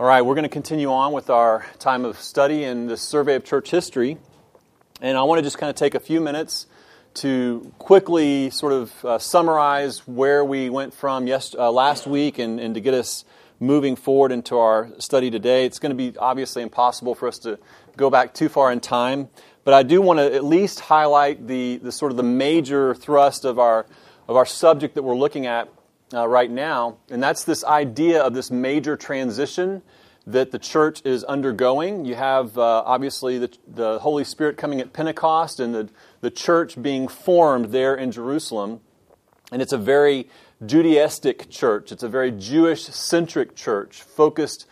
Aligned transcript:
All 0.00 0.06
right, 0.06 0.22
we're 0.22 0.36
going 0.36 0.44
to 0.44 0.48
continue 0.48 0.92
on 0.92 1.12
with 1.12 1.28
our 1.28 1.66
time 1.80 2.04
of 2.04 2.20
study 2.20 2.62
in 2.62 2.86
this 2.86 3.02
survey 3.02 3.34
of 3.34 3.42
church 3.44 3.68
history. 3.68 4.16
And 5.00 5.18
I 5.18 5.24
want 5.24 5.40
to 5.40 5.42
just 5.42 5.58
kind 5.58 5.70
of 5.70 5.74
take 5.74 5.96
a 5.96 6.00
few 6.00 6.20
minutes 6.20 6.68
to 7.14 7.72
quickly 7.80 8.50
sort 8.50 8.74
of 8.74 9.04
uh, 9.04 9.18
summarize 9.18 10.06
where 10.06 10.44
we 10.44 10.70
went 10.70 10.94
from 10.94 11.26
yes, 11.26 11.52
uh, 11.58 11.72
last 11.72 12.06
week 12.06 12.38
and, 12.38 12.60
and 12.60 12.76
to 12.76 12.80
get 12.80 12.94
us 12.94 13.24
moving 13.58 13.96
forward 13.96 14.30
into 14.30 14.56
our 14.56 14.88
study 15.00 15.32
today. 15.32 15.64
It's 15.64 15.80
going 15.80 15.90
to 15.90 15.96
be 15.96 16.16
obviously 16.16 16.62
impossible 16.62 17.16
for 17.16 17.26
us 17.26 17.40
to 17.40 17.58
go 17.96 18.08
back 18.08 18.34
too 18.34 18.48
far 18.48 18.70
in 18.70 18.78
time, 18.78 19.28
but 19.64 19.74
I 19.74 19.82
do 19.82 20.00
want 20.00 20.20
to 20.20 20.32
at 20.32 20.44
least 20.44 20.78
highlight 20.78 21.48
the, 21.48 21.78
the 21.78 21.90
sort 21.90 22.12
of 22.12 22.16
the 22.16 22.22
major 22.22 22.94
thrust 22.94 23.44
of 23.44 23.58
our, 23.58 23.84
of 24.28 24.36
our 24.36 24.46
subject 24.46 24.94
that 24.94 25.02
we're 25.02 25.16
looking 25.16 25.46
at 25.46 25.68
uh, 26.12 26.26
right 26.26 26.50
now, 26.50 26.98
and 27.10 27.22
that's 27.22 27.44
this 27.44 27.64
idea 27.64 28.22
of 28.22 28.34
this 28.34 28.50
major 28.50 28.96
transition 28.96 29.82
that 30.26 30.50
the 30.50 30.58
church 30.58 31.00
is 31.04 31.24
undergoing. 31.24 32.04
You 32.04 32.14
have 32.14 32.56
uh, 32.58 32.82
obviously 32.84 33.38
the, 33.38 33.50
the 33.66 33.98
Holy 34.00 34.24
Spirit 34.24 34.58
coming 34.58 34.80
at 34.80 34.92
Pentecost 34.92 35.58
and 35.58 35.74
the, 35.74 35.88
the 36.20 36.30
church 36.30 36.80
being 36.80 37.08
formed 37.08 37.66
there 37.66 37.94
in 37.94 38.12
Jerusalem. 38.12 38.80
And 39.50 39.62
it's 39.62 39.72
a 39.72 39.78
very 39.78 40.28
Judaistic 40.62 41.48
church, 41.48 41.92
it's 41.92 42.02
a 42.02 42.08
very 42.08 42.30
Jewish 42.30 42.84
centric 42.84 43.54
church 43.54 44.02
focused 44.02 44.66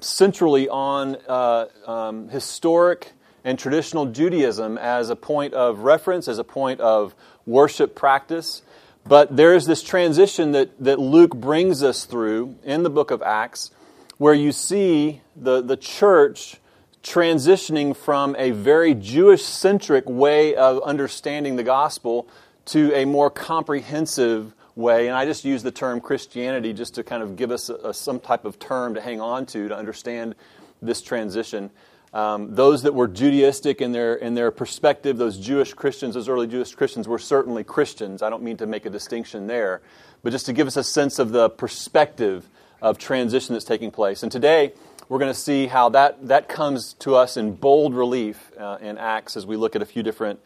centrally 0.00 0.68
on 0.68 1.16
uh, 1.26 1.66
um, 1.86 2.28
historic 2.28 3.12
and 3.42 3.58
traditional 3.58 4.06
Judaism 4.06 4.78
as 4.78 5.10
a 5.10 5.16
point 5.16 5.54
of 5.54 5.80
reference, 5.80 6.28
as 6.28 6.38
a 6.38 6.44
point 6.44 6.80
of 6.80 7.14
worship 7.46 7.96
practice. 7.96 8.62
But 9.10 9.36
there 9.36 9.56
is 9.56 9.66
this 9.66 9.82
transition 9.82 10.52
that, 10.52 10.70
that 10.78 11.00
Luke 11.00 11.34
brings 11.34 11.82
us 11.82 12.04
through 12.04 12.54
in 12.62 12.84
the 12.84 12.90
book 12.90 13.10
of 13.10 13.22
Acts 13.22 13.72
where 14.18 14.32
you 14.32 14.52
see 14.52 15.20
the, 15.34 15.60
the 15.60 15.76
church 15.76 16.58
transitioning 17.02 17.96
from 17.96 18.36
a 18.38 18.52
very 18.52 18.94
Jewish 18.94 19.44
centric 19.44 20.08
way 20.08 20.54
of 20.54 20.80
understanding 20.84 21.56
the 21.56 21.64
gospel 21.64 22.28
to 22.66 22.94
a 22.94 23.04
more 23.04 23.30
comprehensive 23.30 24.54
way. 24.76 25.08
And 25.08 25.16
I 25.16 25.24
just 25.24 25.44
use 25.44 25.64
the 25.64 25.72
term 25.72 26.00
Christianity 26.00 26.72
just 26.72 26.94
to 26.94 27.02
kind 27.02 27.24
of 27.24 27.34
give 27.34 27.50
us 27.50 27.68
a, 27.68 27.74
a, 27.88 27.92
some 27.92 28.20
type 28.20 28.44
of 28.44 28.60
term 28.60 28.94
to 28.94 29.00
hang 29.00 29.20
on 29.20 29.44
to 29.46 29.66
to 29.66 29.76
understand 29.76 30.36
this 30.80 31.02
transition. 31.02 31.72
Um, 32.12 32.54
those 32.56 32.82
that 32.82 32.94
were 32.94 33.08
Judaistic 33.08 33.80
in 33.80 33.92
their, 33.92 34.14
in 34.14 34.34
their 34.34 34.50
perspective, 34.50 35.16
those 35.16 35.38
Jewish 35.38 35.74
Christians, 35.74 36.14
those 36.14 36.28
early 36.28 36.48
Jewish 36.48 36.74
Christians, 36.74 37.06
were 37.06 37.20
certainly 37.20 37.62
Christians. 37.62 38.20
I 38.22 38.30
don't 38.30 38.42
mean 38.42 38.56
to 38.56 38.66
make 38.66 38.84
a 38.84 38.90
distinction 38.90 39.46
there, 39.46 39.80
but 40.22 40.30
just 40.30 40.46
to 40.46 40.52
give 40.52 40.66
us 40.66 40.76
a 40.76 40.82
sense 40.82 41.20
of 41.20 41.30
the 41.30 41.48
perspective 41.48 42.48
of 42.82 42.98
transition 42.98 43.54
that's 43.54 43.64
taking 43.64 43.92
place. 43.92 44.22
And 44.24 44.32
today, 44.32 44.72
we're 45.08 45.18
going 45.18 45.32
to 45.32 45.38
see 45.38 45.66
how 45.66 45.88
that, 45.90 46.28
that 46.28 46.48
comes 46.48 46.94
to 46.94 47.16
us 47.16 47.36
in 47.36 47.54
bold 47.54 47.94
relief 47.94 48.52
uh, 48.58 48.78
in 48.80 48.96
Acts 48.98 49.36
as 49.36 49.46
we 49.46 49.56
look 49.56 49.76
at 49.76 49.82
a 49.82 49.86
few 49.86 50.02
different 50.02 50.40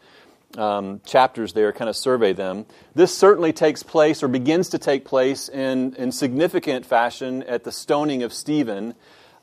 um, 0.57 1.01
chapters 1.05 1.53
there, 1.53 1.71
kind 1.71 1.89
of 1.89 1.95
survey 1.95 2.33
them. 2.33 2.65
This 2.93 3.15
certainly 3.15 3.53
takes 3.53 3.83
place 3.83 4.23
or 4.23 4.27
begins 4.27 4.69
to 4.69 4.79
take 4.79 5.05
place 5.05 5.49
in, 5.49 5.95
in 5.95 6.11
significant 6.11 6.85
fashion 6.85 7.43
at 7.43 7.63
the 7.63 7.71
stoning 7.71 8.23
of 8.23 8.33
Stephen. 8.33 8.95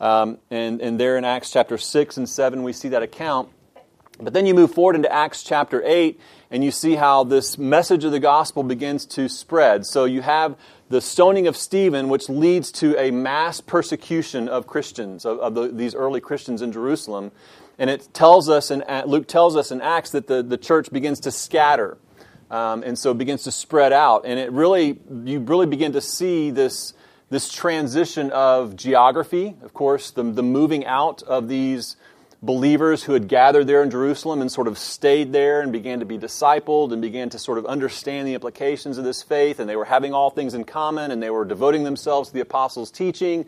Um, 0.02 0.38
and, 0.50 0.80
and 0.80 0.98
there 0.98 1.16
in 1.16 1.24
Acts 1.24 1.52
chapter 1.52 1.78
6 1.78 2.16
and 2.16 2.28
7, 2.28 2.64
we 2.64 2.72
see 2.72 2.88
that 2.88 3.04
account. 3.04 3.48
But 4.20 4.32
then 4.32 4.46
you 4.46 4.52
move 4.52 4.74
forward 4.74 4.96
into 4.96 5.10
Acts 5.10 5.44
chapter 5.44 5.80
8, 5.84 6.20
and 6.50 6.64
you 6.64 6.72
see 6.72 6.96
how 6.96 7.22
this 7.22 7.56
message 7.56 8.02
of 8.04 8.10
the 8.10 8.18
gospel 8.18 8.64
begins 8.64 9.06
to 9.06 9.28
spread. 9.28 9.86
So 9.86 10.04
you 10.04 10.20
have 10.20 10.56
the 10.88 11.00
stoning 11.00 11.46
of 11.46 11.56
Stephen, 11.56 12.08
which 12.08 12.28
leads 12.28 12.72
to 12.72 12.98
a 12.98 13.12
mass 13.12 13.60
persecution 13.60 14.48
of 14.48 14.66
Christians, 14.66 15.24
of, 15.24 15.38
of 15.38 15.54
the, 15.54 15.68
these 15.68 15.94
early 15.94 16.20
Christians 16.20 16.62
in 16.62 16.72
Jerusalem. 16.72 17.30
And 17.78 17.88
it 17.88 18.08
tells 18.12 18.48
us, 18.48 18.72
in, 18.72 18.82
Luke 19.06 19.28
tells 19.28 19.54
us 19.54 19.70
in 19.70 19.80
Acts 19.80 20.10
that 20.10 20.26
the, 20.26 20.42
the 20.42 20.58
church 20.58 20.90
begins 20.90 21.20
to 21.20 21.30
scatter. 21.30 21.96
Um, 22.50 22.82
and 22.82 22.98
so 22.98 23.12
it 23.12 23.18
begins 23.18 23.44
to 23.44 23.52
spread 23.52 23.92
out. 23.92 24.26
And 24.26 24.40
it 24.40 24.50
really, 24.50 24.98
you 25.24 25.38
really 25.38 25.66
begin 25.66 25.92
to 25.92 26.00
see 26.00 26.50
this 26.50 26.92
this 27.32 27.50
transition 27.50 28.30
of 28.30 28.76
geography, 28.76 29.56
of 29.62 29.72
course, 29.72 30.10
the, 30.10 30.22
the 30.22 30.42
moving 30.42 30.84
out 30.84 31.22
of 31.22 31.48
these 31.48 31.96
believers 32.42 33.04
who 33.04 33.14
had 33.14 33.26
gathered 33.26 33.66
there 33.66 33.82
in 33.82 33.90
Jerusalem 33.90 34.42
and 34.42 34.52
sort 34.52 34.68
of 34.68 34.76
stayed 34.76 35.32
there 35.32 35.62
and 35.62 35.72
began 35.72 36.00
to 36.00 36.04
be 36.04 36.18
discipled 36.18 36.92
and 36.92 37.00
began 37.00 37.30
to 37.30 37.38
sort 37.38 37.56
of 37.56 37.64
understand 37.64 38.28
the 38.28 38.34
implications 38.34 38.98
of 38.98 39.04
this 39.04 39.22
faith, 39.22 39.60
and 39.60 39.66
they 39.66 39.76
were 39.76 39.86
having 39.86 40.12
all 40.12 40.28
things 40.28 40.52
in 40.52 40.64
common 40.64 41.10
and 41.10 41.22
they 41.22 41.30
were 41.30 41.46
devoting 41.46 41.84
themselves 41.84 42.28
to 42.28 42.34
the 42.34 42.40
apostles' 42.40 42.90
teaching 42.90 43.46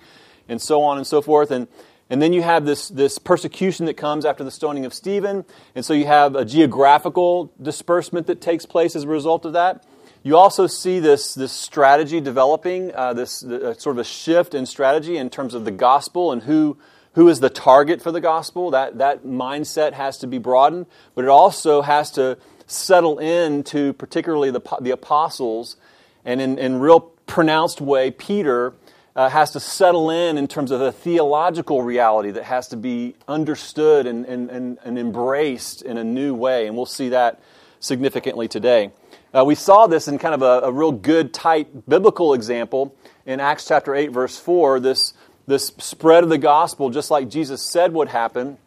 and 0.49 0.63
so 0.63 0.83
on 0.83 0.97
and 0.97 1.07
so 1.07 1.21
forth. 1.21 1.51
And, 1.51 1.69
and 2.09 2.23
then 2.23 2.33
you 2.33 2.41
have 2.41 2.65
this, 2.65 2.89
this 2.89 3.19
persecution 3.19 3.85
that 3.85 3.99
comes 3.99 4.25
after 4.25 4.45
the 4.45 4.51
stoning 4.51 4.87
of 4.87 4.95
Stephen, 4.95 5.45
and 5.75 5.85
so 5.85 5.93
you 5.93 6.07
have 6.07 6.37
a 6.37 6.47
geographical 6.47 7.53
disbursement 7.61 8.29
that 8.29 8.41
takes 8.41 8.65
place 8.65 8.97
as 8.97 9.05
a 9.05 9.09
result 9.09 9.45
of 9.45 9.53
that. 9.53 9.85
You 10.27 10.39
also 10.39 10.67
see 10.67 11.01
this, 11.01 11.35
this 11.35 11.53
strategy 11.53 12.19
developing, 12.19 12.95
uh, 12.95 13.13
this 13.13 13.45
uh, 13.45 13.75
sort 13.75 13.97
of 13.97 13.99
a 13.99 14.05
shift 14.05 14.55
in 14.55 14.65
strategy 14.65 15.19
in 15.19 15.29
terms 15.29 15.53
of 15.53 15.67
the 15.67 15.71
gospel 15.71 16.33
and 16.33 16.45
who, 16.45 16.79
who 17.13 17.29
is 17.29 17.41
the 17.41 17.51
target 17.51 18.01
for 18.01 18.11
the 18.11 18.23
gospel. 18.23 18.71
That, 18.71 18.97
that 18.97 19.27
mindset 19.27 19.93
has 19.93 20.17
to 20.19 20.27
be 20.27 20.39
broadened, 20.39 20.87
but 21.15 21.25
it 21.25 21.29
also 21.29 21.83
has 21.83 22.11
to 22.13 22.39
settle 22.67 23.19
into 23.19 23.93
particularly 23.93 24.51
the, 24.51 24.63
the 24.81 24.93
apostles, 24.93 25.77
and 26.25 26.41
in, 26.41 26.59
in 26.59 26.81
real 26.81 27.01
pronounced 27.27 27.83
way, 27.83 28.11
Peter 28.11 28.73
uh, 29.15 29.29
has 29.29 29.51
to 29.51 29.61
settle 29.61 30.09
in 30.09 30.39
in 30.39 30.49
terms 30.49 30.71
of 30.71 30.81
a 30.81 30.91
theological 30.91 31.83
reality 31.83 32.31
that 32.31 32.45
has 32.45 32.69
to 32.69 32.79
be 32.79 33.15
understood 33.29 34.07
and, 34.07 34.25
and, 34.25 34.51
and, 34.51 34.79
and 34.85 34.99
embraced 34.99 35.83
in 35.83 35.99
a 35.99 36.05
new 36.05 36.33
way. 36.33 36.67
And 36.67 36.77
we'll 36.77 36.87
see 36.87 37.11
that 37.11 37.41
significantly 37.79 38.49
today. 38.49 38.91
Uh, 39.35 39.45
we 39.45 39.57
saw 39.57 39.89
this 39.89 40.07
in 40.07 40.17
kind 40.17 40.33
of 40.33 40.43
a, 40.43 40.69
a, 40.69 40.71
real 40.71 40.93
good, 40.93 41.35
tight 41.35 41.89
biblical 41.89 42.35
example 42.35 42.95
in 43.27 43.41
Acts 43.41 43.67
chapter 43.67 43.93
8, 43.93 44.13
verse 44.13 44.39
4. 44.39 44.79
This, 44.79 45.13
this 45.49 45.73
spread 45.79 46.23
of 46.23 46.31
the 46.31 46.39
gospel, 46.39 46.89
just 46.89 47.11
like 47.11 47.29
Jesus 47.29 47.61
said 47.61 47.93
would 47.95 48.07
happen 48.07 48.59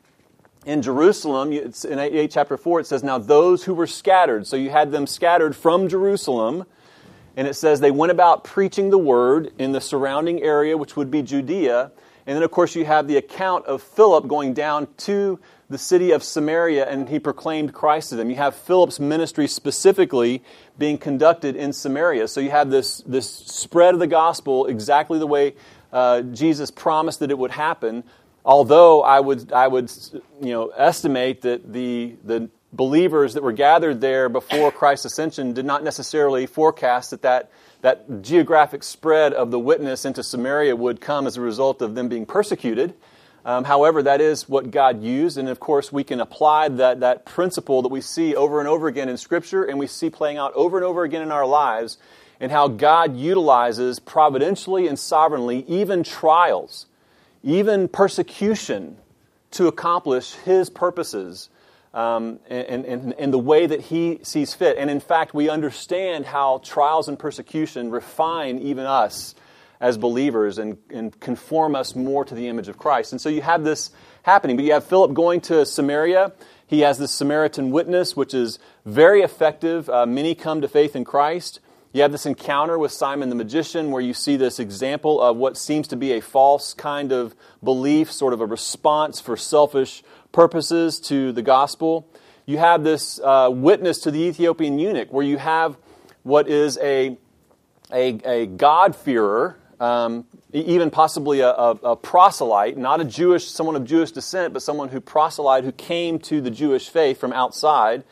in 0.66 0.82
Jerusalem. 0.82 1.54
It's 1.54 1.86
in 1.86 2.00
8, 2.00 2.30
chapter 2.30 2.58
4, 2.58 2.82
it 2.82 2.86
says, 2.86 3.02
Now 3.02 3.18
those 3.18 3.64
who 3.64 3.74
were 3.74 3.88
scattered, 3.88 4.46
so 4.46 4.58
you 4.58 4.70
had 4.70 4.92
them 4.92 5.08
scattered 5.08 5.56
from 5.56 5.88
Jerusalem, 5.88 6.66
and 7.38 7.48
it 7.48 7.54
says 7.54 7.80
they 7.80 7.90
went 7.92 8.12
about 8.12 8.44
preaching 8.44 8.90
the 8.90 8.98
word 8.98 9.54
in 9.58 9.72
the 9.72 9.80
surrounding 9.80 10.44
area, 10.44 10.76
which 10.76 10.98
would 10.98 11.10
be 11.10 11.22
Judea. 11.22 11.94
And 12.26 12.36
then, 12.36 12.44
of 12.44 12.52
course, 12.52 12.76
you 12.76 12.84
have 12.84 13.08
the 13.08 13.16
account 13.16 13.66
of 13.68 13.82
Philip 13.82 14.28
going 14.28 14.54
down 14.54 14.90
to 14.98 15.40
the 15.70 15.78
city 15.78 16.12
of 16.12 16.24
Samaria 16.24 16.86
and 16.90 17.10
he 17.10 17.20
proclaimed 17.20 17.74
Christ 17.74 18.10
to 18.10 18.16
them. 18.16 18.30
You 18.30 18.38
have 18.38 18.56
Philip's 18.56 19.00
ministry 19.00 19.48
specifically 19.48 20.44
being 20.78 20.98
conducted 20.98 21.56
in 21.56 21.74
Samaria. 21.74 22.28
So 22.28 22.40
you 22.40 22.52
have 22.52 22.70
this, 22.70 23.00
this 23.02 23.30
spread 23.30 23.94
of 23.94 24.00
the 24.00 24.08
gospel 24.08 24.66
exactly 24.68 25.20
the 25.20 25.28
way 25.28 25.56
uh, 25.92 26.22
Jesus 26.22 26.72
promised 26.72 27.20
that 27.20 27.32
it 27.32 27.38
would 27.38 27.52
happen. 27.52 28.04
Although 28.46 29.02
I 29.02 29.20
would, 29.20 29.52
I 29.52 29.68
would 29.68 29.92
you 30.42 30.52
know, 30.52 30.68
estimate 30.70 31.42
that 31.42 31.74
the, 31.74 32.16
the 32.24 32.50
believers 32.72 33.34
that 33.34 33.44
were 33.44 33.52
gathered 33.52 34.00
there 34.00 34.30
before 34.30 34.72
Christ's 34.72 35.06
ascension 35.06 35.54
did 35.54 35.66
not 35.66 35.84
necessarily 35.84 36.46
forecast 36.46 37.12
that, 37.12 37.22
that 37.24 37.52
that 37.82 38.22
geographic 38.22 38.84
spread 38.84 39.34
of 39.34 39.52
the 39.52 39.60
witness 39.60 40.06
into 40.06 40.24
Samaria 40.24 40.76
would 40.76 41.02
come 41.02 41.28
as 41.28 41.38
a 41.38 41.42
result 41.42 41.82
of 41.82 41.96
them 41.96 42.08
being 42.08 42.26
persecuted. 42.26 42.94
Um, 43.46 43.64
however, 43.64 44.04
that 44.04 44.20
is 44.20 44.50
what 44.50 44.72
God 44.72 45.02
used, 45.02 45.38
and 45.38 45.48
of 45.48 45.60
course, 45.60 45.92
we 45.92 46.04
can 46.04 46.20
apply 46.20 46.68
that, 46.68 47.00
that 47.00 47.26
principle 47.26 47.82
that 47.82 47.88
we 47.88 48.02
see 48.02 48.36
over 48.36 48.60
and 48.60 48.68
over 48.68 48.88
again 48.88 49.08
in 49.08 49.16
Scripture 49.16 49.64
and 49.64 49.80
we 49.80 49.88
see 49.88 50.10
playing 50.10 50.38
out 50.38 50.54
over 50.54 50.78
and 50.78 50.86
over 50.86 51.04
again 51.04 51.22
in 51.22 51.32
our 51.32 51.46
lives, 51.46 51.98
and 52.40 52.52
how 52.52 52.68
God 52.68 53.16
utilizes 53.16 54.00
providentially 54.00 54.88
and 54.88 55.00
sovereignly 55.00 55.64
even 55.68 56.04
trials, 56.04 56.88
even 57.42 57.88
persecution 57.88 58.98
to 59.52 59.68
accomplish 59.68 60.34
His 60.34 60.70
purposes 60.70 61.50
um, 61.94 62.40
in, 62.50 62.86
in, 62.86 63.12
in 63.14 63.32
the 63.32 63.40
way 63.40 63.66
that 63.66 63.82
He 63.82 64.20
sees 64.24 64.54
fit. 64.54 64.78
And 64.78 64.90
in 64.90 65.00
fact, 65.00 65.34
we 65.34 65.50
understand 65.50 66.26
how 66.26 66.60
trials 66.64 67.08
and 67.08 67.18
persecution 67.18 67.92
refine 67.92 68.60
even 68.60 68.86
us 68.86 69.36
as 69.80 69.98
believers 69.98 70.58
and, 70.58 70.78
and 70.90 71.20
conform 71.20 71.76
us 71.76 71.96
more 71.96 72.26
to 72.26 72.34
the 72.34 72.48
image 72.48 72.68
of 72.68 72.78
Christ. 72.78 73.12
And 73.12 73.22
so 73.22 73.30
you 73.30 73.42
have 73.42 73.64
this 73.64 73.92
happening. 74.24 74.56
But 74.56 74.66
you 74.66 74.74
have 74.74 74.86
Philip 74.86 75.14
going 75.14 75.42
to 75.42 75.66
Samaria. 75.66 76.34
He 76.66 76.82
has 76.82 76.98
this 76.98 77.12
Samaritan 77.12 77.72
witness, 77.72 78.16
which 78.16 78.34
is 78.34 78.60
very 78.86 79.22
effective. 79.22 79.90
Uh, 79.90 80.06
many 80.06 80.36
come 80.36 80.62
to 80.62 80.68
faith 80.68 80.96
in 80.96 81.06
Christ. 81.06 81.60
You 81.94 82.02
have 82.02 82.12
this 82.12 82.26
encounter 82.26 82.78
with 82.78 82.92
Simon 82.92 83.30
the 83.30 83.36
magician 83.36 83.92
where 83.92 84.02
you 84.02 84.14
see 84.14 84.36
this 84.36 84.60
example 84.60 85.22
of 85.22 85.38
what 85.38 85.58
seems 85.58 85.88
to 85.88 85.96
be 85.96 86.12
a 86.12 86.22
false 86.22 86.74
kind 86.74 87.12
of 87.12 87.34
belief, 87.64 88.12
sort 88.12 88.34
of 88.34 88.42
a 88.42 88.46
response 88.46 89.22
for 89.22 89.38
selfish 89.38 90.04
purposes 90.32 91.00
to 91.02 91.32
the 91.32 91.42
gospel. 91.42 92.08
You 92.46 92.58
have 92.58 92.84
this 92.84 93.20
uh, 93.24 93.50
witness 93.52 94.00
to 94.02 94.12
the 94.12 94.20
Ethiopian 94.20 94.78
eunuch 94.78 95.12
where 95.12 95.26
you 95.26 95.38
have 95.38 95.78
what 96.24 96.48
is 96.48 96.78
a, 96.80 97.18
a, 97.92 98.20
a 98.26 98.46
God-fearer 98.46 99.58
um, 99.80 100.26
even 100.54 100.90
possibly 100.90 101.42
a, 101.42 101.50
a, 101.50 101.72
a, 101.84 101.96
proselyte, 101.96 102.78
not 102.78 103.00
a 103.00 103.06
Jewish, 103.06 103.48
someone 103.48 103.76
of 103.76 103.86
Jewish 103.86 104.12
descent, 104.12 104.54
but 104.54 104.62
someone 104.62 104.90
who 104.90 105.00
proselyte, 105.00 105.64
who 105.64 105.72
came 105.72 106.20
to 106.20 106.42
the 106.42 106.50
Jewish 106.50 106.90
faith 106.90 107.20
from 107.20 107.32
outside, 107.34 108.04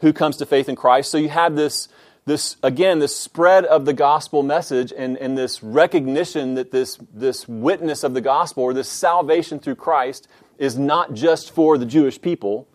who 0.00 0.12
comes 0.12 0.36
to 0.38 0.46
faith 0.46 0.68
in 0.68 0.76
Christ. 0.76 1.10
So 1.10 1.18
you 1.18 1.28
have 1.28 1.54
this, 1.56 1.88
this 2.24 2.56
again, 2.62 2.98
this 2.98 3.16
spread 3.16 3.64
of 3.64 3.84
the 3.84 3.92
gospel 3.92 4.42
message 4.42 4.92
and, 4.96 5.16
and 5.18 5.38
this 5.38 5.62
recognition 5.62 6.54
that 6.54 6.72
this, 6.72 6.98
this 7.14 7.46
witness 7.46 8.02
of 8.02 8.14
the 8.14 8.20
gospel 8.20 8.64
or 8.64 8.74
this 8.74 8.88
salvation 8.88 9.60
through 9.60 9.76
Christ 9.76 10.26
is 10.58 10.76
not 10.76 11.14
just 11.14 11.52
for 11.52 11.78
the 11.78 11.86
Jewish 11.86 12.20
people. 12.20 12.66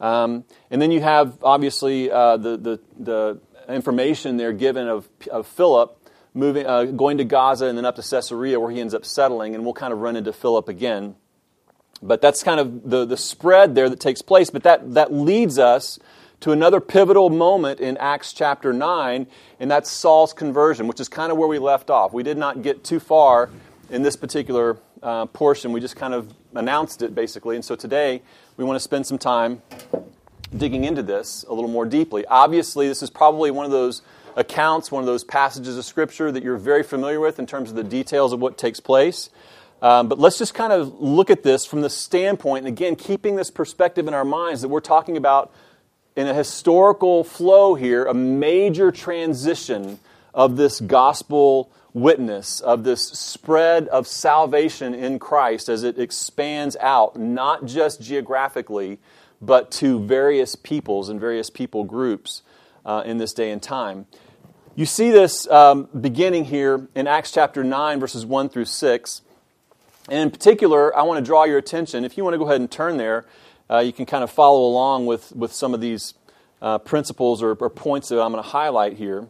Um, 0.00 0.44
and 0.70 0.82
then 0.82 0.90
you 0.90 1.00
have, 1.00 1.38
obviously, 1.42 2.10
uh, 2.10 2.36
the, 2.36 2.56
the, 2.56 2.80
the 2.98 3.40
information 3.68 4.36
there 4.36 4.52
given 4.52 4.88
of, 4.88 5.08
of 5.30 5.46
Philip 5.46 5.98
moving, 6.34 6.66
uh, 6.66 6.84
going 6.84 7.18
to 7.18 7.24
Gaza 7.24 7.66
and 7.66 7.76
then 7.76 7.84
up 7.84 7.96
to 7.96 8.02
Caesarea 8.02 8.58
where 8.58 8.70
he 8.70 8.80
ends 8.80 8.94
up 8.94 9.04
settling, 9.04 9.54
and 9.54 9.64
we'll 9.64 9.74
kind 9.74 9.92
of 9.92 10.00
run 10.00 10.16
into 10.16 10.32
Philip 10.32 10.68
again. 10.68 11.16
But 12.02 12.20
that's 12.20 12.42
kind 12.42 12.58
of 12.58 12.88
the, 12.88 13.04
the 13.04 13.16
spread 13.16 13.74
there 13.74 13.88
that 13.88 14.00
takes 14.00 14.22
place. 14.22 14.50
But 14.50 14.64
that, 14.64 14.94
that 14.94 15.12
leads 15.12 15.58
us 15.58 15.98
to 16.40 16.50
another 16.50 16.80
pivotal 16.80 17.30
moment 17.30 17.78
in 17.78 17.96
Acts 17.98 18.32
chapter 18.32 18.72
9, 18.72 19.26
and 19.60 19.70
that's 19.70 19.88
Saul's 19.88 20.32
conversion, 20.32 20.88
which 20.88 20.98
is 20.98 21.08
kind 21.08 21.30
of 21.30 21.38
where 21.38 21.46
we 21.46 21.60
left 21.60 21.90
off. 21.90 22.12
We 22.12 22.24
did 22.24 22.36
not 22.36 22.62
get 22.62 22.82
too 22.82 22.98
far 22.98 23.50
in 23.90 24.02
this 24.02 24.16
particular 24.16 24.78
uh, 25.02 25.26
portion, 25.26 25.72
we 25.72 25.80
just 25.80 25.96
kind 25.96 26.14
of 26.14 26.32
announced 26.54 27.02
it 27.02 27.14
basically. 27.14 27.56
And 27.56 27.64
so 27.64 27.76
today 27.76 28.22
we 28.56 28.64
want 28.64 28.76
to 28.76 28.80
spend 28.80 29.06
some 29.06 29.18
time 29.18 29.62
digging 30.56 30.84
into 30.84 31.02
this 31.02 31.44
a 31.48 31.52
little 31.52 31.70
more 31.70 31.86
deeply. 31.86 32.24
Obviously, 32.26 32.88
this 32.88 33.02
is 33.02 33.10
probably 33.10 33.50
one 33.50 33.64
of 33.64 33.72
those 33.72 34.02
accounts, 34.36 34.90
one 34.90 35.02
of 35.02 35.06
those 35.06 35.24
passages 35.24 35.76
of 35.76 35.84
Scripture 35.84 36.32
that 36.32 36.42
you're 36.42 36.56
very 36.56 36.82
familiar 36.82 37.20
with 37.20 37.38
in 37.38 37.46
terms 37.46 37.70
of 37.70 37.76
the 37.76 37.84
details 37.84 38.32
of 38.32 38.40
what 38.40 38.58
takes 38.58 38.80
place. 38.80 39.30
Um, 39.80 40.08
but 40.08 40.18
let's 40.18 40.38
just 40.38 40.54
kind 40.54 40.72
of 40.72 41.00
look 41.00 41.28
at 41.30 41.42
this 41.42 41.66
from 41.66 41.80
the 41.80 41.90
standpoint, 41.90 42.66
and 42.66 42.68
again, 42.68 42.94
keeping 42.94 43.36
this 43.36 43.50
perspective 43.50 44.06
in 44.06 44.14
our 44.14 44.24
minds 44.24 44.62
that 44.62 44.68
we're 44.68 44.80
talking 44.80 45.16
about 45.16 45.52
in 46.14 46.28
a 46.28 46.34
historical 46.34 47.24
flow 47.24 47.74
here, 47.74 48.04
a 48.04 48.14
major 48.14 48.92
transition 48.92 49.98
of 50.34 50.56
this 50.56 50.80
gospel 50.80 51.70
witness, 51.94 52.60
of 52.60 52.84
this 52.84 53.08
spread 53.08 53.88
of 53.88 54.06
salvation 54.06 54.94
in 54.94 55.18
Christ 55.18 55.68
as 55.68 55.82
it 55.82 55.98
expands 55.98 56.76
out, 56.80 57.18
not 57.18 57.66
just 57.66 58.00
geographically, 58.00 58.98
but 59.40 59.70
to 59.72 60.00
various 60.00 60.54
peoples 60.54 61.08
and 61.08 61.20
various 61.20 61.50
people 61.50 61.84
groups 61.84 62.42
uh, 62.86 63.02
in 63.04 63.18
this 63.18 63.34
day 63.34 63.50
and 63.50 63.62
time. 63.62 64.06
You 64.74 64.86
see 64.86 65.10
this 65.10 65.46
um, 65.50 65.86
beginning 66.00 66.46
here 66.46 66.88
in 66.94 67.06
Acts 67.06 67.30
chapter 67.30 67.62
9, 67.62 68.00
verses 68.00 68.24
1 68.24 68.48
through 68.48 68.64
6. 68.64 69.20
And 70.08 70.18
in 70.18 70.30
particular, 70.30 70.96
I 70.96 71.02
want 71.02 71.18
to 71.18 71.24
draw 71.24 71.44
your 71.44 71.58
attention. 71.58 72.06
If 72.06 72.16
you 72.16 72.24
want 72.24 72.32
to 72.32 72.38
go 72.38 72.46
ahead 72.46 72.62
and 72.62 72.70
turn 72.70 72.96
there, 72.96 73.26
uh, 73.68 73.80
you 73.80 73.92
can 73.92 74.06
kind 74.06 74.24
of 74.24 74.30
follow 74.30 74.64
along 74.64 75.04
with, 75.04 75.30
with 75.36 75.52
some 75.52 75.74
of 75.74 75.82
these 75.82 76.14
uh, 76.62 76.78
principles 76.78 77.42
or, 77.42 77.52
or, 77.52 77.68
points 77.68 78.08
that 78.08 78.22
I'm 78.22 78.32
going 78.32 78.42
to 78.42 78.48
highlight 78.48 78.94
here. 78.94 79.26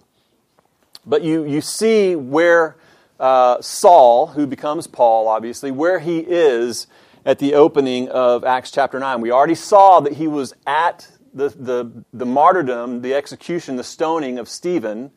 But 1.04 1.22
you, 1.22 1.44
you 1.44 1.60
see 1.60 2.14
where 2.14 2.76
uh, 3.18 3.60
Saul, 3.60 4.28
who 4.28 4.46
becomes 4.46 4.86
Paul, 4.86 5.26
obviously, 5.26 5.72
where 5.72 5.98
he 5.98 6.18
is 6.20 6.86
at 7.26 7.40
the 7.40 7.54
opening 7.54 8.08
of 8.10 8.44
Acts 8.44 8.70
chapter 8.70 9.00
9. 9.00 9.20
We 9.20 9.32
already 9.32 9.56
saw 9.56 9.98
that 10.00 10.12
he 10.12 10.28
was 10.28 10.54
at 10.68 11.08
the, 11.34 11.48
the, 11.48 12.04
the 12.12 12.26
martyrdom, 12.26 13.02
the 13.02 13.14
execution, 13.14 13.74
the 13.74 13.82
stoning 13.82 14.38
of 14.38 14.48
Stephen. 14.48 15.10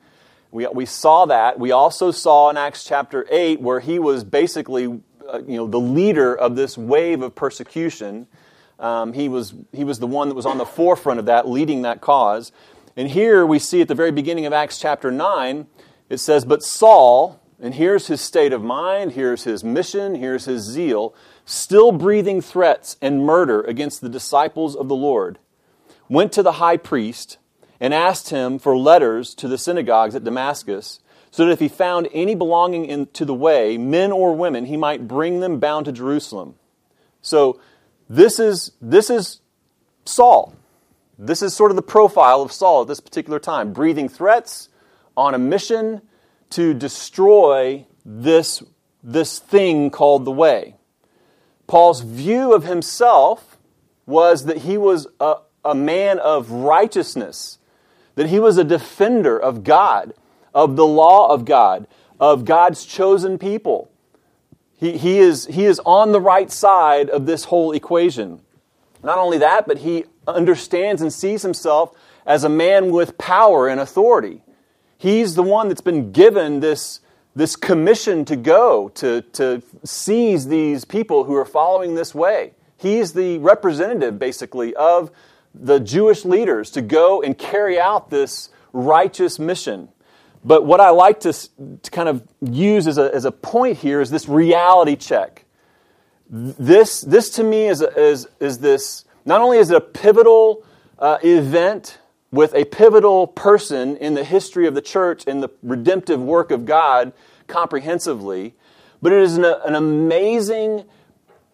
We, 0.56 0.66
we 0.68 0.86
saw 0.86 1.26
that. 1.26 1.60
We 1.60 1.72
also 1.72 2.12
saw 2.12 2.50
in 2.50 2.56
Acts 2.56 2.86
chapter 2.86 3.28
8 3.30 3.60
where 3.60 3.82
he 3.82 4.00
was 4.00 4.24
basically 4.24 4.86
uh, 4.86 5.40
you 5.46 5.58
know, 5.58 5.68
the 5.68 5.82
leader 5.82 6.34
of 6.34 6.56
this 6.56 6.78
wave 6.78 7.22
of 7.22 7.36
persecution. 7.36 8.26
Um, 8.80 9.12
he, 9.12 9.28
was, 9.28 9.54
he 9.74 9.84
was 9.84 10.00
the 10.00 10.08
one 10.08 10.30
that 10.30 10.36
was 10.36 10.46
on 10.46 10.58
the 10.58 10.66
forefront 10.66 11.20
of 11.20 11.26
that, 11.26 11.46
leading 11.46 11.82
that 11.82 12.00
cause. 12.00 12.54
And 12.96 13.10
here 13.10 13.46
we 13.46 13.60
see 13.60 13.82
at 13.82 13.90
the 13.90 13.96
very 13.96 14.12
beginning 14.12 14.46
of 14.46 14.54
Acts 14.54 14.80
chapter 14.80 15.12
9, 15.12 15.68
it 16.10 16.20
says, 16.20 16.46
But 16.46 16.64
Saul, 16.64 17.42
and 17.60 17.74
here's 17.74 18.08
his 18.08 18.22
state 18.22 18.54
of 18.54 18.64
mind, 18.64 19.12
here's 19.12 19.44
his 19.44 19.62
mission, 19.62 20.16
here's 20.16 20.46
his 20.46 20.64
zeal, 20.64 21.14
still 21.44 21.92
breathing 21.92 22.40
threats 22.40 22.96
and 23.02 23.26
murder 23.26 23.62
against 23.64 24.00
the 24.00 24.08
disciples 24.08 24.74
of 24.74 24.88
the 24.88 24.96
Lord 24.96 25.38
went 26.08 26.32
to 26.32 26.44
the 26.44 26.54
high 26.54 26.78
priest 26.78 27.40
and 27.86 27.94
asked 27.94 28.32
him 28.32 28.58
for 28.58 28.76
letters 28.76 29.36
to 29.36 29.48
the 29.48 29.60
synagogues 29.60 30.16
at 30.16 30.24
Damascus, 30.24 31.02
so 31.30 31.46
that 31.46 31.52
if 31.52 31.60
he 31.60 31.68
found 31.68 32.08
any 32.14 32.34
belonging 32.34 32.86
in, 32.86 33.06
to 33.14 33.26
the 33.26 33.34
way, 33.36 33.78
men 33.78 34.12
or 34.12 34.36
women, 34.36 34.66
he 34.66 34.76
might 34.76 35.08
bring 35.08 35.40
them 35.40 35.60
bound 35.60 35.86
to 35.86 35.92
Jerusalem. 35.92 36.56
So 37.22 37.60
this 38.10 38.40
is, 38.40 38.72
this 38.82 39.12
is 39.12 39.40
Saul. 40.04 40.56
This 41.20 41.44
is 41.44 41.54
sort 41.54 41.70
of 41.70 41.76
the 41.76 41.84
profile 41.84 42.42
of 42.42 42.52
Saul 42.52 42.82
at 42.82 42.88
this 42.88 43.00
particular 43.00 43.38
time, 43.38 43.72
breathing 43.72 44.10
threats 44.10 44.70
on 45.16 45.36
a 45.36 45.38
mission 45.38 46.02
to 46.50 46.74
destroy 46.74 47.86
this, 48.04 48.64
this 49.04 49.38
thing 49.38 49.92
called 49.92 50.26
the 50.26 50.32
way. 50.32 50.76
Paul's 51.68 52.02
view 52.02 52.52
of 52.52 52.64
himself 52.64 53.60
was 54.08 54.46
that 54.46 54.58
he 54.58 54.76
was 54.76 55.06
a, 55.20 55.36
a 55.64 55.76
man 55.76 56.18
of 56.18 56.50
righteousness, 56.50 57.60
that 58.16 58.28
he 58.28 58.40
was 58.40 58.58
a 58.58 58.64
defender 58.64 59.38
of 59.38 59.64
God, 59.64 60.14
of 60.54 60.76
the 60.76 60.88
law 60.88 61.32
of 61.32 61.46
God, 61.46 61.88
of 62.20 62.46
God's 62.46 62.86
chosen 62.86 63.38
people. 63.38 63.92
He, 64.78 64.98
he, 64.98 65.20
is, 65.20 65.46
he 65.48 65.66
is 65.66 65.80
on 65.86 66.12
the 66.12 66.22
right 66.22 66.52
side 66.52 67.10
of 67.10 67.26
this 67.26 67.46
whole 67.46 67.72
equation. 67.72 68.42
Not 69.04 69.18
only 69.18 69.38
that, 69.38 69.68
but 69.68 69.80
he 69.80 70.06
understands 70.28 71.02
and 71.02 71.14
sees 71.14 71.42
himself 71.44 71.96
as 72.26 72.44
a 72.44 72.50
man 72.50 72.92
with 72.92 73.18
power 73.18 73.68
and 73.68 73.80
authority. 73.80 74.42
He's 74.98 75.36
the 75.36 75.44
one 75.44 75.68
that's 75.68 75.82
been 75.82 76.12
given 76.12 76.60
this, 76.60 77.02
this 77.36 77.56
commission 77.56 78.26
to 78.26 78.36
go, 78.36 78.90
to, 78.96 79.22
to 79.34 79.62
seize 79.84 80.48
these 80.48 80.86
people 80.86 81.26
who 81.26 81.36
are 81.36 81.46
following 81.46 81.96
this 81.96 82.16
way. 82.16 82.54
He's 82.78 83.14
the 83.14 83.38
representative, 83.38 84.18
basically, 84.20 84.74
of 84.76 85.12
the 85.60 85.80
Jewish 85.80 86.26
leaders 86.26 86.72
to 86.72 86.82
go 86.82 87.22
and 87.22 87.38
carry 87.38 87.80
out 87.80 88.10
this 88.10 88.50
righteous 88.74 89.40
mission. 89.40 89.90
But 90.44 90.66
what 90.66 90.80
I 90.80 90.90
like 90.92 91.22
to, 91.22 91.34
to 91.34 91.92
kind 91.92 92.08
of 92.08 92.28
use 92.42 92.88
as 92.88 92.98
a, 92.98 93.14
as 93.14 93.26
a 93.26 93.32
point 93.32 93.78
here 93.78 94.02
is 94.02 94.12
this 94.12 94.30
reality 94.30 94.96
check. 94.96 95.46
This, 96.30 97.02
this 97.02 97.30
to 97.32 97.44
me 97.44 97.68
is, 97.68 97.82
is, 97.82 98.28
is 98.40 98.60
this, 98.60 99.06
not 99.26 99.42
only 99.42 99.58
is 99.58 99.72
it 99.72 99.78
a 99.78 99.82
pivotal 99.82 100.64
uh, 101.00 101.18
event 101.24 102.00
with 102.32 102.54
a 102.54 102.66
pivotal 102.66 103.28
person 103.28 103.98
in 103.98 104.14
the 104.14 104.24
history 104.24 104.68
of 104.68 104.76
the 104.76 104.82
church 104.82 105.24
and 105.26 105.42
the 105.42 105.50
redemptive 105.64 106.22
work 106.22 106.52
of 106.52 106.66
God 106.66 107.14
comprehensively, 107.48 108.54
but 109.02 109.12
it 109.12 109.22
is 109.22 109.38
an, 109.38 109.46
an 109.46 109.76
amazing 109.76 110.86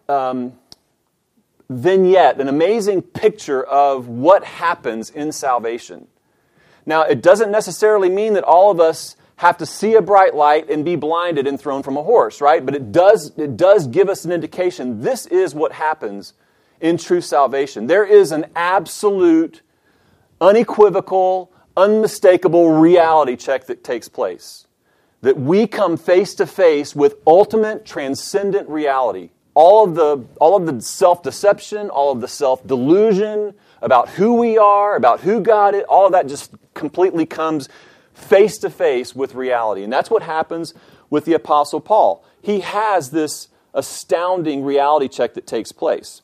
um, 0.08 0.52
vignette, 1.72 2.40
an 2.40 2.48
amazing 2.48 3.02
picture 3.02 3.62
of 3.62 4.08
what 4.08 4.44
happens 4.44 5.10
in 5.10 5.32
salvation. 5.32 6.06
Now, 6.84 7.02
it 7.02 7.22
doesn't 7.22 7.50
necessarily 7.50 8.08
mean 8.08 8.34
that 8.34 8.44
all 8.44 8.70
of 8.70 8.80
us 8.80 9.16
have 9.36 9.58
to 9.58 9.66
see 9.66 9.94
a 9.94 10.02
bright 10.02 10.34
light 10.34 10.70
and 10.70 10.84
be 10.84 10.96
blinded 10.96 11.46
and 11.46 11.60
thrown 11.60 11.82
from 11.82 11.96
a 11.96 12.02
horse, 12.02 12.40
right? 12.40 12.64
But 12.64 12.74
it 12.74 12.92
does, 12.92 13.32
it 13.36 13.56
does 13.56 13.86
give 13.86 14.08
us 14.08 14.24
an 14.24 14.32
indication 14.32 15.00
this 15.00 15.26
is 15.26 15.54
what 15.54 15.72
happens 15.72 16.34
in 16.80 16.96
true 16.96 17.20
salvation. 17.20 17.86
There 17.86 18.04
is 18.04 18.32
an 18.32 18.46
absolute, 18.54 19.62
unequivocal, 20.40 21.50
unmistakable 21.76 22.72
reality 22.72 23.36
check 23.36 23.66
that 23.66 23.82
takes 23.82 24.08
place. 24.08 24.66
That 25.22 25.38
we 25.38 25.66
come 25.68 25.96
face 25.96 26.34
to 26.34 26.46
face 26.46 26.96
with 26.96 27.16
ultimate 27.26 27.86
transcendent 27.86 28.68
reality 28.68 29.30
all 29.54 29.84
of 29.84 29.94
the, 29.94 30.24
all 30.40 30.56
of 30.56 30.66
the 30.66 30.80
self 30.80 31.22
deception, 31.22 31.90
all 31.90 32.12
of 32.12 32.20
the 32.20 32.28
self 32.28 32.66
delusion 32.66 33.54
about 33.80 34.10
who 34.10 34.34
we 34.34 34.56
are, 34.56 34.96
about 34.96 35.20
who 35.20 35.40
God 35.40 35.74
is, 35.74 35.82
all 35.88 36.06
of 36.06 36.12
that 36.12 36.26
just 36.26 36.52
completely 36.74 37.26
comes 37.26 37.68
face 38.14 38.58
to 38.58 38.70
face 38.70 39.14
with 39.14 39.34
reality. 39.34 39.82
And 39.82 39.92
that's 39.92 40.10
what 40.10 40.22
happens 40.22 40.72
with 41.10 41.24
the 41.24 41.34
Apostle 41.34 41.80
Paul. 41.80 42.24
He 42.40 42.60
has 42.60 43.10
this 43.10 43.48
astounding 43.74 44.64
reality 44.64 45.08
check 45.08 45.34
that 45.34 45.46
takes 45.46 45.72
place. 45.72 46.22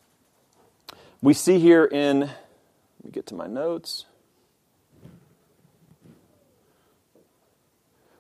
We 1.21 1.35
see 1.35 1.59
here 1.59 1.85
in, 1.85 2.21
let 2.21 2.31
me 3.05 3.11
get 3.11 3.27
to 3.27 3.35
my 3.35 3.47
notes. 3.47 4.05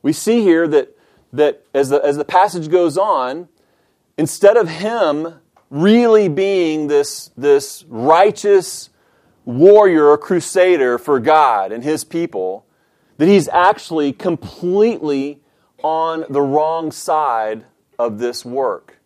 We 0.03 0.13
see 0.13 0.43
here 0.43 0.67
that, 0.69 0.97
that 1.33 1.65
as, 1.75 1.91
the, 1.91 2.05
as 2.05 2.17
the 2.17 2.25
passage 2.25 2.71
goes 2.71 2.99
on, 2.99 3.49
instead 4.19 4.57
of 4.57 4.69
him 4.69 5.41
really 5.71 6.29
being 6.29 6.89
this, 6.89 7.31
this 7.37 7.85
righteous 7.89 8.91
warrior 9.45 10.07
or 10.09 10.19
crusader 10.19 10.99
for 10.99 11.21
God 11.21 11.73
and 11.73 11.83
his 11.83 12.05
people, 12.05 12.67
that 13.17 13.27
he's 13.27 13.49
actually 13.49 14.13
completely 14.13 15.41
on 15.83 16.25
the 16.29 16.43
wrong 16.43 16.93
side 16.93 17.65
of 17.99 18.19
this 18.19 18.45
work. 18.45 18.99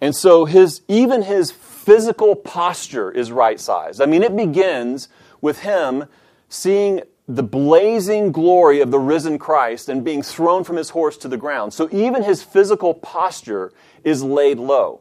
And 0.00 0.14
so 0.14 0.44
his 0.44 0.82
even 0.88 1.22
his 1.22 1.50
physical 1.50 2.34
posture 2.34 3.10
is 3.10 3.30
right 3.30 3.60
sized. 3.60 4.00
I 4.00 4.06
mean, 4.06 4.22
it 4.22 4.36
begins 4.36 5.08
with 5.40 5.60
him 5.60 6.04
seeing 6.48 7.02
the 7.26 7.42
blazing 7.42 8.32
glory 8.32 8.80
of 8.80 8.90
the 8.90 8.98
risen 8.98 9.38
Christ 9.38 9.88
and 9.88 10.04
being 10.04 10.22
thrown 10.22 10.62
from 10.62 10.76
his 10.76 10.90
horse 10.90 11.16
to 11.18 11.28
the 11.28 11.38
ground. 11.38 11.72
So 11.72 11.88
even 11.90 12.22
his 12.22 12.42
physical 12.42 12.92
posture 12.92 13.72
is 14.04 14.22
laid 14.22 14.58
low. 14.58 15.00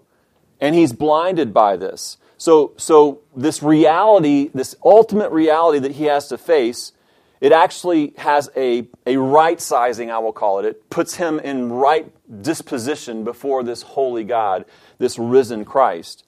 And 0.60 0.76
he's 0.76 0.94
blinded 0.94 1.54
by 1.54 1.76
this. 1.76 2.18
So, 2.38 2.74
so 2.78 3.22
this 3.36 3.62
reality, 3.64 4.50
this 4.54 4.76
ultimate 4.84 5.32
reality 5.32 5.80
that 5.80 5.94
he 5.94 6.06
has 6.06 6.28
to 6.30 6.38
face, 6.38 6.94
it 7.42 7.52
actually 7.52 8.14
has 8.18 8.50
a, 8.56 8.88
a 9.06 9.18
right 9.18 9.60
sizing, 9.60 10.10
I 10.10 10.20
will 10.20 10.34
call 10.34 10.60
it. 10.60 10.66
It 10.66 10.90
puts 10.90 11.16
him 11.16 11.40
in 11.40 11.72
right 11.72 12.10
disposition 12.42 13.24
before 13.24 13.64
this 13.64 13.82
holy 13.82 14.24
God, 14.24 14.66
this 14.98 15.20
risen 15.20 15.66
Christ. 15.66 16.26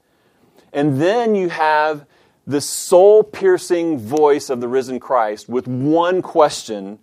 And 0.74 1.02
then 1.02 1.36
you 1.36 1.50
have 1.50 2.06
the 2.46 2.62
soul 2.62 3.24
piercing 3.24 3.98
voice 3.98 4.50
of 4.50 4.62
the 4.62 4.68
risen 4.68 5.00
Christ 5.00 5.50
with 5.50 5.68
one 5.68 6.22
question 6.22 7.00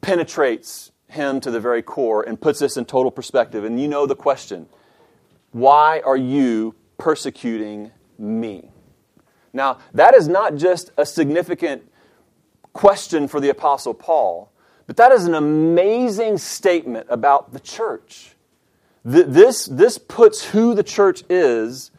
penetrates 0.00 0.90
him 1.08 1.40
to 1.40 1.50
the 1.50 1.60
very 1.60 1.82
core 1.82 2.22
and 2.22 2.40
puts 2.40 2.60
this 2.60 2.76
in 2.76 2.84
total 2.84 3.10
perspective. 3.10 3.64
And 3.64 3.80
you 3.80 3.88
know 3.88 4.06
the 4.06 4.16
question 4.16 4.66
Why 5.52 6.00
are 6.04 6.16
you 6.16 6.74
persecuting 6.98 7.90
me? 8.18 8.70
Now, 9.52 9.78
that 9.92 10.14
is 10.14 10.26
not 10.26 10.56
just 10.56 10.90
a 10.96 11.06
significant 11.06 11.90
question 12.72 13.28
for 13.28 13.40
the 13.40 13.48
Apostle 13.50 13.94
Paul, 13.94 14.50
but 14.86 14.96
that 14.96 15.12
is 15.12 15.26
an 15.26 15.34
amazing 15.34 16.38
statement 16.38 17.06
about 17.08 17.52
the 17.52 17.60
church. 17.60 18.34
This, 19.04 19.66
this 19.66 19.98
puts 19.98 20.46
who 20.46 20.74
the 20.74 20.82
church 20.82 21.22
is 21.28 21.90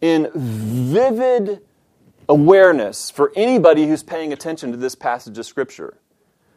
in 0.00 0.30
vivid 0.34 1.62
awareness 2.28 3.10
for 3.10 3.32
anybody 3.34 3.86
who's 3.86 4.02
paying 4.02 4.32
attention 4.32 4.70
to 4.70 4.76
this 4.76 4.94
passage 4.94 5.38
of 5.38 5.46
Scripture. 5.46 5.94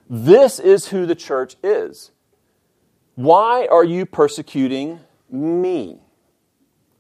This 0.10 0.60
is 0.60 0.88
who 0.88 1.06
the 1.06 1.16
church 1.16 1.56
is. 1.64 2.12
Why 3.16 3.68
are 3.70 3.84
you 3.84 4.06
persecuting 4.06 5.00
me? 5.30 6.00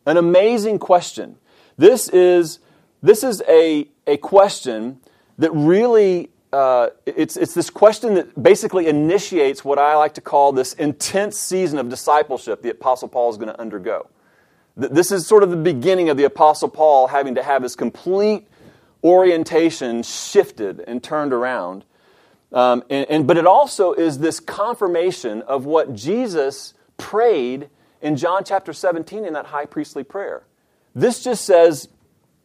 An 0.05 0.17
amazing 0.17 0.79
question. 0.79 1.37
This 1.77 2.09
is, 2.09 2.59
this 3.01 3.23
is 3.23 3.43
a, 3.47 3.87
a 4.07 4.17
question 4.17 4.99
that 5.37 5.51
really 5.51 6.31
uh, 6.51 6.89
it's, 7.05 7.35
it's 7.35 7.53
this 7.53 7.69
question 7.69 8.15
that 8.15 8.41
basically 8.41 8.87
initiates 8.87 9.65
what 9.65 9.77
I 9.77 9.95
like 9.95 10.13
to 10.13 10.21
call 10.21 10.53
this 10.53 10.73
intense 10.73 11.37
season 11.37 11.77
of 11.77 11.89
discipleship 11.89 12.61
the 12.61 12.69
Apostle 12.69 13.09
Paul 13.09 13.29
is 13.29 13.37
going 13.37 13.49
to 13.49 13.59
undergo. 13.59 14.09
This 14.75 15.11
is 15.11 15.25
sort 15.25 15.43
of 15.43 15.49
the 15.49 15.57
beginning 15.57 16.09
of 16.09 16.17
the 16.17 16.23
Apostle 16.23 16.69
Paul 16.69 17.07
having 17.07 17.35
to 17.35 17.43
have 17.43 17.63
his 17.63 17.75
complete 17.75 18.47
orientation 19.03 20.03
shifted 20.03 20.83
and 20.87 21.03
turned 21.03 21.33
around. 21.33 21.83
Um, 22.51 22.84
and, 22.89 23.06
and, 23.10 23.27
but 23.27 23.38
it 23.38 23.46
also 23.46 23.94
is 23.94 24.20
this 24.20 24.39
confirmation 24.39 25.42
of 25.44 25.66
what 25.66 25.94
Jesus 25.94 26.74
prayed 26.98 27.70
in 28.01 28.16
John 28.16 28.44
chapter 28.44 28.74
17 28.74 29.25
in 29.25 29.34
that 29.34 29.48
high 29.48 29.66
priestly 29.66 30.04
prayer. 30.04 30.44
This 30.96 31.24
just 31.24 31.46
says 31.46 31.89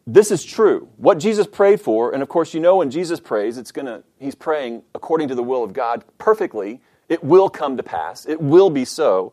this 0.07 0.31
is 0.31 0.45
true. 0.45 0.89
What 0.97 1.19
Jesus 1.19 1.47
prayed 1.47 1.81
for, 1.81 2.13
and 2.13 2.23
of 2.23 2.29
course 2.29 2.55
you 2.55 2.61
know 2.61 2.77
when 2.77 2.91
Jesus 2.91 3.21
prays, 3.21 3.57
it's 3.57 3.71
gonna 3.71 4.03
he's 4.19 4.35
praying 4.35 4.83
according 4.95 5.29
to 5.29 5.35
the 5.35 5.43
will 5.43 5.63
of 5.63 5.73
God 5.73 6.05
perfectly. 6.19 6.81
It 7.09 7.23
will 7.23 7.49
come 7.49 7.77
to 7.77 7.83
pass. 7.83 8.27
It 8.27 8.41
will 8.41 8.71
be 8.71 8.85
so. 8.85 9.33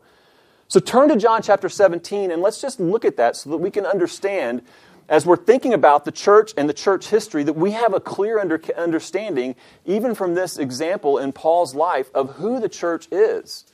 So 0.67 0.79
turn 0.79 1.09
to 1.09 1.15
John 1.15 1.41
chapter 1.41 1.69
17 1.69 2.29
and 2.29 2.41
let's 2.41 2.61
just 2.61 2.79
look 2.79 3.03
at 3.03 3.17
that 3.17 3.35
so 3.35 3.49
that 3.49 3.57
we 3.57 3.71
can 3.71 3.85
understand, 3.85 4.61
as 5.09 5.25
we're 5.25 5.35
thinking 5.35 5.73
about 5.73 6.05
the 6.05 6.11
church 6.11 6.53
and 6.55 6.69
the 6.69 6.73
church 6.73 7.07
history, 7.07 7.43
that 7.43 7.53
we 7.53 7.71
have 7.71 7.93
a 7.93 7.99
clear 7.99 8.39
under, 8.39 8.61
understanding, 8.77 9.55
even 9.85 10.13
from 10.13 10.35
this 10.35 10.57
example 10.57 11.17
in 11.17 11.33
Paul's 11.33 11.73
life, 11.73 12.09
of 12.13 12.35
who 12.35 12.59
the 12.59 12.69
church 12.69 13.07
is. 13.11 13.65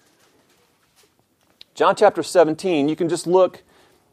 John 1.76 1.96
chapter 1.96 2.24
17, 2.24 2.88
you 2.88 2.96
can 2.96 3.10
just 3.10 3.28
look. 3.28 3.62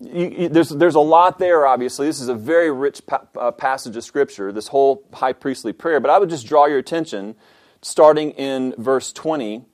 You, 0.01 0.35
you, 0.37 0.49
there's, 0.49 0.71
there's 0.71 0.97
a 0.97 1.01
lot 1.01 1.39
there, 1.39 1.65
obviously. 1.65 2.09
This 2.09 2.21
is 2.21 2.27
a 2.27 2.35
very 2.35 2.73
rich 2.73 3.07
pa- 3.07 3.27
uh, 3.39 3.53
passage 3.53 3.97
of 3.97 4.03
Scripture, 4.03 4.51
this 4.51 4.67
whole 4.67 5.05
high 5.13 5.33
priestly 5.33 5.73
prayer. 5.73 6.01
But 6.01 6.11
I 6.11 6.19
would 6.19 6.29
just 6.29 6.45
draw 6.45 6.67
your 6.67 6.79
attention, 6.79 7.37
starting 7.83 8.33
in 8.33 8.75
verse 8.79 9.13
20 9.13 9.65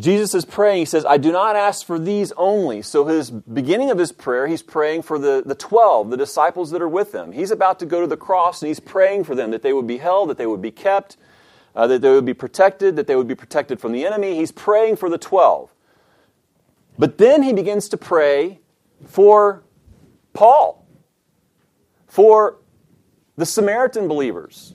Jesus 0.00 0.34
is 0.34 0.46
praying. 0.46 0.78
He 0.78 0.84
says, 0.86 1.04
I 1.04 1.18
do 1.18 1.30
not 1.30 1.56
ask 1.56 1.84
for 1.84 1.98
these 1.98 2.32
only. 2.32 2.80
So, 2.80 3.04
his 3.04 3.30
beginning 3.30 3.90
of 3.90 3.98
his 3.98 4.12
prayer, 4.12 4.46
he's 4.46 4.62
praying 4.62 5.02
for 5.02 5.18
the, 5.18 5.42
the 5.44 5.54
12, 5.54 6.10
the 6.10 6.16
disciples 6.16 6.70
that 6.70 6.80
are 6.80 6.88
with 6.88 7.14
him. 7.14 7.32
He's 7.32 7.50
about 7.50 7.78
to 7.80 7.86
go 7.86 8.00
to 8.00 8.06
the 8.06 8.16
cross, 8.16 8.62
and 8.62 8.68
he's 8.68 8.80
praying 8.80 9.24
for 9.24 9.34
them 9.34 9.50
that 9.50 9.62
they 9.62 9.74
would 9.74 9.86
be 9.86 9.98
held, 9.98 10.30
that 10.30 10.38
they 10.38 10.46
would 10.46 10.62
be 10.62 10.70
kept, 10.70 11.18
uh, 11.76 11.86
that 11.86 12.00
they 12.00 12.10
would 12.10 12.24
be 12.24 12.34
protected, 12.34 12.96
that 12.96 13.06
they 13.06 13.14
would 13.14 13.28
be 13.28 13.34
protected 13.34 13.78
from 13.78 13.92
the 13.92 14.06
enemy. 14.06 14.36
He's 14.36 14.52
praying 14.52 14.96
for 14.96 15.10
the 15.10 15.18
12. 15.18 15.70
But 16.98 17.18
then 17.18 17.42
he 17.42 17.52
begins 17.52 17.88
to 17.90 17.96
pray 17.96 18.60
for 19.04 19.62
Paul, 20.32 20.86
for 22.06 22.58
the 23.36 23.46
Samaritan 23.46 24.08
believers, 24.08 24.74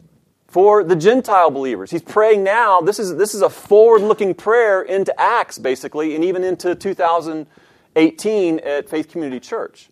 for 0.56 0.86
the 0.86 0.96
Gentile 0.96 1.52
believers. 1.52 1.92
He's 1.92 2.02
praying 2.02 2.42
now. 2.42 2.80
This 2.80 2.98
is, 2.98 3.18
this 3.18 3.36
is 3.36 3.42
a 3.42 3.50
forward 3.50 4.04
looking 4.04 4.34
prayer 4.34 4.82
into 4.82 5.14
Acts, 5.20 5.58
basically, 5.58 6.16
and 6.16 6.24
even 6.24 6.46
into 6.46 6.76
2018 6.76 8.60
at 8.60 8.88
Faith 8.88 9.10
Community 9.10 9.42
Church. 9.42 9.90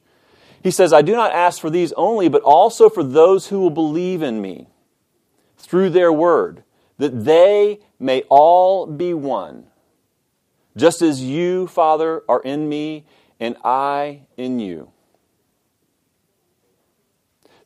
He 0.63 0.71
says, 0.71 0.93
I 0.93 1.01
do 1.01 1.17
not 1.17 1.33
ask 1.33 1.59
for 1.59 1.69
these 1.69 1.91
only, 1.97 2.29
but 2.29 2.43
also 2.43 2.87
for 2.87 3.03
those 3.03 3.47
who 3.47 3.59
will 3.59 3.71
believe 3.71 4.21
in 4.21 4.41
me 4.41 4.67
through 5.57 5.89
their 5.89 6.13
word, 6.13 6.63
that 6.97 7.25
they 7.25 7.81
may 7.99 8.21
all 8.29 8.85
be 8.85 9.13
one. 9.13 9.65
Just 10.77 11.01
as 11.01 11.21
you, 11.21 11.67
Father, 11.67 12.23
are 12.29 12.41
in 12.41 12.69
me, 12.69 13.05
and 13.37 13.57
I 13.65 14.21
in 14.37 14.61
you 14.61 14.93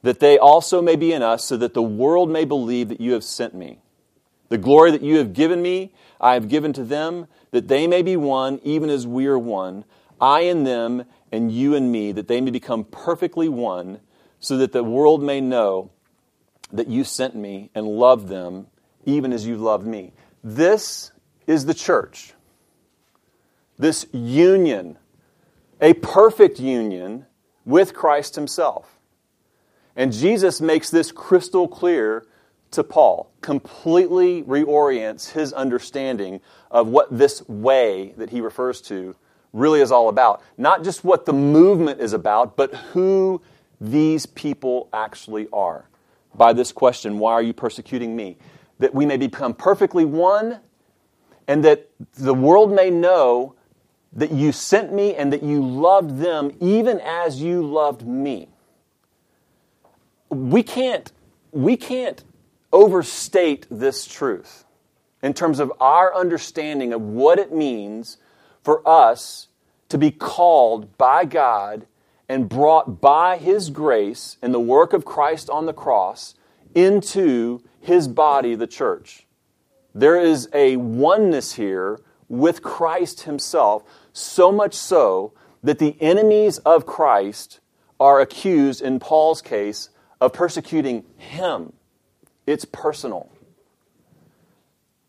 that 0.04 0.20
they 0.20 0.38
also 0.38 0.82
may 0.82 0.96
be 0.96 1.12
in 1.12 1.22
us, 1.22 1.44
so 1.44 1.58
that 1.58 1.74
the 1.74 1.82
world 1.82 2.30
may 2.30 2.46
believe 2.46 2.90
that 2.90 3.02
you 3.02 3.14
have 3.14 3.24
sent 3.24 3.54
me. 3.54 3.80
The 4.50 4.58
glory 4.58 4.92
that 4.92 5.02
you 5.02 5.18
have 5.18 5.34
given 5.34 5.62
me, 5.62 5.94
I 6.22 6.36
have 6.36 6.48
given 6.48 6.74
to 6.74 6.84
them, 6.84 7.28
that 7.52 7.68
they 7.68 7.88
may 7.88 8.02
be 8.02 8.16
one, 8.16 8.60
even 8.64 8.90
as 8.90 9.06
we 9.06 9.28
are 9.28 9.40
one, 9.40 9.86
I 10.20 10.42
and 10.42 10.66
them, 10.66 11.06
and 11.32 11.52
you 11.52 11.76
and 11.76 11.92
me, 11.92 12.12
that 12.14 12.28
they 12.28 12.42
may 12.42 12.52
become 12.52 12.84
perfectly 12.84 13.50
one, 13.50 14.00
so 14.40 14.58
that 14.58 14.72
the 14.72 14.84
world 14.84 15.22
may 15.22 15.42
know 15.42 15.92
that 16.72 16.88
you 16.88 17.04
sent 17.04 17.36
me 17.36 17.70
and 17.74 17.88
loved 17.88 18.28
them, 18.28 18.68
even 19.06 19.34
as 19.34 19.46
you 19.46 19.58
loved 19.58 19.86
me. 19.86 20.14
This 20.44 21.12
is 21.46 21.66
the 21.66 21.74
church. 21.74 22.34
This 23.78 24.06
union, 24.12 24.98
a 25.82 25.94
perfect 25.94 26.60
union 26.60 27.26
with 27.66 27.94
Christ 27.94 28.36
Himself. 28.36 28.97
And 29.98 30.14
Jesus 30.14 30.62
makes 30.62 30.92
this 30.92 31.12
crystal 31.12 31.68
clear 31.68 32.28
to 32.72 32.84
Paul, 32.84 33.32
completely 33.42 34.44
reorients 34.44 35.32
his 35.32 35.54
understanding 35.54 36.40
of 36.70 36.88
what 36.88 37.18
this 37.18 37.48
way 37.50 38.14
that 38.18 38.30
he 38.30 38.40
refers 38.40 38.80
to 38.84 39.16
really 39.54 39.82
is 39.82 39.92
all 39.92 40.10
about. 40.10 40.44
Not 40.56 40.84
just 40.84 41.04
what 41.04 41.26
the 41.26 41.34
movement 41.34 42.00
is 42.00 42.14
about, 42.14 42.56
but 42.56 42.76
who 42.76 43.42
these 43.82 44.28
people 44.28 44.88
actually 44.94 45.48
are. 45.52 45.90
By 46.36 46.54
this 46.54 46.72
question, 46.72 47.18
why 47.18 47.34
are 47.34 47.42
you 47.42 47.54
persecuting 47.54 48.16
me? 48.16 48.38
That 48.78 48.94
we 48.94 49.08
may 49.08 49.18
become 49.18 49.56
perfectly 49.56 50.06
one, 50.06 50.60
and 51.48 51.64
that 51.64 51.90
the 52.14 52.36
world 52.36 52.72
may 52.72 52.92
know 52.92 53.56
that 54.14 54.32
you 54.32 54.52
sent 54.52 54.94
me 54.94 55.16
and 55.16 55.34
that 55.34 55.42
you 55.42 55.66
loved 55.66 56.20
them 56.20 56.56
even 56.60 57.00
as 57.00 57.42
you 57.42 57.64
loved 57.66 58.06
me 58.06 58.50
we 60.30 60.64
can't, 60.64 61.12
we 61.52 61.78
can't 61.78 62.24
overstate 62.72 63.66
this 63.70 64.06
truth 64.06 64.66
in 65.22 65.34
terms 65.34 65.60
of 65.60 65.72
our 65.80 66.16
understanding 66.16 66.94
of 66.94 67.02
what 67.02 67.40
it 67.40 67.54
means 67.54 68.18
for 68.62 68.88
us 68.88 69.48
to 69.90 69.98
be 69.98 70.12
called 70.12 70.98
by 70.98 71.26
God 71.26 71.88
and 72.30 72.50
brought 72.50 73.00
by 73.00 73.38
His 73.38 73.70
grace 73.70 74.38
and 74.42 74.54
the 74.54 74.60
work 74.60 74.94
of 74.94 75.06
Christ 75.06 75.50
on 75.50 75.66
the 75.66 75.74
cross 75.74 76.36
into 76.76 77.64
His 77.80 78.08
body, 78.08 78.56
the 78.56 78.68
church. 78.68 79.26
There 79.96 80.20
is 80.20 80.50
a 80.54 80.76
oneness 80.76 81.54
here 81.54 82.00
with 82.30 82.62
Christ 82.62 83.22
Himself, 83.22 83.84
so 84.12 84.52
much 84.52 84.74
so 84.74 85.34
that 85.64 85.80
the 85.80 85.96
enemies 86.02 86.58
of 86.60 86.86
Christ 86.86 87.60
are 88.00 88.20
accused, 88.20 88.82
in 88.82 89.00
Paul's 89.00 89.42
case, 89.42 89.90
of 90.20 90.34
persecuting 90.34 91.06
him. 91.18 91.74
It's 92.46 92.66
personal. 92.66 93.30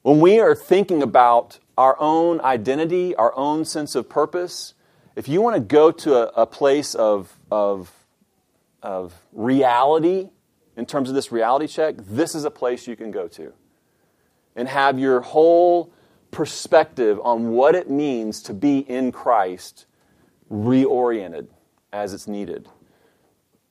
When 0.02 0.20
we 0.20 0.40
are 0.40 0.54
thinking 0.54 1.02
about 1.02 1.58
our 1.76 1.96
own 2.00 2.40
identity, 2.40 3.14
our 3.14 3.36
own 3.36 3.64
sense 3.64 3.94
of 3.94 4.08
purpose, 4.08 4.74
if 5.16 5.28
you 5.28 5.40
want 5.40 5.56
to 5.56 5.60
go 5.60 5.90
to 5.90 6.14
a, 6.14 6.42
a 6.42 6.46
place 6.46 6.94
of, 6.94 7.38
of, 7.50 7.92
of 8.82 9.14
reality 9.32 10.30
in 10.76 10.86
terms 10.86 11.08
of 11.08 11.14
this 11.14 11.32
reality 11.32 11.66
check, 11.66 11.96
this 11.98 12.34
is 12.34 12.44
a 12.44 12.50
place 12.50 12.86
you 12.86 12.96
can 12.96 13.10
go 13.10 13.28
to 13.28 13.52
and 14.56 14.68
have 14.68 14.98
your 14.98 15.20
whole 15.20 15.92
perspective 16.30 17.20
on 17.22 17.50
what 17.50 17.74
it 17.74 17.90
means 17.90 18.42
to 18.42 18.54
be 18.54 18.78
in 18.78 19.12
Christ 19.12 19.86
reoriented 20.50 21.48
as 21.92 22.12
it's 22.12 22.26
needed. 22.26 22.68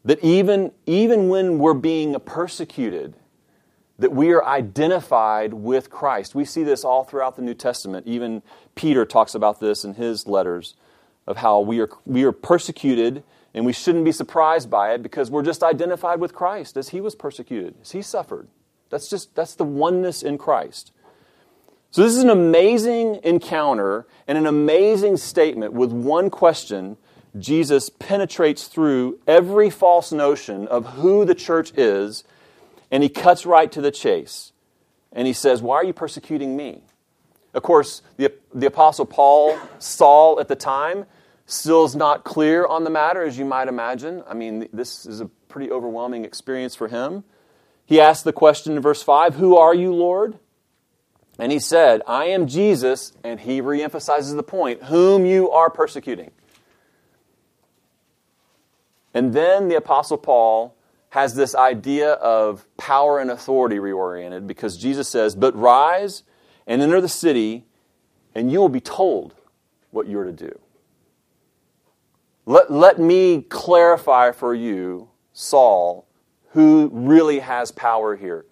That 0.07 0.23
even, 0.23 0.71
even 0.85 1.27
when 1.27 1.59
we're 1.59 1.73
being 1.73 2.17
persecuted, 2.21 3.13
that 3.99 4.13
we 4.13 4.31
are 4.31 4.41
identified 4.45 5.53
with 5.53 5.89
Christ. 5.89 6.33
We 6.33 6.45
see 6.45 6.63
this 6.63 6.85
all 6.85 7.03
throughout 7.03 7.35
the 7.35 7.41
New 7.41 7.53
Testament. 7.53 8.07
Even 8.07 8.41
Peter 8.73 9.05
talks 9.05 9.35
about 9.35 9.59
this 9.59 9.83
in 9.83 9.95
his 9.95 10.25
letters 10.25 10.75
of 11.27 11.35
how 11.35 11.59
we 11.59 11.81
are, 11.81 11.89
we 12.05 12.23
are 12.23 12.31
persecuted 12.31 13.21
and 13.53 13.65
we 13.65 13.73
shouldn't 13.73 14.05
be 14.05 14.13
surprised 14.13 14.69
by 14.69 14.93
it 14.93 15.03
because 15.03 15.29
we're 15.29 15.43
just 15.43 15.61
identified 15.61 16.21
with 16.21 16.33
Christ 16.33 16.77
as 16.77 16.89
he 16.89 17.01
was 17.01 17.13
persecuted, 17.13 17.75
as 17.81 17.91
he 17.91 18.01
suffered. 18.01 18.47
That's 18.89 19.09
just 19.09 19.35
that's 19.35 19.55
the 19.55 19.65
oneness 19.65 20.23
in 20.23 20.37
Christ. 20.37 20.93
So 21.91 22.01
this 22.01 22.13
is 22.13 22.23
an 22.23 22.29
amazing 22.29 23.19
encounter 23.25 24.07
and 24.25 24.37
an 24.37 24.47
amazing 24.47 25.17
statement 25.17 25.73
with 25.73 25.91
one 25.91 26.29
question. 26.29 26.95
Jesus 27.39 27.89
penetrates 27.89 28.67
through 28.67 29.19
every 29.27 29.69
false 29.69 30.11
notion 30.11 30.67
of 30.67 30.85
who 30.93 31.25
the 31.25 31.35
church 31.35 31.71
is 31.77 32.23
and 32.91 33.03
he 33.03 33.09
cuts 33.09 33.45
right 33.45 33.71
to 33.71 33.81
the 33.81 33.91
chase. 33.91 34.51
And 35.11 35.27
he 35.27 35.33
says, 35.33 35.61
Why 35.61 35.75
are 35.75 35.83
you 35.83 35.93
persecuting 35.93 36.55
me? 36.55 36.83
Of 37.53 37.63
course, 37.63 38.01
the, 38.17 38.33
the 38.53 38.67
Apostle 38.67 39.05
Paul, 39.05 39.57
Saul 39.79 40.39
at 40.39 40.47
the 40.47 40.55
time, 40.55 41.05
still 41.45 41.85
is 41.85 41.95
not 41.95 42.23
clear 42.23 42.65
on 42.65 42.83
the 42.83 42.89
matter, 42.89 43.23
as 43.23 43.37
you 43.37 43.45
might 43.45 43.67
imagine. 43.67 44.23
I 44.27 44.33
mean, 44.33 44.67
this 44.73 45.05
is 45.05 45.21
a 45.21 45.25
pretty 45.47 45.71
overwhelming 45.71 46.25
experience 46.25 46.75
for 46.75 46.87
him. 46.87 47.23
He 47.85 48.01
asked 48.01 48.25
the 48.25 48.33
question 48.33 48.75
in 48.75 48.81
verse 48.81 49.01
5 49.01 49.35
Who 49.35 49.57
are 49.57 49.73
you, 49.73 49.93
Lord? 49.93 50.37
And 51.39 51.51
he 51.51 51.59
said, 51.59 52.01
I 52.07 52.25
am 52.25 52.47
Jesus, 52.47 53.13
and 53.23 53.39
he 53.39 53.61
reemphasizes 53.61 54.35
the 54.35 54.43
point, 54.43 54.83
whom 54.83 55.25
you 55.25 55.51
are 55.51 55.69
persecuting. 55.69 56.31
And 59.17 59.33
then 59.33 59.67
the 59.67 59.77
Apostle 59.77 60.19
Paul 60.19 60.75
has 61.09 61.33
this 61.33 61.55
idea 61.55 62.11
of 62.11 62.67
power 62.77 63.17
and 63.17 63.31
authority 63.31 63.77
reoriented 63.77 64.45
because 64.45 64.77
Jesus 64.77 65.07
says, 65.07 65.35
But 65.35 65.55
rise 65.55 66.21
and 66.67 66.83
enter 66.83 67.01
the 67.01 67.09
city, 67.09 67.65
and 68.35 68.51
you 68.51 68.59
will 68.59 68.69
be 68.69 68.79
told 68.79 69.33
what 69.89 70.07
you're 70.07 70.25
to 70.25 70.31
do. 70.31 70.59
Let, 72.45 72.69
let 72.71 72.99
me 72.99 73.41
clarify 73.41 74.33
for 74.33 74.53
you, 74.53 75.09
Saul, 75.33 76.05
who 76.51 76.91
really 76.93 77.39
has 77.39 77.71
power 77.71 78.15
here, 78.15 78.45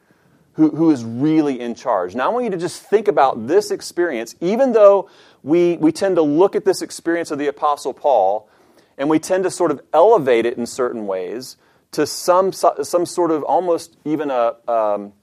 who, 0.54 0.72
who 0.72 0.90
is 0.90 1.04
really 1.04 1.60
in 1.60 1.76
charge. 1.76 2.16
Now, 2.16 2.26
I 2.26 2.34
want 2.34 2.46
you 2.46 2.50
to 2.50 2.58
just 2.58 2.82
think 2.82 3.08
about 3.08 3.46
this 3.46 3.70
experience, 3.70 4.34
even 4.42 4.72
though 4.72 5.12
we, 5.44 5.78
we 5.78 5.92
tend 5.92 6.16
to 6.16 6.24
look 6.24 6.56
at 6.56 6.66
this 6.66 6.82
experience 6.82 7.30
of 7.30 7.38
the 7.38 7.50
Apostle 7.50 7.94
Paul 7.94 8.50
and 8.98 9.10
we 9.10 9.20
tend 9.20 9.44
to 9.44 9.52
sort 9.52 9.72
of 9.72 9.82
elevate 9.94 10.46
it 10.46 10.58
in 10.58 10.66
certain 10.66 11.08
ways 11.08 11.58
to 11.92 12.06
some, 12.06 12.52
some 12.52 13.06
sort 13.06 13.32
of 13.32 13.44
almost 13.44 13.98
even 14.06 14.30
a, 14.30 14.56
um, 14.68 15.14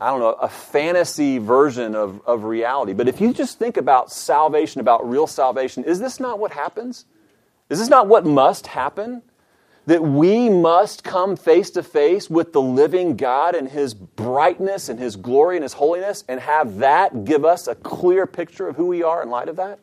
I 0.00 0.10
don't 0.10 0.20
know, 0.20 0.32
a 0.32 0.48
fantasy 0.48 1.38
version 1.38 1.94
of, 1.94 2.20
of 2.26 2.44
reality. 2.44 2.92
But 2.92 3.08
if 3.08 3.20
you 3.20 3.32
just 3.32 3.58
think 3.58 3.76
about 3.76 4.10
salvation, 4.10 4.80
about 4.80 5.08
real 5.08 5.26
salvation, 5.26 5.84
is 5.84 5.98
this 5.98 6.20
not 6.20 6.38
what 6.38 6.52
happens? 6.52 7.06
Is 7.70 7.78
this 7.78 7.88
not 7.88 8.06
what 8.06 8.24
must 8.26 8.66
happen? 8.68 9.22
That 9.86 10.02
we 10.02 10.50
must 10.50 11.04
come 11.04 11.36
face 11.36 11.70
to 11.70 11.82
face 11.82 12.28
with 12.28 12.52
the 12.52 12.60
living 12.60 13.16
God 13.16 13.54
and 13.54 13.68
His 13.68 13.94
brightness 13.94 14.88
and 14.88 14.98
His 14.98 15.16
glory 15.16 15.56
and 15.56 15.62
His 15.62 15.74
holiness 15.74 16.24
and 16.28 16.40
have 16.40 16.78
that 16.78 17.24
give 17.24 17.44
us 17.44 17.66
a 17.68 17.74
clear 17.74 18.26
picture 18.26 18.68
of 18.68 18.76
who 18.76 18.86
we 18.86 19.02
are 19.02 19.22
in 19.22 19.30
light 19.30 19.48
of 19.48 19.56
that? 19.56 19.78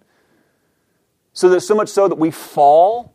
So 1.34 1.50
there's 1.50 1.68
so 1.68 1.76
much 1.76 1.90
so 1.90 2.08
that 2.08 2.18
we 2.18 2.32
fall 2.32 3.14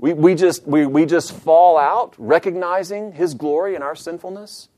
we, 0.00 0.14
we, 0.14 0.34
just, 0.34 0.66
we, 0.66 0.86
we 0.86 1.04
just 1.04 1.30
fall 1.30 1.76
out 1.76 2.14
recognizing 2.16 3.12
His 3.12 3.34
glory 3.34 3.74
and 3.74 3.84
our 3.84 3.94
sinfulness. 3.94 4.70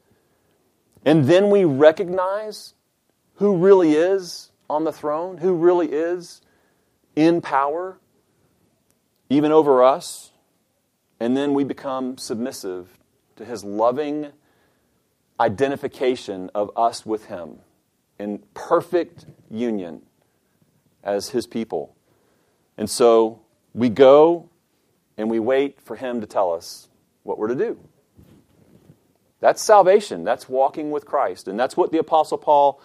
And 1.04 1.26
then 1.26 1.48
we 1.48 1.64
recognize 1.64 2.74
who 3.34 3.56
really 3.56 3.92
is 3.92 4.50
on 4.68 4.82
the 4.82 4.92
throne, 4.92 5.38
who 5.38 5.54
really 5.54 5.92
is 5.92 6.40
in 7.14 7.40
power, 7.40 8.00
even 9.30 9.52
over 9.52 9.84
us. 9.84 10.32
And 11.20 11.36
then 11.36 11.54
we 11.54 11.62
become 11.62 12.18
submissive 12.18 12.98
to 13.36 13.44
His 13.44 13.62
loving 13.62 14.32
identification 15.38 16.50
of 16.52 16.72
us 16.76 17.06
with 17.06 17.26
Him 17.26 17.60
in 18.18 18.42
perfect 18.54 19.26
union 19.48 20.02
as 21.02 21.30
His 21.30 21.46
people. 21.46 21.94
And 22.76 22.88
so 22.88 23.40
we 23.74 23.88
go 23.88 24.48
and 25.16 25.30
we 25.30 25.38
wait 25.38 25.80
for 25.80 25.96
Him 25.96 26.20
to 26.20 26.26
tell 26.26 26.52
us 26.52 26.88
what 27.22 27.38
we're 27.38 27.48
to 27.48 27.54
do. 27.54 27.78
That's 29.40 29.60
salvation. 29.60 30.22
That's 30.22 30.48
walking 30.48 30.92
with 30.92 31.04
Christ. 31.04 31.48
And 31.48 31.58
that's 31.58 31.76
what 31.76 31.90
the 31.90 31.98
Apostle 31.98 32.38
Paul 32.38 32.80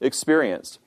experienced. 0.00 0.80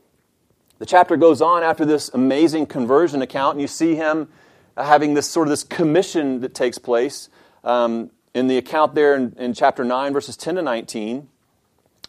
The 0.80 0.86
chapter 0.86 1.16
goes 1.16 1.42
on 1.42 1.64
after 1.64 1.86
this 1.86 2.10
amazing 2.14 2.66
conversion 2.66 3.22
account, 3.22 3.54
and 3.54 3.62
you 3.62 3.68
see 3.68 3.96
him 3.96 4.28
having 4.76 5.14
this 5.14 5.30
sort 5.30 5.48
of 5.48 5.50
this 5.52 5.64
commission 5.64 6.42
that 6.42 6.54
takes 6.54 6.78
place 6.78 7.30
um, 7.64 8.12
in 8.34 8.48
the 8.48 8.58
account 8.58 8.96
there 8.96 9.16
in, 9.16 9.34
in 9.38 9.54
chapter 9.54 9.86
9, 9.86 10.12
verses 10.12 10.36
10 10.36 10.56
to 10.56 10.62
19, 10.62 11.30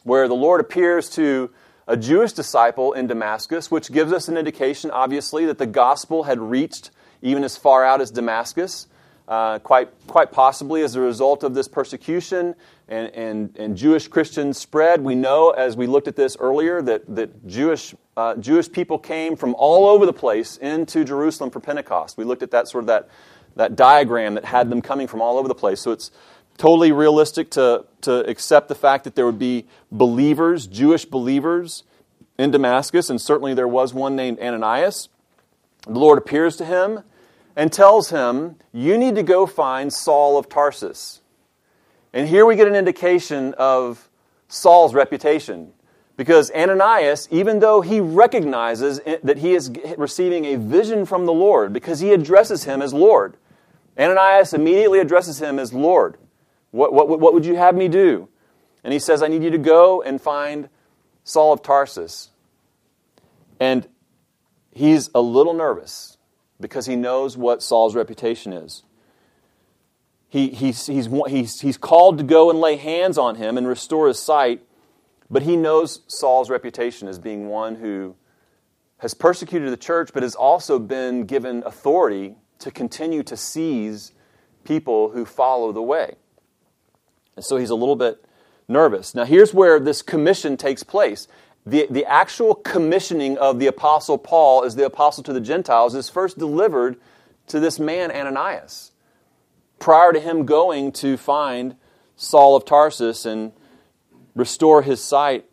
where 0.03 0.27
the 0.27 0.35
Lord 0.35 0.61
appears 0.61 1.09
to 1.11 1.51
a 1.87 1.97
Jewish 1.97 2.33
disciple 2.33 2.93
in 2.93 3.07
Damascus, 3.07 3.71
which 3.71 3.93
gives 3.93 4.13
us 4.13 4.29
an 4.29 4.37
indication, 4.37 4.91
obviously, 4.91 5.47
that 5.47 5.59
the 5.59 5.67
gospel 5.67 6.25
had 6.25 6.39
reached 6.41 6.91
even 7.23 7.45
as 7.45 7.57
far 7.57 7.85
out 7.85 8.01
as 8.01 8.11
Damascus. 8.11 8.87
Uh, 9.27 9.59
quite, 9.59 9.89
quite 10.07 10.31
possibly 10.33 10.83
as 10.83 10.97
a 10.97 11.01
result 11.01 11.45
of 11.45 11.55
this 11.55 11.67
persecution 11.67 12.55
and, 12.89 13.09
and, 13.15 13.57
and 13.57 13.75
Jewish 13.75 14.07
Christians 14.07 14.59
spread. 14.59 15.01
We 15.01 15.15
know, 15.15 15.49
as 15.49 15.79
we 15.79 15.87
looked 15.87 16.09
at 16.09 16.17
this 16.17 16.37
earlier, 16.39 16.83
that, 16.83 17.03
that 17.17 17.47
Jewish, 17.47 17.95
uh, 18.19 18.35
Jewish 18.35 18.71
people 18.71 18.99
came 18.99 19.35
from 19.35 19.55
all 19.55 19.87
over 19.89 20.05
the 20.05 20.13
place 20.13 20.59
into 20.59 21.05
Jerusalem 21.05 21.51
for 21.51 21.61
Pentecost. 21.61 22.19
We 22.19 22.25
looked 22.25 22.43
at 22.43 22.51
that 22.51 22.69
sort 22.69 22.85
of 22.85 22.89
that, 22.89 23.09
that 23.57 23.77
diagram 23.77 24.35
that 24.35 24.45
had 24.45 24.69
them 24.69 24.83
coming 24.83 25.07
from 25.07 25.23
all 25.23 25.39
over 25.39 25.49
the 25.49 25.55
place. 25.55 25.81
So 25.81 25.93
it's 25.93 26.11
totally 26.57 26.93
realistic 26.93 27.51
to, 27.51 27.85
to 28.03 28.29
accept 28.29 28.69
the 28.69 28.75
fact 28.75 29.05
that 29.05 29.15
there 29.15 29.27
would 29.27 29.39
be 29.39 29.67
believers, 29.91 30.67
Jewish 30.67 31.05
believers 31.05 31.85
in 32.39 32.51
Damascus, 32.51 33.11
and 33.11 33.21
certainly 33.21 33.55
there 33.55 33.69
was 33.69 33.95
one 33.95 34.17
named 34.17 34.39
Ananias. 34.41 35.09
The 35.87 35.99
Lord 35.99 36.19
appears 36.19 36.57
to 36.57 36.65
him 36.65 37.03
and 37.57 37.73
tells 37.73 38.11
him, 38.11 38.57
You 38.73 38.99
need 38.99 39.15
to 39.17 39.23
go 39.23 39.47
find 39.47 39.93
Saul 39.93 40.39
of 40.39 40.49
Tarsus. 40.49 41.21
And 42.13 42.29
here 42.29 42.47
we 42.47 42.57
get 42.57 42.69
an 42.69 42.77
indication 42.77 43.55
of 43.55 44.09
Saul's 44.49 44.95
reputation. 44.95 45.73
Because 46.17 46.53
Ananias, 46.53 47.27
even 47.33 47.59
though 47.59 47.81
he 47.81 47.99
recognizes 47.99 49.01
that 49.25 49.39
he 49.39 49.55
is 49.55 49.73
receiving 49.99 50.45
a 50.45 50.57
vision 50.57 51.07
from 51.07 51.27
the 51.27 51.33
Lord, 51.33 51.73
because 51.73 51.99
he 51.99 52.13
addresses 52.13 52.65
him 52.65 52.81
as 52.83 52.95
Lord, 52.95 53.37
Ananias 53.99 54.55
immediately 54.55 55.01
addresses 55.01 55.43
him 55.43 55.59
as 55.59 55.73
Lord. 55.73 56.17
What, 56.75 56.93
what, 56.93 57.21
what 57.21 57.33
would 57.33 57.47
you 57.47 57.55
have 57.55 57.77
me 57.77 57.87
do? 57.87 58.29
And 58.83 58.93
he 58.93 58.99
says, 58.99 59.23
I 59.23 59.29
need 59.29 59.45
you 59.45 59.51
to 59.51 59.59
go 59.59 60.03
and 60.03 60.21
find 60.21 60.69
Saul 61.23 61.53
of 61.53 61.63
Tarsus. 61.63 62.31
And 63.61 63.87
he's 64.73 65.09
a 65.15 65.21
little 65.21 65.55
nervous 65.55 66.19
because 66.61 66.87
he 66.87 66.97
knows 66.97 67.37
what 67.37 67.63
Saul's 67.63 67.95
reputation 67.95 68.53
is. 68.53 68.83
He, 70.29 70.49
he's, 70.49 70.87
he's, 70.87 71.09
he's, 71.29 71.61
he's 71.61 71.79
called 71.79 72.19
to 72.19 72.25
go 72.25 72.51
and 72.51 72.61
lay 72.61 72.75
hands 72.75 73.19
on 73.19 73.37
him 73.37 73.57
and 73.57 73.69
restore 73.69 74.09
his 74.09 74.19
sight, 74.19 74.61
but 75.31 75.43
he 75.43 75.57
knows 75.57 76.01
Saul's 76.09 76.51
reputation 76.51 77.07
as 77.07 77.21
being 77.21 77.49
one 77.49 77.77
who 77.77 78.17
has 78.99 79.15
persecuted 79.15 79.71
the 79.71 79.77
church, 79.77 80.11
but 80.13 80.25
has 80.25 80.35
also 80.35 80.81
been 80.81 81.25
given 81.25 81.63
authority 81.65 82.35
to 82.59 82.73
continue 82.73 83.23
to 83.23 83.37
seize 83.37 84.11
people 84.65 85.11
who 85.11 85.25
follow 85.25 85.71
the 85.71 85.81
way. 85.81 86.17
And 87.37 87.45
so 87.45 87.57
he's 87.57 87.71
a 87.71 87.75
little 87.75 87.97
bit 87.97 88.25
nervous. 88.69 89.15
Now, 89.15 89.25
here's 89.25 89.53
where 89.53 89.79
this 89.79 90.03
commission 90.03 90.57
takes 90.57 90.83
place 90.83 91.29
the, 91.67 91.87
the 91.89 92.05
actual 92.05 92.55
commissioning 92.55 93.39
of 93.39 93.59
the 93.59 93.67
Apostle 93.67 94.19
Paul 94.19 94.65
as 94.65 94.77
the 94.77 94.85
apostle 94.85 95.25
to 95.25 95.33
the 95.33 95.41
Gentiles 95.41 95.95
is 95.95 96.11
first 96.11 96.39
delivered 96.39 96.97
to 97.47 97.59
this 97.59 97.79
man, 97.79 98.11
Ananias, 98.11 98.93
prior 99.79 100.13
to 100.13 100.21
him 100.21 100.45
going 100.45 100.93
to 100.93 101.17
find 101.17 101.77
Saul 102.17 102.55
of 102.55 102.65
Tarsus 102.65 103.25
and 103.25 103.53
restore 104.35 104.83
his 104.83 105.03
sight 105.03 105.47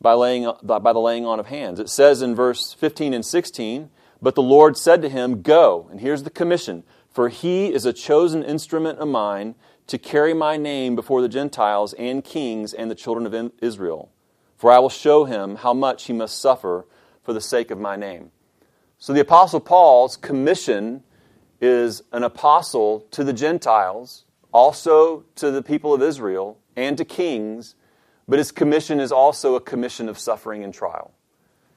by, 0.00 0.12
laying, 0.12 0.50
by 0.62 0.92
the 0.92 1.00
laying 1.00 1.26
on 1.26 1.40
of 1.40 1.46
hands. 1.46 1.80
It 1.80 1.88
says 1.88 2.22
in 2.22 2.34
verse 2.34 2.72
15 2.72 3.12
and 3.12 3.24
16, 3.24 3.90
But 4.22 4.34
the 4.34 4.42
Lord 4.42 4.76
said 4.76 5.02
to 5.02 5.08
him, 5.08 5.42
Go, 5.42 5.88
and 5.90 6.00
here's 6.00 6.22
the 6.22 6.30
commission, 6.30 6.84
for 7.10 7.28
he 7.28 7.72
is 7.72 7.84
a 7.84 7.92
chosen 7.92 8.42
instrument 8.44 8.98
of 8.98 9.08
mine 9.08 9.56
to 9.86 9.98
carry 9.98 10.34
my 10.34 10.56
name 10.56 10.96
before 10.96 11.22
the 11.22 11.28
Gentiles 11.28 11.92
and 11.94 12.24
kings 12.24 12.72
and 12.72 12.90
the 12.90 12.94
children 12.94 13.26
of 13.26 13.52
Israel. 13.60 14.10
For 14.56 14.72
I 14.72 14.78
will 14.78 14.88
show 14.88 15.24
him 15.24 15.56
how 15.56 15.74
much 15.74 16.04
he 16.04 16.12
must 16.12 16.40
suffer 16.40 16.86
for 17.22 17.32
the 17.32 17.40
sake 17.40 17.70
of 17.70 17.78
my 17.78 17.96
name. 17.96 18.30
So 18.98 19.12
the 19.12 19.20
Apostle 19.20 19.60
Paul's 19.60 20.16
commission 20.16 21.02
is 21.60 22.02
an 22.12 22.22
apostle 22.22 23.00
to 23.10 23.24
the 23.24 23.32
Gentiles, 23.32 24.24
also 24.52 25.24
to 25.36 25.50
the 25.50 25.62
people 25.62 25.92
of 25.92 26.02
Israel, 26.02 26.58
and 26.76 26.96
to 26.98 27.04
kings, 27.04 27.74
but 28.28 28.38
his 28.38 28.50
commission 28.52 29.00
is 29.00 29.12
also 29.12 29.54
a 29.54 29.60
commission 29.60 30.08
of 30.08 30.18
suffering 30.18 30.64
and 30.64 30.72
trial. 30.72 31.12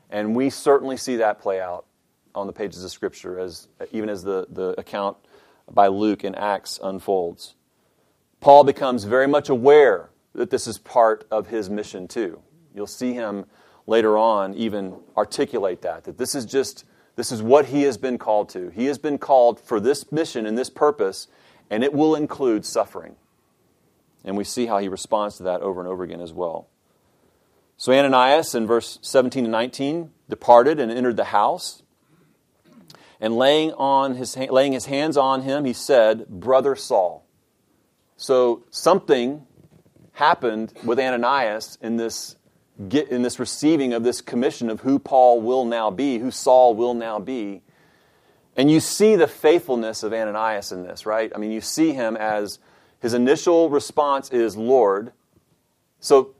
And 0.10 0.36
we 0.36 0.50
certainly 0.50 0.98
see 0.98 1.17
that 1.17 1.39
play 1.39 1.62
out 1.62 1.86
on 2.34 2.48
the 2.48 2.54
pages 2.54 2.84
of 2.84 2.91
Scripture, 2.91 3.39
as, 3.39 3.67
even 3.91 4.10
as 4.10 4.24
the, 4.24 4.48
the 4.50 4.80
account 4.80 5.17
by 5.72 5.88
Luke 5.88 6.24
in 6.24 6.36
Acts 6.36 6.80
unfolds. 6.82 7.56
Paul 8.41 8.63
becomes 8.63 9.04
very 9.04 9.28
much 9.28 9.49
aware 9.49 10.10
that 10.34 10.49
this 10.49 10.67
is 10.67 10.78
part 10.78 11.28
of 11.30 11.47
his 11.47 11.69
mission, 11.69 12.08
too. 12.08 12.41
You'll 12.73 12.88
see 12.88 13.13
him 13.13 13.45
later 13.88 14.17
on 14.17 14.54
even 14.54 14.95
articulate 15.17 15.82
that, 15.82 16.06
that 16.06 16.17
this 16.17 16.36
is 16.36 16.45
just, 16.45 16.86
this 17.15 17.32
is 17.32 17.41
what 17.41 17.65
he 17.65 17.84
has 17.84 17.97
been 17.97 18.17
called 18.17 18.49
to. 18.49 18.69
He 18.69 18.86
has 18.86 18.97
been 18.97 19.17
called 19.17 19.60
for 19.60 19.80
this 19.80 20.12
mission 20.12 20.45
and 20.45 20.58
this 20.58 20.69
purpose, 20.69 21.28
and 21.69 21.84
it 21.84 21.93
will 21.93 22.15
include 22.15 22.65
suffering. 22.65 23.15
And 24.23 24.38
we 24.38 24.43
see 24.43 24.67
how 24.67 24.78
he 24.78 24.88
responds 24.88 25.38
to 25.38 25.43
that 25.43 25.62
over 25.62 25.82
and 25.82 25.89
over 25.89 26.04
again 26.04 26.21
as 26.21 26.32
well. 26.32 26.67
So 27.78 27.93
Ananias, 27.93 28.56
in 28.56 28.67
verse 28.67 28.99
17 29.02 29.45
and 29.45 29.52
19, 29.52 30.12
departed 30.30 30.80
and 30.80 30.91
entered 30.91 31.17
the 31.17 31.25
house. 31.25 31.82
And 33.21 33.36
laying, 33.36 33.73
on 33.73 34.15
his, 34.15 34.38
laying 34.38 34.73
his 34.73 34.86
hands 34.86 35.17
on 35.17 35.41
him, 35.41 35.65
he 35.65 35.73
said, 35.73 36.28
Brother 36.28 36.75
Saul. 36.75 37.25
So 38.19 38.65
something 38.69 39.47
happened 40.12 40.73
with 40.84 40.99
Ananias 40.99 41.77
in 41.82 41.95
this, 41.95 42.36
in 42.77 43.21
this 43.21 43.39
receiving 43.39 43.93
of 43.93 44.03
this 44.03 44.19
commission 44.19 44.69
of 44.69 44.82
who 44.82 44.99
Paul 44.99 45.39
will 45.39 45.63
now 45.63 45.89
be, 45.89 46.17
who 46.17 46.29
Saul 46.29 46.75
will 46.75 46.93
now 46.93 47.19
be. 47.19 47.62
And 48.58 48.69
you 48.69 48.82
see 48.82 49.15
the 49.15 49.25
faithfulness 49.25 50.03
of 50.03 50.12
Ananias 50.12 50.73
in 50.73 50.84
this, 50.84 51.05
right? 51.05 51.32
I 51.34 51.38
mean, 51.38 51.53
you 51.53 51.62
see 51.62 51.93
him 51.93 52.17
as 52.17 52.60
his 52.99 53.13
initial 53.13 53.69
response 53.69 54.29
is, 54.32 54.58
Lord. 54.58 55.13
So 56.01 56.36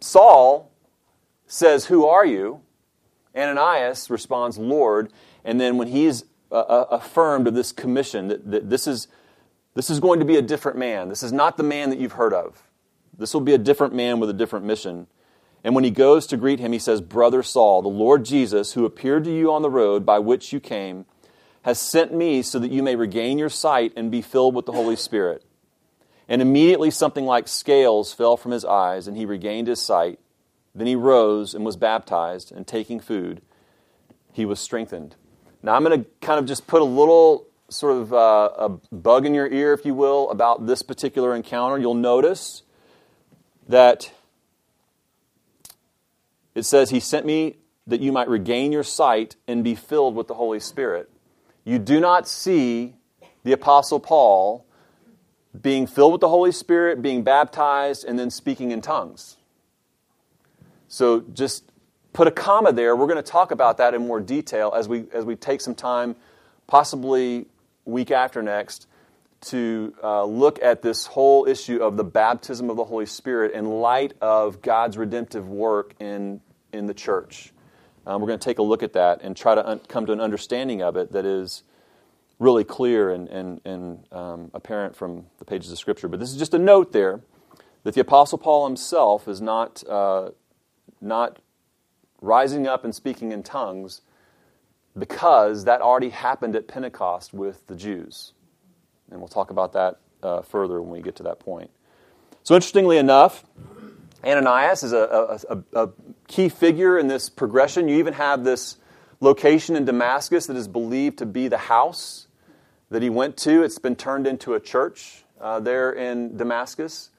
Saul 0.00 0.72
says, 1.46 1.84
Who 1.86 2.04
are 2.04 2.26
you? 2.26 2.62
Ananias 3.36 4.10
responds, 4.10 4.58
Lord. 4.58 5.12
And 5.44 5.60
then 5.60 5.76
when 5.76 5.86
he's 5.86 6.24
uh, 6.50 6.56
uh, 6.56 6.86
affirmed 6.90 7.46
of 7.46 7.54
this 7.54 7.70
commission, 7.70 8.26
that, 8.26 8.50
that 8.50 8.70
this, 8.70 8.88
is, 8.88 9.06
this 9.74 9.90
is 9.90 10.00
going 10.00 10.20
to 10.20 10.26
be 10.26 10.36
a 10.36 10.42
different 10.42 10.78
man. 10.78 11.08
This 11.08 11.22
is 11.22 11.32
not 11.32 11.56
the 11.56 11.62
man 11.62 11.90
that 11.90 11.98
you've 11.98 12.12
heard 12.12 12.34
of. 12.34 12.62
This 13.16 13.34
will 13.34 13.40
be 13.40 13.54
a 13.54 13.58
different 13.58 13.94
man 13.94 14.20
with 14.20 14.30
a 14.30 14.34
different 14.34 14.64
mission. 14.64 15.06
And 15.64 15.74
when 15.74 15.84
he 15.84 15.90
goes 15.90 16.26
to 16.26 16.36
greet 16.36 16.60
him, 16.60 16.72
he 16.72 16.78
says, 16.78 17.00
Brother 17.00 17.42
Saul, 17.42 17.82
the 17.82 17.88
Lord 17.88 18.24
Jesus, 18.24 18.72
who 18.72 18.84
appeared 18.84 19.24
to 19.24 19.34
you 19.34 19.52
on 19.52 19.62
the 19.62 19.70
road 19.70 20.04
by 20.04 20.18
which 20.18 20.52
you 20.52 20.60
came, 20.60 21.06
has 21.62 21.78
sent 21.78 22.12
me 22.12 22.42
so 22.42 22.58
that 22.58 22.72
you 22.72 22.82
may 22.82 22.96
regain 22.96 23.38
your 23.38 23.48
sight 23.48 23.92
and 23.96 24.10
be 24.10 24.22
filled 24.22 24.54
with 24.54 24.66
the 24.66 24.72
Holy 24.72 24.96
Spirit. 24.96 25.44
And 26.28 26.42
immediately 26.42 26.90
something 26.90 27.24
like 27.24 27.46
scales 27.46 28.12
fell 28.12 28.36
from 28.36 28.52
his 28.52 28.64
eyes, 28.64 29.06
and 29.06 29.16
he 29.16 29.24
regained 29.24 29.68
his 29.68 29.80
sight. 29.80 30.18
Then 30.74 30.86
he 30.86 30.96
rose 30.96 31.54
and 31.54 31.64
was 31.64 31.76
baptized, 31.76 32.50
and 32.50 32.66
taking 32.66 32.98
food, 32.98 33.42
he 34.32 34.44
was 34.44 34.58
strengthened. 34.58 35.14
Now 35.62 35.74
I'm 35.74 35.84
going 35.84 36.02
to 36.02 36.10
kind 36.20 36.40
of 36.40 36.46
just 36.46 36.66
put 36.66 36.82
a 36.82 36.86
little 36.86 37.46
sort 37.74 37.96
of 37.96 38.12
uh, 38.12 38.50
a 38.56 38.68
bug 38.94 39.26
in 39.26 39.34
your 39.34 39.46
ear, 39.46 39.72
if 39.72 39.84
you 39.84 39.94
will, 39.94 40.30
about 40.30 40.66
this 40.66 40.82
particular 40.82 41.34
encounter. 41.34 41.78
You'll 41.78 41.94
notice 41.94 42.62
that 43.68 44.12
it 46.54 46.64
says, 46.64 46.90
He 46.90 47.00
sent 47.00 47.26
me 47.26 47.56
that 47.86 48.00
you 48.00 48.12
might 48.12 48.28
regain 48.28 48.72
your 48.72 48.84
sight 48.84 49.36
and 49.48 49.64
be 49.64 49.74
filled 49.74 50.14
with 50.14 50.28
the 50.28 50.34
Holy 50.34 50.60
Spirit. 50.60 51.10
You 51.64 51.78
do 51.78 52.00
not 52.00 52.28
see 52.28 52.94
the 53.44 53.52
Apostle 53.52 54.00
Paul 54.00 54.64
being 55.60 55.86
filled 55.86 56.12
with 56.12 56.20
the 56.20 56.28
Holy 56.28 56.52
Spirit, 56.52 57.02
being 57.02 57.22
baptized, 57.22 58.04
and 58.04 58.18
then 58.18 58.30
speaking 58.30 58.70
in 58.70 58.80
tongues. 58.80 59.36
So 60.88 61.20
just 61.32 61.64
put 62.12 62.26
a 62.26 62.30
comma 62.30 62.72
there. 62.72 62.94
We're 62.96 63.06
going 63.06 63.22
to 63.22 63.22
talk 63.22 63.50
about 63.50 63.78
that 63.78 63.94
in 63.94 64.06
more 64.06 64.20
detail 64.20 64.72
as 64.76 64.88
we, 64.88 65.04
as 65.12 65.24
we 65.24 65.36
take 65.36 65.60
some 65.60 65.74
time, 65.74 66.16
possibly 66.66 67.46
week 67.84 68.10
after 68.10 68.42
next, 68.42 68.86
to 69.42 69.94
uh, 70.02 70.24
look 70.24 70.62
at 70.62 70.82
this 70.82 71.06
whole 71.06 71.46
issue 71.46 71.78
of 71.78 71.96
the 71.96 72.04
baptism 72.04 72.70
of 72.70 72.76
the 72.76 72.84
Holy 72.84 73.06
Spirit 73.06 73.52
in 73.52 73.66
light 73.66 74.14
of 74.20 74.62
God's 74.62 74.96
redemptive 74.96 75.48
work 75.48 75.94
in, 75.98 76.40
in 76.72 76.86
the 76.86 76.94
church. 76.94 77.52
Um, 78.06 78.20
we're 78.20 78.28
going 78.28 78.38
to 78.38 78.44
take 78.44 78.58
a 78.58 78.62
look 78.62 78.82
at 78.82 78.92
that 78.94 79.22
and 79.22 79.36
try 79.36 79.54
to 79.54 79.68
un- 79.68 79.80
come 79.88 80.06
to 80.06 80.12
an 80.12 80.20
understanding 80.20 80.82
of 80.82 80.96
it 80.96 81.12
that 81.12 81.24
is 81.24 81.64
really 82.38 82.64
clear 82.64 83.10
and, 83.10 83.28
and, 83.28 83.60
and 83.64 84.12
um, 84.12 84.50
apparent 84.54 84.96
from 84.96 85.26
the 85.38 85.44
pages 85.44 85.70
of 85.70 85.78
Scripture. 85.78 86.08
But 86.08 86.20
this 86.20 86.30
is 86.30 86.36
just 86.36 86.54
a 86.54 86.58
note 86.58 86.92
there 86.92 87.20
that 87.84 87.94
the 87.94 88.00
Apostle 88.00 88.38
Paul 88.38 88.66
himself 88.66 89.26
is 89.26 89.40
not, 89.40 89.82
uh, 89.88 90.30
not 91.00 91.40
rising 92.20 92.66
up 92.66 92.84
and 92.84 92.94
speaking 92.94 93.32
in 93.32 93.42
tongues 93.42 94.02
because 94.98 95.64
that 95.64 95.80
already 95.80 96.10
happened 96.10 96.56
at 96.56 96.68
Pentecost 96.68 97.32
with 97.32 97.66
the 97.66 97.76
Jews. 97.76 98.32
And 99.10 99.20
we'll 99.20 99.28
talk 99.28 99.50
about 99.50 99.72
that 99.72 100.00
uh, 100.22 100.42
further 100.42 100.80
when 100.80 100.90
we 100.90 101.02
get 101.02 101.16
to 101.16 101.22
that 101.24 101.40
point. 101.40 101.70
So, 102.42 102.54
interestingly 102.54 102.98
enough, 102.98 103.44
Ananias 104.24 104.82
is 104.82 104.92
a, 104.92 105.40
a, 105.48 105.84
a, 105.84 105.90
key 106.28 106.48
figure 106.48 106.98
in 106.98 107.08
this 107.08 107.28
progression. 107.28 107.88
You 107.88 107.96
even 107.96 108.14
have 108.14 108.44
this 108.44 108.78
location 109.20 109.76
in 109.76 109.84
Damascus 109.84 110.46
that 110.46 110.56
is 110.56 110.66
believed 110.66 111.18
to 111.18 111.26
be 111.26 111.48
the 111.48 111.58
house 111.58 112.26
that 112.90 113.02
he 113.02 113.10
went 113.10 113.36
to. 113.38 113.62
It's 113.62 113.78
been 113.78 113.96
turned 113.96 114.26
into 114.26 114.54
a 114.54 114.60
church 114.60 115.24
uh, 115.40 115.60
there 115.60 115.92
in 115.92 116.36
Damascus. 116.36 117.10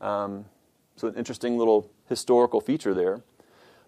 Um, 0.00 0.46
so, 0.96 1.08
an 1.08 1.14
interesting 1.14 1.58
little 1.58 1.90
historical 2.08 2.60
feature 2.60 2.94
there. 2.94 3.22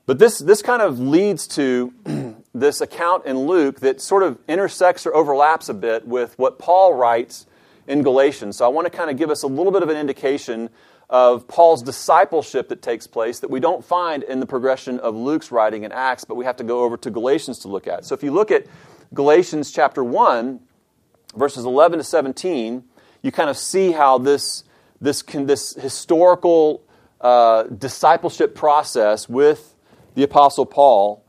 But 0.04 0.18
this, 0.18 0.38
this 0.38 0.62
kind 0.62 0.82
of 0.82 0.98
leads 0.98 1.46
to 1.48 1.92
this 2.54 2.80
account 2.80 3.24
in 3.24 3.38
Luke 3.46 3.80
that 3.80 4.00
sort 4.00 4.22
of 4.22 4.38
intersects 4.46 5.06
or 5.06 5.14
overlaps 5.14 5.68
a 5.68 5.74
bit 5.74 6.06
with 6.06 6.38
what 6.38 6.58
Paul 6.58 6.94
writes 6.94 7.46
in 7.86 8.02
Galatians. 8.02 8.58
So, 8.58 8.64
I 8.64 8.68
want 8.68 8.86
to 8.86 8.96
kind 8.96 9.10
of 9.10 9.16
give 9.16 9.30
us 9.30 9.42
a 9.42 9.46
little 9.46 9.72
bit 9.72 9.82
of 9.82 9.88
an 9.88 9.96
indication 9.96 10.70
of 11.10 11.46
Paul's 11.48 11.82
discipleship 11.82 12.68
that 12.68 12.80
takes 12.80 13.06
place 13.06 13.40
that 13.40 13.50
we 13.50 13.60
don't 13.60 13.84
find 13.84 14.22
in 14.22 14.40
the 14.40 14.46
progression 14.46 14.98
of 15.00 15.14
Luke's 15.14 15.50
writing 15.50 15.84
in 15.84 15.92
Acts, 15.92 16.24
but 16.24 16.36
we 16.36 16.44
have 16.44 16.56
to 16.56 16.64
go 16.64 16.84
over 16.84 16.96
to 16.96 17.10
Galatians 17.10 17.58
to 17.60 17.68
look 17.68 17.86
at. 17.86 18.04
So, 18.04 18.14
if 18.14 18.22
you 18.22 18.30
look 18.30 18.50
at 18.50 18.66
Galatians 19.14 19.72
chapter 19.72 20.04
1, 20.04 20.60
verses 21.36 21.64
11 21.64 21.98
to 21.98 22.04
17, 22.04 22.84
you 23.22 23.32
kind 23.32 23.50
of 23.50 23.56
see 23.56 23.92
how 23.92 24.18
this, 24.18 24.64
this, 25.00 25.22
this 25.22 25.74
historical 25.74 26.82
uh, 27.20 27.64
discipleship 27.64 28.54
process 28.54 29.28
with 29.28 29.74
the 30.14 30.22
Apostle 30.22 30.66
Paul, 30.66 31.21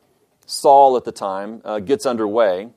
Saul 0.46 0.98
at 0.98 1.06
the 1.06 1.12
time, 1.12 1.62
uh, 1.64 1.80
gets 1.80 2.06
underway. 2.06 2.70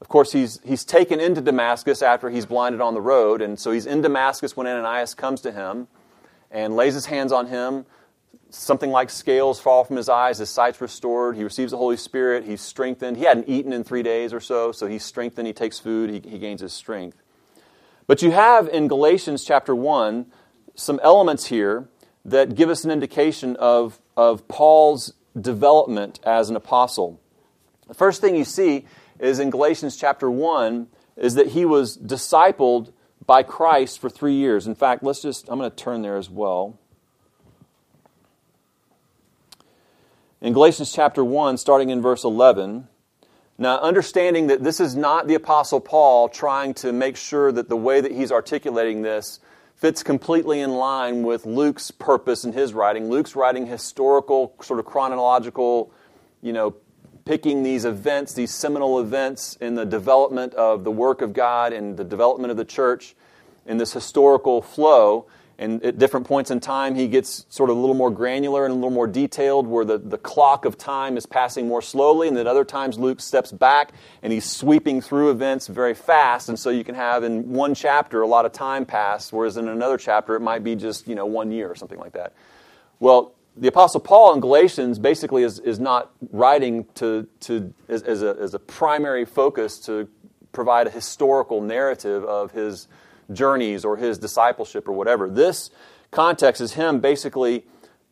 Of 0.00 0.08
course, 0.08 0.32
he's, 0.32 0.60
he's 0.64 0.84
taken 0.84 1.20
into 1.20 1.40
Damascus 1.40 2.02
after 2.02 2.30
he's 2.30 2.46
blinded 2.46 2.80
on 2.80 2.94
the 2.94 3.00
road, 3.00 3.42
and 3.42 3.58
so 3.58 3.70
he's 3.70 3.86
in 3.86 4.00
Damascus 4.00 4.56
when 4.56 4.66
Ananias 4.66 5.14
comes 5.14 5.42
to 5.42 5.52
him 5.52 5.88
and 6.50 6.74
lays 6.74 6.94
his 6.94 7.06
hands 7.06 7.32
on 7.32 7.46
him. 7.46 7.84
Something 8.48 8.90
like 8.90 9.10
scales 9.10 9.60
fall 9.60 9.84
from 9.84 9.96
his 9.96 10.08
eyes, 10.08 10.38
his 10.38 10.50
sight's 10.50 10.80
restored, 10.80 11.36
he 11.36 11.44
receives 11.44 11.70
the 11.70 11.76
Holy 11.76 11.96
Spirit, 11.96 12.44
he's 12.44 12.60
strengthened. 12.60 13.16
He 13.16 13.24
hadn't 13.24 13.48
eaten 13.48 13.72
in 13.72 13.84
three 13.84 14.02
days 14.02 14.32
or 14.32 14.40
so, 14.40 14.72
so 14.72 14.86
he's 14.86 15.04
strengthened, 15.04 15.46
he 15.46 15.52
takes 15.52 15.78
food, 15.78 16.10
he, 16.10 16.28
he 16.28 16.38
gains 16.38 16.60
his 16.60 16.72
strength. 16.72 17.22
But 18.06 18.22
you 18.22 18.32
have 18.32 18.68
in 18.68 18.88
Galatians 18.88 19.44
chapter 19.44 19.74
1 19.74 20.26
some 20.74 20.98
elements 21.02 21.46
here 21.46 21.88
that 22.24 22.54
give 22.54 22.70
us 22.70 22.84
an 22.84 22.90
indication 22.90 23.54
of, 23.56 24.00
of 24.16 24.48
Paul's 24.48 25.12
development 25.40 26.20
as 26.24 26.50
an 26.50 26.56
apostle. 26.56 27.20
The 27.88 27.94
first 27.94 28.20
thing 28.20 28.36
you 28.36 28.44
see 28.44 28.86
is 29.18 29.38
in 29.38 29.50
Galatians 29.50 29.96
chapter 29.96 30.30
1 30.30 30.86
is 31.16 31.34
that 31.34 31.48
he 31.48 31.64
was 31.64 31.96
discipled 31.96 32.92
by 33.26 33.42
Christ 33.42 34.00
for 34.00 34.08
three 34.08 34.34
years. 34.34 34.66
In 34.66 34.74
fact, 34.74 35.02
let's 35.02 35.22
just, 35.22 35.48
I'm 35.48 35.58
going 35.58 35.70
to 35.70 35.76
turn 35.76 36.02
there 36.02 36.16
as 36.16 36.30
well. 36.30 36.78
in 40.40 40.52
Galatians 40.52 40.92
chapter 40.92 41.22
1, 41.22 41.58
starting 41.58 41.90
in 41.90 42.00
verse 42.00 42.24
11. 42.24 42.88
Now, 43.58 43.78
understanding 43.78 44.46
that 44.46 44.64
this 44.64 44.80
is 44.80 44.96
not 44.96 45.26
the 45.26 45.34
Apostle 45.34 45.80
Paul 45.80 46.28
trying 46.28 46.72
to 46.74 46.92
make 46.92 47.16
sure 47.16 47.52
that 47.52 47.68
the 47.68 47.76
way 47.76 48.00
that 48.00 48.12
he's 48.12 48.32
articulating 48.32 49.02
this 49.02 49.40
fits 49.80 50.02
completely 50.02 50.60
in 50.60 50.72
line 50.72 51.22
with 51.22 51.46
Luke's 51.46 51.90
purpose 51.90 52.44
in 52.44 52.52
his 52.52 52.74
writing. 52.74 53.08
Luke's 53.08 53.34
writing 53.34 53.64
historical, 53.64 54.54
sort 54.60 54.78
of 54.78 54.84
chronological, 54.84 55.90
you 56.42 56.52
know, 56.52 56.74
picking 57.24 57.62
these 57.62 57.86
events, 57.86 58.34
these 58.34 58.52
seminal 58.52 59.00
events 59.00 59.56
in 59.58 59.76
the 59.76 59.86
development 59.86 60.52
of 60.52 60.84
the 60.84 60.90
work 60.90 61.22
of 61.22 61.32
God 61.32 61.72
and 61.72 61.96
the 61.96 62.04
development 62.04 62.50
of 62.50 62.58
the 62.58 62.64
church 62.64 63.16
in 63.64 63.78
this 63.78 63.94
historical 63.94 64.60
flow. 64.60 65.24
And 65.60 65.84
at 65.84 65.98
different 65.98 66.26
points 66.26 66.50
in 66.50 66.58
time, 66.58 66.94
he 66.94 67.06
gets 67.06 67.44
sort 67.50 67.68
of 67.68 67.76
a 67.76 67.80
little 67.80 67.94
more 67.94 68.10
granular 68.10 68.64
and 68.64 68.72
a 68.72 68.74
little 68.74 68.88
more 68.88 69.06
detailed, 69.06 69.66
where 69.66 69.84
the, 69.84 69.98
the 69.98 70.16
clock 70.16 70.64
of 70.64 70.78
time 70.78 71.18
is 71.18 71.26
passing 71.26 71.68
more 71.68 71.82
slowly. 71.82 72.28
And 72.28 72.36
then 72.36 72.46
other 72.46 72.64
times, 72.64 72.98
Luke 72.98 73.20
steps 73.20 73.52
back 73.52 73.92
and 74.22 74.32
he's 74.32 74.46
sweeping 74.46 75.02
through 75.02 75.30
events 75.30 75.66
very 75.66 75.92
fast. 75.92 76.48
And 76.48 76.58
so 76.58 76.70
you 76.70 76.82
can 76.82 76.94
have 76.94 77.24
in 77.24 77.52
one 77.52 77.74
chapter 77.74 78.22
a 78.22 78.26
lot 78.26 78.46
of 78.46 78.52
time 78.52 78.86
pass, 78.86 79.34
whereas 79.34 79.58
in 79.58 79.68
another 79.68 79.98
chapter, 79.98 80.34
it 80.34 80.40
might 80.40 80.64
be 80.64 80.76
just 80.76 81.06
you 81.06 81.14
know, 81.14 81.26
one 81.26 81.52
year 81.52 81.70
or 81.70 81.74
something 81.74 81.98
like 81.98 82.12
that. 82.12 82.32
Well, 82.98 83.34
the 83.54 83.68
Apostle 83.68 84.00
Paul 84.00 84.32
in 84.32 84.40
Galatians 84.40 84.98
basically 84.98 85.42
is, 85.42 85.58
is 85.58 85.78
not 85.78 86.10
writing 86.32 86.86
to, 86.94 87.28
to, 87.40 87.74
as, 87.86 88.02
as, 88.04 88.22
a, 88.22 88.34
as 88.40 88.54
a 88.54 88.58
primary 88.58 89.26
focus 89.26 89.78
to 89.80 90.08
provide 90.52 90.86
a 90.86 90.90
historical 90.90 91.60
narrative 91.60 92.24
of 92.24 92.52
his 92.52 92.88
journeys 93.32 93.84
or 93.84 93.96
his 93.96 94.18
discipleship 94.18 94.88
or 94.88 94.92
whatever. 94.92 95.28
This 95.28 95.70
context 96.10 96.60
is 96.60 96.74
him 96.74 97.00
basically 97.00 97.64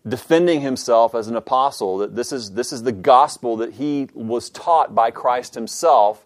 defending 0.07 0.61
himself 0.61 1.15
as 1.15 1.29
an 1.29 1.37
apostle 1.37 1.99
that 1.99 2.15
this 2.15 2.33
is 2.33 2.53
this 2.53 2.73
is 2.73 2.83
the 2.83 2.93
gospel 2.93 3.57
that 3.57 3.75
he 3.75 4.09
was 4.15 4.49
taught 4.51 4.95
by 4.95 5.11
Christ 5.11 5.55
himself 5.55 6.25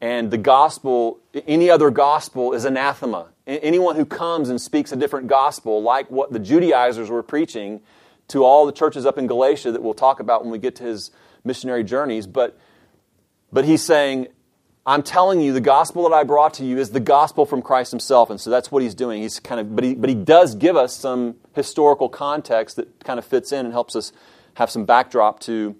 and 0.00 0.30
the 0.30 0.38
gospel 0.38 1.18
any 1.46 1.68
other 1.68 1.90
gospel 1.90 2.54
is 2.54 2.64
anathema 2.64 3.28
anyone 3.46 3.94
who 3.96 4.06
comes 4.06 4.48
and 4.48 4.60
speaks 4.60 4.90
a 4.90 4.96
different 4.96 5.26
gospel 5.26 5.82
like 5.82 6.10
what 6.10 6.32
the 6.32 6.38
Judaizers 6.38 7.10
were 7.10 7.22
preaching 7.22 7.80
to 8.28 8.42
all 8.42 8.64
the 8.64 8.72
churches 8.72 9.04
up 9.04 9.18
in 9.18 9.26
Galatia 9.26 9.70
that 9.72 9.82
we'll 9.82 9.94
talk 9.94 10.20
about 10.20 10.42
when 10.42 10.50
we 10.50 10.58
get 10.58 10.74
to 10.76 10.84
his 10.84 11.10
missionary 11.44 11.84
journeys 11.84 12.26
but 12.26 12.58
but 13.52 13.64
he's 13.64 13.82
saying 13.82 14.28
I'm 14.86 15.02
telling 15.02 15.40
you, 15.40 15.52
the 15.52 15.60
gospel 15.60 16.08
that 16.08 16.14
I 16.14 16.24
brought 16.24 16.54
to 16.54 16.64
you 16.64 16.78
is 16.78 16.90
the 16.90 17.00
gospel 17.00 17.44
from 17.44 17.60
Christ 17.60 17.90
himself. 17.90 18.30
And 18.30 18.40
so 18.40 18.48
that's 18.48 18.72
what 18.72 18.82
he's 18.82 18.94
doing. 18.94 19.22
He's 19.22 19.38
kind 19.38 19.60
of, 19.60 19.74
but 19.76 19.84
he, 19.84 19.94
but 19.94 20.08
he 20.08 20.14
does 20.14 20.54
give 20.54 20.74
us 20.74 20.96
some 20.96 21.36
historical 21.54 22.08
context 22.08 22.76
that 22.76 23.04
kind 23.04 23.18
of 23.18 23.24
fits 23.24 23.52
in 23.52 23.66
and 23.66 23.74
helps 23.74 23.94
us 23.94 24.12
have 24.54 24.70
some 24.70 24.86
backdrop 24.86 25.38
to, 25.40 25.76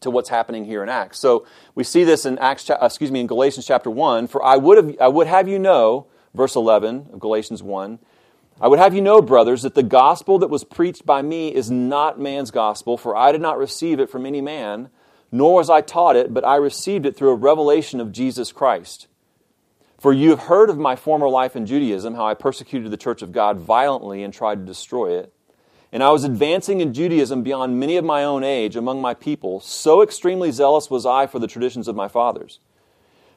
to 0.00 0.10
what's 0.10 0.30
happening 0.30 0.64
here 0.64 0.82
in 0.82 0.88
Acts. 0.88 1.18
So 1.18 1.46
we 1.74 1.84
see 1.84 2.04
this 2.04 2.24
in 2.24 2.38
Acts, 2.38 2.68
uh, 2.70 2.78
excuse 2.80 3.10
me, 3.10 3.20
in 3.20 3.26
Galatians 3.26 3.66
chapter 3.66 3.90
1. 3.90 4.28
For 4.28 4.42
I 4.42 4.56
would, 4.56 4.78
have, 4.78 4.96
I 4.98 5.08
would 5.08 5.26
have 5.26 5.46
you 5.46 5.58
know, 5.58 6.06
verse 6.34 6.56
11 6.56 7.10
of 7.12 7.20
Galatians 7.20 7.62
1, 7.62 7.98
I 8.58 8.68
would 8.68 8.78
have 8.78 8.94
you 8.94 9.02
know, 9.02 9.20
brothers, 9.20 9.62
that 9.62 9.74
the 9.74 9.82
gospel 9.82 10.38
that 10.38 10.48
was 10.48 10.64
preached 10.64 11.04
by 11.04 11.20
me 11.20 11.54
is 11.54 11.70
not 11.70 12.18
man's 12.18 12.50
gospel, 12.50 12.96
for 12.96 13.14
I 13.14 13.30
did 13.30 13.42
not 13.42 13.58
receive 13.58 14.00
it 14.00 14.08
from 14.08 14.24
any 14.24 14.40
man 14.40 14.88
nor 15.36 15.54
was 15.54 15.70
I 15.70 15.80
taught 15.80 16.16
it, 16.16 16.32
but 16.32 16.44
I 16.44 16.56
received 16.56 17.06
it 17.06 17.16
through 17.16 17.30
a 17.30 17.34
revelation 17.34 18.00
of 18.00 18.12
Jesus 18.12 18.52
Christ. 18.52 19.06
For 19.98 20.12
you 20.12 20.30
have 20.30 20.40
heard 20.40 20.70
of 20.70 20.78
my 20.78 20.96
former 20.96 21.28
life 21.28 21.56
in 21.56 21.66
Judaism, 21.66 22.14
how 22.14 22.26
I 22.26 22.34
persecuted 22.34 22.90
the 22.90 22.96
church 22.96 23.22
of 23.22 23.32
God 23.32 23.58
violently 23.58 24.22
and 24.22 24.32
tried 24.32 24.60
to 24.60 24.64
destroy 24.64 25.18
it. 25.18 25.32
And 25.92 26.02
I 26.02 26.10
was 26.10 26.24
advancing 26.24 26.80
in 26.80 26.92
Judaism 26.92 27.42
beyond 27.42 27.80
many 27.80 27.96
of 27.96 28.04
my 28.04 28.24
own 28.24 28.44
age 28.44 28.76
among 28.76 29.00
my 29.00 29.14
people. 29.14 29.60
So 29.60 30.02
extremely 30.02 30.50
zealous 30.50 30.90
was 30.90 31.06
I 31.06 31.26
for 31.26 31.38
the 31.38 31.46
traditions 31.46 31.88
of 31.88 31.96
my 31.96 32.08
fathers. 32.08 32.60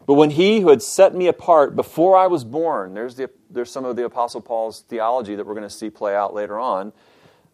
But 0.06 0.16
when 0.16 0.32
he 0.32 0.60
who 0.60 0.70
had 0.70 0.82
set 0.82 1.14
me 1.14 1.28
apart 1.28 1.76
before 1.76 2.18
I 2.18 2.28
was 2.28 2.44
born, 2.44 2.96
there's, 2.96 3.16
the, 3.16 3.30
there's 3.50 3.72
some 3.72 3.86
of 3.86 3.96
the 3.96 4.06
Apostle 4.06 4.42
Paul's 4.42 4.82
theology 4.82 5.36
that 5.36 5.46
we're 5.46 5.54
going 5.54 5.68
to 5.68 5.74
see 5.74 5.90
play 5.90 6.16
out 6.16 6.34
later 6.34 6.60
on, 6.60 6.92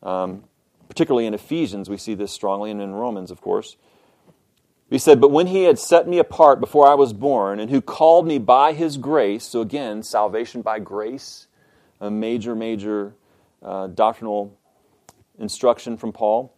um, 0.01 0.45
particularly 0.87 1.25
in 1.25 1.33
Ephesians, 1.33 1.89
we 1.89 1.97
see 1.97 2.13
this 2.15 2.31
strongly, 2.31 2.71
and 2.71 2.81
in 2.81 2.93
Romans, 2.93 3.29
of 3.29 3.41
course. 3.41 3.75
He 4.95 4.99
said, 4.99 5.19
But 5.19 5.31
when 5.31 5.47
he 5.47 5.63
had 5.63 5.77
set 5.77 6.07
me 6.07 6.19
apart 6.19 6.61
before 6.61 6.87
I 6.87 6.93
was 6.93 7.11
born, 7.11 7.59
and 7.59 7.69
who 7.69 7.81
called 7.81 8.25
me 8.25 8.37
by 8.37 8.71
his 8.71 8.95
grace, 8.95 9.43
so 9.43 9.59
again, 9.59 10.03
salvation 10.03 10.61
by 10.61 10.79
grace, 10.79 11.47
a 11.99 12.09
major, 12.09 12.55
major 12.55 13.13
uh, 13.61 13.87
doctrinal 13.87 14.57
instruction 15.37 15.97
from 15.97 16.13
Paul. 16.13 16.55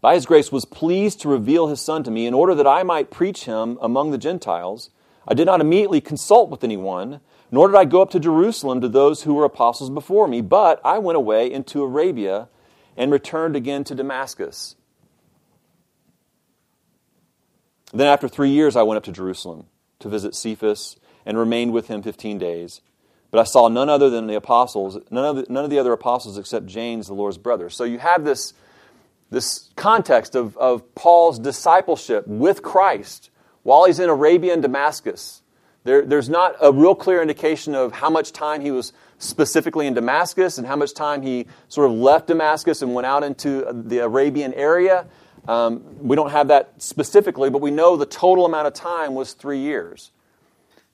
By 0.00 0.14
his 0.14 0.26
grace 0.26 0.50
was 0.50 0.64
pleased 0.64 1.20
to 1.20 1.28
reveal 1.28 1.68
his 1.68 1.80
son 1.80 2.02
to 2.02 2.10
me 2.10 2.26
in 2.26 2.34
order 2.34 2.52
that 2.56 2.66
I 2.66 2.82
might 2.82 3.12
preach 3.12 3.44
him 3.44 3.78
among 3.80 4.10
the 4.10 4.18
Gentiles. 4.18 4.90
I 5.28 5.34
did 5.34 5.46
not 5.46 5.60
immediately 5.60 6.00
consult 6.00 6.50
with 6.50 6.64
anyone, 6.64 7.20
nor 7.52 7.68
did 7.68 7.76
I 7.76 7.84
go 7.84 8.02
up 8.02 8.10
to 8.10 8.18
Jerusalem 8.18 8.80
to 8.80 8.88
those 8.88 9.22
who 9.22 9.34
were 9.34 9.44
apostles 9.44 9.90
before 9.90 10.26
me, 10.26 10.40
but 10.40 10.80
I 10.84 10.98
went 10.98 11.16
away 11.16 11.48
into 11.48 11.84
Arabia 11.84 12.48
and 12.96 13.12
returned 13.12 13.54
again 13.54 13.84
to 13.84 13.94
Damascus. 13.94 14.74
Then 17.92 18.06
after 18.06 18.28
three 18.28 18.50
years, 18.50 18.76
I 18.76 18.82
went 18.82 18.98
up 18.98 19.04
to 19.04 19.12
Jerusalem 19.12 19.66
to 19.98 20.08
visit 20.08 20.34
Cephas 20.34 20.96
and 21.26 21.38
remained 21.38 21.72
with 21.72 21.88
him 21.88 22.02
15 22.02 22.38
days. 22.38 22.80
But 23.30 23.40
I 23.40 23.44
saw 23.44 23.68
none 23.68 23.88
other 23.88 24.10
than 24.10 24.26
the 24.26 24.34
apostles, 24.34 24.98
none 25.10 25.24
of 25.24 25.36
the, 25.36 25.52
none 25.52 25.64
of 25.64 25.70
the 25.70 25.78
other 25.78 25.92
apostles 25.92 26.36
except 26.36 26.66
James, 26.66 27.06
the 27.06 27.14
Lord's 27.14 27.38
brother. 27.38 27.70
So 27.70 27.84
you 27.84 27.98
have 27.98 28.24
this, 28.24 28.54
this 29.30 29.70
context 29.76 30.34
of, 30.34 30.56
of 30.56 30.94
Paul's 30.94 31.38
discipleship 31.38 32.26
with 32.26 32.62
Christ 32.62 33.30
while 33.62 33.84
he's 33.84 34.00
in 34.00 34.08
Arabia 34.08 34.52
and 34.52 34.62
Damascus. 34.62 35.42
There, 35.84 36.04
there's 36.04 36.28
not 36.28 36.56
a 36.60 36.72
real 36.72 36.94
clear 36.94 37.22
indication 37.22 37.74
of 37.74 37.92
how 37.92 38.10
much 38.10 38.32
time 38.32 38.60
he 38.60 38.70
was 38.70 38.92
specifically 39.18 39.86
in 39.86 39.94
Damascus 39.94 40.58
and 40.58 40.66
how 40.66 40.76
much 40.76 40.92
time 40.92 41.22
he 41.22 41.46
sort 41.68 41.90
of 41.90 41.96
left 41.96 42.26
Damascus 42.26 42.82
and 42.82 42.94
went 42.94 43.06
out 43.06 43.22
into 43.22 43.66
the 43.72 43.98
Arabian 43.98 44.52
area. 44.54 45.06
Um, 45.48 45.82
we 45.98 46.16
don't 46.16 46.30
have 46.30 46.48
that 46.48 46.82
specifically, 46.82 47.50
but 47.50 47.60
we 47.60 47.70
know 47.70 47.96
the 47.96 48.06
total 48.06 48.44
amount 48.44 48.66
of 48.66 48.74
time 48.74 49.14
was 49.14 49.32
three 49.32 49.58
years. 49.58 50.12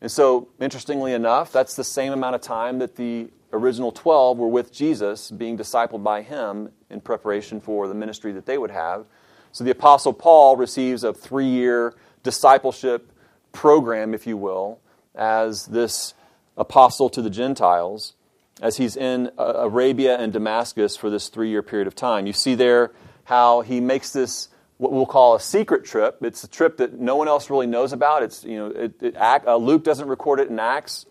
And 0.01 0.11
so, 0.11 0.49
interestingly 0.61 1.13
enough, 1.13 1.53
that's 1.53 1.75
the 1.75 1.85
same 1.85 2.13
amount 2.13 2.35
of 2.35 2.41
time 2.41 2.79
that 2.79 2.97
the 2.97 3.29
original 3.53 3.93
12 3.93 4.39
were 4.39 4.49
with 4.49 4.73
Jesus, 4.73 5.31
being 5.31 5.57
discipled 5.57 6.03
by 6.03 6.23
him 6.23 6.71
in 6.91 7.01
preparation 7.01 7.61
for 7.61 7.89
the 7.89 7.95
ministry 7.95 8.33
that 8.33 8.47
they 8.47 8.59
would 8.59 8.71
have. 8.71 9.07
So, 9.53 9.65
the 9.65 9.71
Apostle 9.71 10.13
Paul 10.13 10.57
receives 10.57 11.03
a 11.03 11.13
three 11.13 11.49
year 11.49 11.95
discipleship 12.23 13.11
program, 13.53 14.13
if 14.13 14.27
you 14.27 14.37
will, 14.37 14.81
as 15.15 15.67
this 15.67 16.13
apostle 16.57 17.09
to 17.11 17.23
the 17.23 17.31
Gentiles, 17.31 18.15
as 18.61 18.77
he's 18.77 18.97
in 18.97 19.31
Arabia 19.39 20.17
and 20.19 20.33
Damascus 20.33 20.97
for 20.97 21.11
this 21.11 21.29
three 21.29 21.49
year 21.49 21.63
period 21.63 21.87
of 21.87 21.95
time. 21.95 22.27
You 22.27 22.33
see 22.33 22.55
there 22.55 22.93
how 23.27 23.61
he 23.61 23.81
makes 23.81 24.13
this 24.13 24.49
what 24.79 24.93
we'll 24.93 25.07
call 25.07 25.35
a 25.35 25.41
secret 25.41 25.85
trip. 25.85 26.19
It's 26.23 26.45
a 26.45 26.49
trip 26.49 26.77
that 26.79 26.99
no 26.99 27.17
one 27.17 27.29
else 27.29 27.51
really 27.51 27.67
knows 27.67 27.93
about. 27.93 28.23
It's 28.23 28.45
you 28.45 28.57
know 28.57 28.67
it, 28.69 29.03
it, 29.03 29.17
uh, 29.17 29.57
Luke 29.57 29.85
doesn't 29.85 30.09
record 30.09 30.41
it 30.41 30.49
in 30.49 30.59
Acts, 30.59 31.07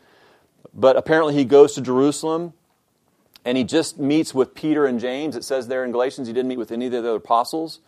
but 0.73 0.95
apparently 0.95 1.34
he 1.34 1.45
goes 1.45 1.73
to 1.75 1.82
Jerusalem 1.82 2.54
and 3.43 3.58
he 3.58 3.63
just 3.63 3.99
meets 3.99 4.34
with 4.34 4.56
Peter 4.56 4.86
and 4.86 4.99
James. 4.99 5.36
It 5.36 5.43
says 5.43 5.67
there 5.67 5.84
in 5.84 5.91
Galatians 5.91 6.28
he 6.28 6.34
didn't 6.34 6.47
meet 6.47 6.58
with 6.58 6.71
any 6.71 6.86
of 6.86 6.91
the 6.93 6.99
other 6.99 7.15
apostles, 7.15 7.80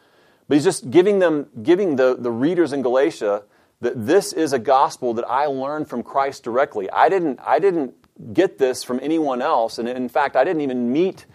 but 0.48 0.56
he's 0.56 0.64
just 0.64 0.92
giving 0.92 1.20
them 1.20 1.48
giving 1.64 1.96
the, 1.96 2.16
the 2.18 2.32
readers 2.32 2.74
in 2.74 2.82
Galatia 2.82 3.44
that 3.80 4.08
this 4.08 4.34
is 4.34 4.52
a 4.52 4.60
gospel 4.60 5.14
that 5.14 5.26
I 5.26 5.46
learned 5.46 5.88
from 5.88 6.04
Christ 6.04 6.44
directly. 6.44 6.90
I 6.92 7.08
didn't 7.08 7.40
I 7.46 7.60
didn't 7.60 7.94
get 8.34 8.58
this 8.58 8.84
from 8.84 9.00
anyone 9.02 9.42
else, 9.42 9.78
and 9.80 9.88
in 9.88 10.10
fact 10.10 10.36
I 10.36 10.44
didn't 10.44 10.62
even 10.62 10.92
meet 10.92 11.26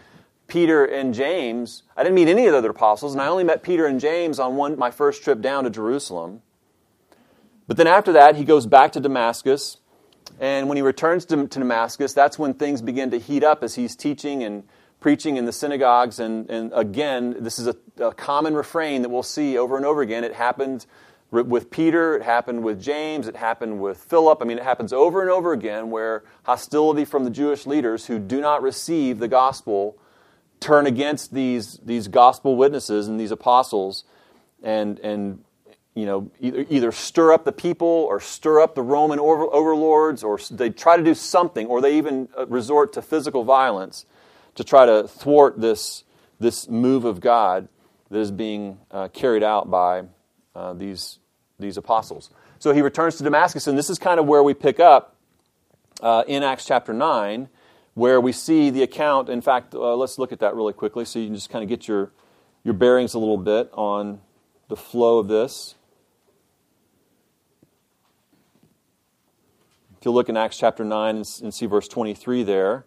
Peter 0.46 0.84
and 0.84 1.14
James. 1.14 1.82
I 1.96 2.02
didn't 2.02 2.14
meet 2.14 2.28
any 2.28 2.46
of 2.46 2.52
the 2.52 2.58
other 2.58 2.70
apostles, 2.70 3.12
and 3.12 3.22
I 3.22 3.26
only 3.26 3.44
met 3.44 3.62
Peter 3.62 3.86
and 3.86 4.00
James 4.00 4.38
on 4.38 4.56
one, 4.56 4.78
my 4.78 4.90
first 4.90 5.22
trip 5.22 5.40
down 5.40 5.64
to 5.64 5.70
Jerusalem. 5.70 6.42
But 7.66 7.76
then 7.76 7.86
after 7.86 8.12
that, 8.12 8.36
he 8.36 8.44
goes 8.44 8.66
back 8.66 8.92
to 8.92 9.00
Damascus. 9.00 9.78
And 10.40 10.68
when 10.68 10.76
he 10.76 10.82
returns 10.82 11.24
to, 11.26 11.46
to 11.46 11.58
Damascus, 11.58 12.12
that's 12.12 12.38
when 12.38 12.54
things 12.54 12.82
begin 12.82 13.10
to 13.12 13.18
heat 13.18 13.44
up 13.44 13.62
as 13.62 13.76
he's 13.76 13.94
teaching 13.96 14.42
and 14.42 14.64
preaching 15.00 15.36
in 15.36 15.44
the 15.44 15.52
synagogues. 15.52 16.18
And, 16.18 16.50
and 16.50 16.72
again, 16.74 17.36
this 17.40 17.58
is 17.58 17.66
a, 17.68 17.76
a 17.98 18.12
common 18.12 18.54
refrain 18.54 19.02
that 19.02 19.08
we'll 19.08 19.22
see 19.22 19.56
over 19.56 19.76
and 19.76 19.86
over 19.86 20.02
again. 20.02 20.24
It 20.24 20.34
happened 20.34 20.86
with 21.30 21.70
Peter, 21.70 22.16
it 22.16 22.22
happened 22.22 22.62
with 22.62 22.80
James, 22.80 23.26
it 23.26 23.36
happened 23.36 23.80
with 23.80 23.96
Philip. 23.96 24.42
I 24.42 24.44
mean, 24.44 24.58
it 24.58 24.64
happens 24.64 24.92
over 24.92 25.22
and 25.22 25.30
over 25.30 25.52
again 25.52 25.90
where 25.90 26.24
hostility 26.42 27.06
from 27.06 27.24
the 27.24 27.30
Jewish 27.30 27.66
leaders 27.66 28.06
who 28.06 28.18
do 28.18 28.40
not 28.40 28.62
receive 28.62 29.18
the 29.18 29.28
gospel 29.28 29.96
turn 30.62 30.86
against 30.86 31.34
these, 31.34 31.78
these 31.84 32.08
gospel 32.08 32.56
witnesses 32.56 33.08
and 33.08 33.18
these 33.18 33.30
apostles 33.30 34.04
and, 34.62 34.98
and 35.00 35.44
you 35.94 36.06
know, 36.06 36.30
either, 36.40 36.64
either 36.70 36.92
stir 36.92 37.32
up 37.32 37.44
the 37.44 37.52
people 37.52 37.86
or 37.86 38.20
stir 38.20 38.60
up 38.60 38.74
the 38.74 38.82
Roman 38.82 39.18
over, 39.18 39.44
overlords, 39.52 40.22
or 40.22 40.38
they 40.50 40.70
try 40.70 40.96
to 40.96 41.02
do 41.02 41.14
something, 41.14 41.66
or 41.66 41.80
they 41.80 41.98
even 41.98 42.28
uh, 42.36 42.46
resort 42.46 42.94
to 42.94 43.02
physical 43.02 43.44
violence 43.44 44.06
to 44.54 44.64
try 44.64 44.86
to 44.86 45.06
thwart 45.06 45.60
this, 45.60 46.04
this 46.40 46.68
move 46.68 47.04
of 47.04 47.20
God 47.20 47.68
that 48.10 48.18
is 48.18 48.30
being 48.30 48.78
uh, 48.90 49.08
carried 49.08 49.42
out 49.42 49.70
by 49.70 50.04
uh, 50.54 50.72
these, 50.72 51.18
these 51.58 51.76
apostles. 51.76 52.30
So 52.58 52.72
he 52.72 52.80
returns 52.80 53.16
to 53.16 53.24
Damascus, 53.24 53.66
and 53.66 53.76
this 53.76 53.90
is 53.90 53.98
kind 53.98 54.18
of 54.18 54.26
where 54.26 54.42
we 54.42 54.54
pick 54.54 54.80
up 54.80 55.16
uh, 56.00 56.24
in 56.26 56.42
Acts 56.42 56.64
chapter 56.64 56.92
9 56.92 57.48
where 57.94 58.20
we 58.20 58.32
see 58.32 58.70
the 58.70 58.82
account. 58.82 59.28
In 59.28 59.40
fact, 59.40 59.74
uh, 59.74 59.94
let's 59.96 60.18
look 60.18 60.32
at 60.32 60.40
that 60.40 60.54
really 60.54 60.72
quickly 60.72 61.04
so 61.04 61.18
you 61.18 61.26
can 61.26 61.34
just 61.34 61.50
kind 61.50 61.62
of 61.62 61.68
get 61.68 61.86
your, 61.86 62.12
your 62.64 62.74
bearings 62.74 63.14
a 63.14 63.18
little 63.18 63.38
bit 63.38 63.70
on 63.74 64.20
the 64.68 64.76
flow 64.76 65.18
of 65.18 65.28
this. 65.28 65.74
If 70.00 70.06
you 70.06 70.10
look 70.10 70.28
in 70.28 70.36
Acts 70.36 70.58
chapter 70.58 70.84
9 70.84 71.16
and, 71.16 71.54
see 71.54 71.66
verse 71.66 71.86
23 71.86 72.42
there, 72.42 72.84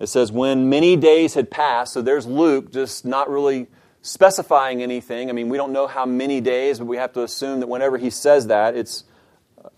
it 0.00 0.08
says, 0.08 0.32
When 0.32 0.68
many 0.68 0.96
days 0.96 1.34
had 1.34 1.50
passed, 1.50 1.92
so 1.92 2.02
there's 2.02 2.26
Luke 2.26 2.72
just 2.72 3.04
not 3.04 3.30
really 3.30 3.68
specifying 4.02 4.82
anything. 4.82 5.30
I 5.30 5.32
mean, 5.32 5.48
we 5.48 5.56
don't 5.56 5.72
know 5.72 5.86
how 5.86 6.04
many 6.04 6.40
days, 6.40 6.78
but 6.78 6.86
we 6.86 6.96
have 6.96 7.12
to 7.12 7.22
assume 7.22 7.60
that 7.60 7.68
whenever 7.68 7.96
he 7.96 8.10
says 8.10 8.48
that, 8.48 8.76
it's 8.76 9.04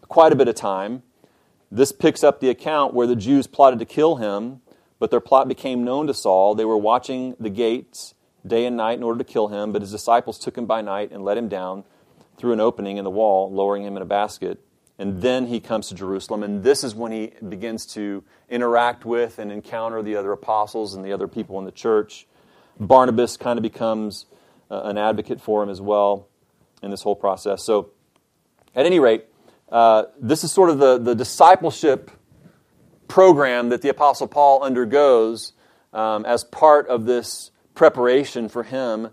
quite 0.02 0.32
a 0.32 0.36
bit 0.36 0.48
of 0.48 0.54
time. 0.54 1.02
This 1.70 1.92
picks 1.92 2.24
up 2.24 2.40
the 2.40 2.48
account 2.48 2.94
where 2.94 3.06
the 3.06 3.16
Jews 3.16 3.46
plotted 3.46 3.78
to 3.80 3.84
kill 3.84 4.16
him, 4.16 4.60
but 4.98 5.10
their 5.10 5.20
plot 5.20 5.48
became 5.48 5.84
known 5.84 6.06
to 6.06 6.14
Saul. 6.14 6.54
They 6.54 6.64
were 6.64 6.78
watching 6.78 7.36
the 7.38 7.50
gates 7.50 8.14
day 8.46 8.64
and 8.66 8.76
night 8.76 8.98
in 8.98 9.04
order 9.04 9.18
to 9.18 9.24
kill 9.24 9.48
him, 9.48 9.72
but 9.72 9.82
his 9.82 9.90
disciples 9.90 10.38
took 10.38 10.56
him 10.56 10.66
by 10.66 10.80
night 10.80 11.10
and 11.12 11.24
let 11.24 11.36
him 11.36 11.48
down 11.48 11.84
through 12.38 12.52
an 12.52 12.60
opening 12.60 12.96
in 12.96 13.04
the 13.04 13.10
wall, 13.10 13.52
lowering 13.52 13.84
him 13.84 13.96
in 13.96 14.02
a 14.02 14.06
basket. 14.06 14.60
And 14.98 15.20
then 15.22 15.46
he 15.46 15.60
comes 15.60 15.88
to 15.88 15.94
Jerusalem, 15.94 16.42
and 16.42 16.64
this 16.64 16.82
is 16.82 16.94
when 16.94 17.12
he 17.12 17.32
begins 17.48 17.86
to 17.94 18.24
interact 18.48 19.04
with 19.04 19.38
and 19.38 19.52
encounter 19.52 20.02
the 20.02 20.16
other 20.16 20.32
apostles 20.32 20.94
and 20.94 21.04
the 21.04 21.12
other 21.12 21.28
people 21.28 21.58
in 21.58 21.64
the 21.64 21.72
church. 21.72 22.26
Barnabas 22.80 23.36
kind 23.36 23.58
of 23.58 23.62
becomes 23.62 24.26
uh, 24.70 24.82
an 24.84 24.98
advocate 24.98 25.40
for 25.40 25.62
him 25.62 25.68
as 25.68 25.80
well 25.80 26.28
in 26.82 26.90
this 26.90 27.02
whole 27.02 27.14
process. 27.14 27.64
So, 27.64 27.90
at 28.74 28.86
any 28.86 28.98
rate, 28.98 29.26
uh, 29.70 30.04
this 30.20 30.44
is 30.44 30.52
sort 30.52 30.70
of 30.70 30.78
the, 30.78 30.98
the 30.98 31.14
discipleship 31.14 32.10
program 33.06 33.68
that 33.70 33.82
the 33.82 33.88
Apostle 33.88 34.26
Paul 34.26 34.62
undergoes 34.62 35.52
um, 35.92 36.24
as 36.24 36.44
part 36.44 36.88
of 36.88 37.04
this 37.04 37.50
preparation 37.74 38.48
for 38.48 38.62
him 38.62 39.10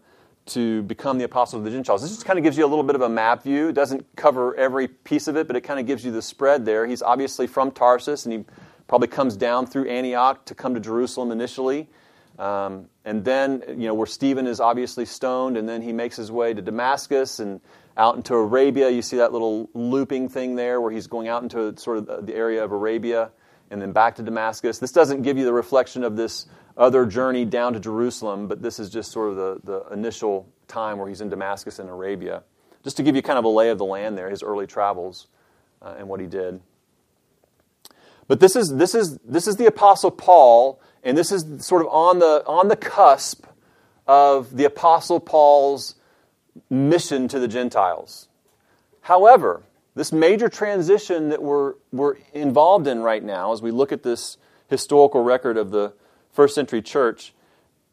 to 0.48 0.84
become 0.84 1.18
the 1.18 1.24
apostle 1.24 1.58
of 1.58 1.66
the 1.66 1.72
Gentiles. 1.72 2.02
This 2.02 2.12
just 2.12 2.26
kind 2.26 2.38
of 2.38 2.44
gives 2.44 2.58
you 2.58 2.66
a 2.66 2.68
little 2.68 2.84
bit 2.84 2.96
of 2.96 3.02
a 3.02 3.10
map 3.10 3.44
view. 3.44 3.70
It 3.70 3.74
doesn't 3.74 4.06
cover 4.16 4.56
every 4.56 4.88
piece 4.88 5.28
of 5.28 5.38
it, 5.38 5.48
but 5.48 5.56
it 5.56 5.62
kind 5.62 5.80
of 5.80 5.88
gives 5.88 6.06
you 6.06 6.12
the 6.12 6.22
spread 6.22 6.66
there. 6.66 6.86
He's 6.86 7.02
obviously 7.02 7.48
from 7.48 7.72
Tarsus, 7.72 8.26
and 8.26 8.34
he 8.34 8.46
probably 8.88 9.08
comes 9.08 9.36
down 9.36 9.66
through 9.66 9.90
Antioch 9.90 10.46
to 10.46 10.56
come 10.56 10.76
to 10.76 10.80
Jerusalem 10.80 11.32
initially. 11.32 11.88
Um, 12.38 12.90
and 13.06 13.24
then, 13.24 13.64
you 13.70 13.88
know, 13.88 13.94
where 13.94 14.06
Stephen 14.06 14.46
is 14.46 14.60
obviously 14.60 15.06
stoned, 15.06 15.58
and 15.58 15.68
then 15.68 15.82
he 15.82 15.92
makes 15.92 16.16
his 16.16 16.32
way 16.32 16.54
to 16.54 16.62
Damascus 16.62 17.40
and 17.40 17.60
out 17.98 18.16
into 18.16 18.34
Arabia. 18.34 18.90
You 18.90 19.02
see 19.02 19.18
that 19.18 19.32
little 19.32 19.70
looping 19.74 20.30
thing 20.30 20.56
there 20.56 20.82
where 20.82 20.92
he's 20.92 21.08
going 21.08 21.28
out 21.28 21.44
into 21.44 21.78
sort 21.78 21.98
of 21.98 22.26
the 22.26 22.36
area 22.36 22.64
of 22.64 22.72
Arabia 22.72 23.32
and 23.72 23.82
then 23.82 23.92
back 23.92 24.16
to 24.16 24.24
Damascus. 24.24 24.80
This 24.80 24.92
doesn't 24.92 25.22
give 25.22 25.38
you 25.38 25.46
the 25.46 25.54
reflection 25.54 26.04
of 26.04 26.16
this 26.16 26.46
other 26.78 27.06
journey 27.06 27.46
down 27.46 27.74
to 27.74 27.80
Jerusalem, 27.80 28.48
but 28.48 28.62
this 28.62 28.80
is 28.80 28.90
just 28.90 29.12
sort 29.12 29.30
of 29.30 29.36
the, 29.36 29.60
the 29.64 29.94
initial 29.94 30.48
time 30.68 30.98
where 30.98 31.08
he's 31.08 31.22
in 31.22 31.30
Damascus 31.30 31.80
and 31.80 31.90
Arabia. 31.90 32.44
Just 32.84 32.98
to 32.98 33.04
give 33.04 33.16
you 33.16 33.22
kind 33.22 33.40
of 33.40 33.46
a 33.46 33.50
lay 33.50 33.70
of 33.70 33.78
the 33.78 33.86
land 33.86 34.18
there, 34.18 34.30
his 34.30 34.44
early 34.44 34.68
travels 34.68 35.28
uh, 35.82 35.96
and 35.98 36.08
what 36.08 36.20
he 36.20 36.28
did. 36.28 36.62
But 38.28 38.40
this 38.40 38.56
is, 38.56 38.76
this, 38.76 38.94
is, 38.94 39.18
this 39.20 39.48
is 39.48 39.56
the 39.56 39.68
Apostle 39.68 40.12
Paul, 40.12 40.82
and 41.04 41.18
this 41.18 41.32
is 41.32 41.66
sort 41.66 41.82
of 41.82 41.88
on 41.90 42.20
the, 42.20 42.44
on 42.46 42.68
the 42.68 42.76
cusp 42.76 43.46
of 44.08 44.56
the 44.56 44.66
Apostle 44.66 45.20
Paul's 45.20 45.96
mission 46.70 47.28
to 47.28 47.40
the 47.40 47.48
Gentiles. 47.48 48.28
However, 49.02 49.64
this 49.96 50.12
major 50.12 50.50
transition 50.50 51.30
that 51.30 51.42
we're, 51.42 51.76
we're 51.92 52.18
involved 52.34 52.88
in 52.88 53.00
right 53.02 53.24
now, 53.24 53.54
as 53.54 53.62
we 53.62 53.72
look 53.72 53.92
at 53.92 54.04
this 54.04 54.38
historical 54.68 55.24
record 55.24 55.58
of 55.58 55.72
the 55.72 55.94
first 56.32 56.56
century 56.56 56.82
church. 56.82 57.34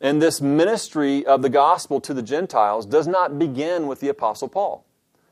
And 0.01 0.20
this 0.20 0.40
ministry 0.40 1.25
of 1.25 1.42
the 1.42 1.48
gospel 1.48 2.01
to 2.01 2.12
the 2.12 2.22
Gentiles 2.22 2.87
does 2.87 3.07
not 3.07 3.38
begin 3.38 3.87
with 3.87 4.01
the 4.01 4.09
Apostle 4.09 4.48
Paul. 4.48 4.85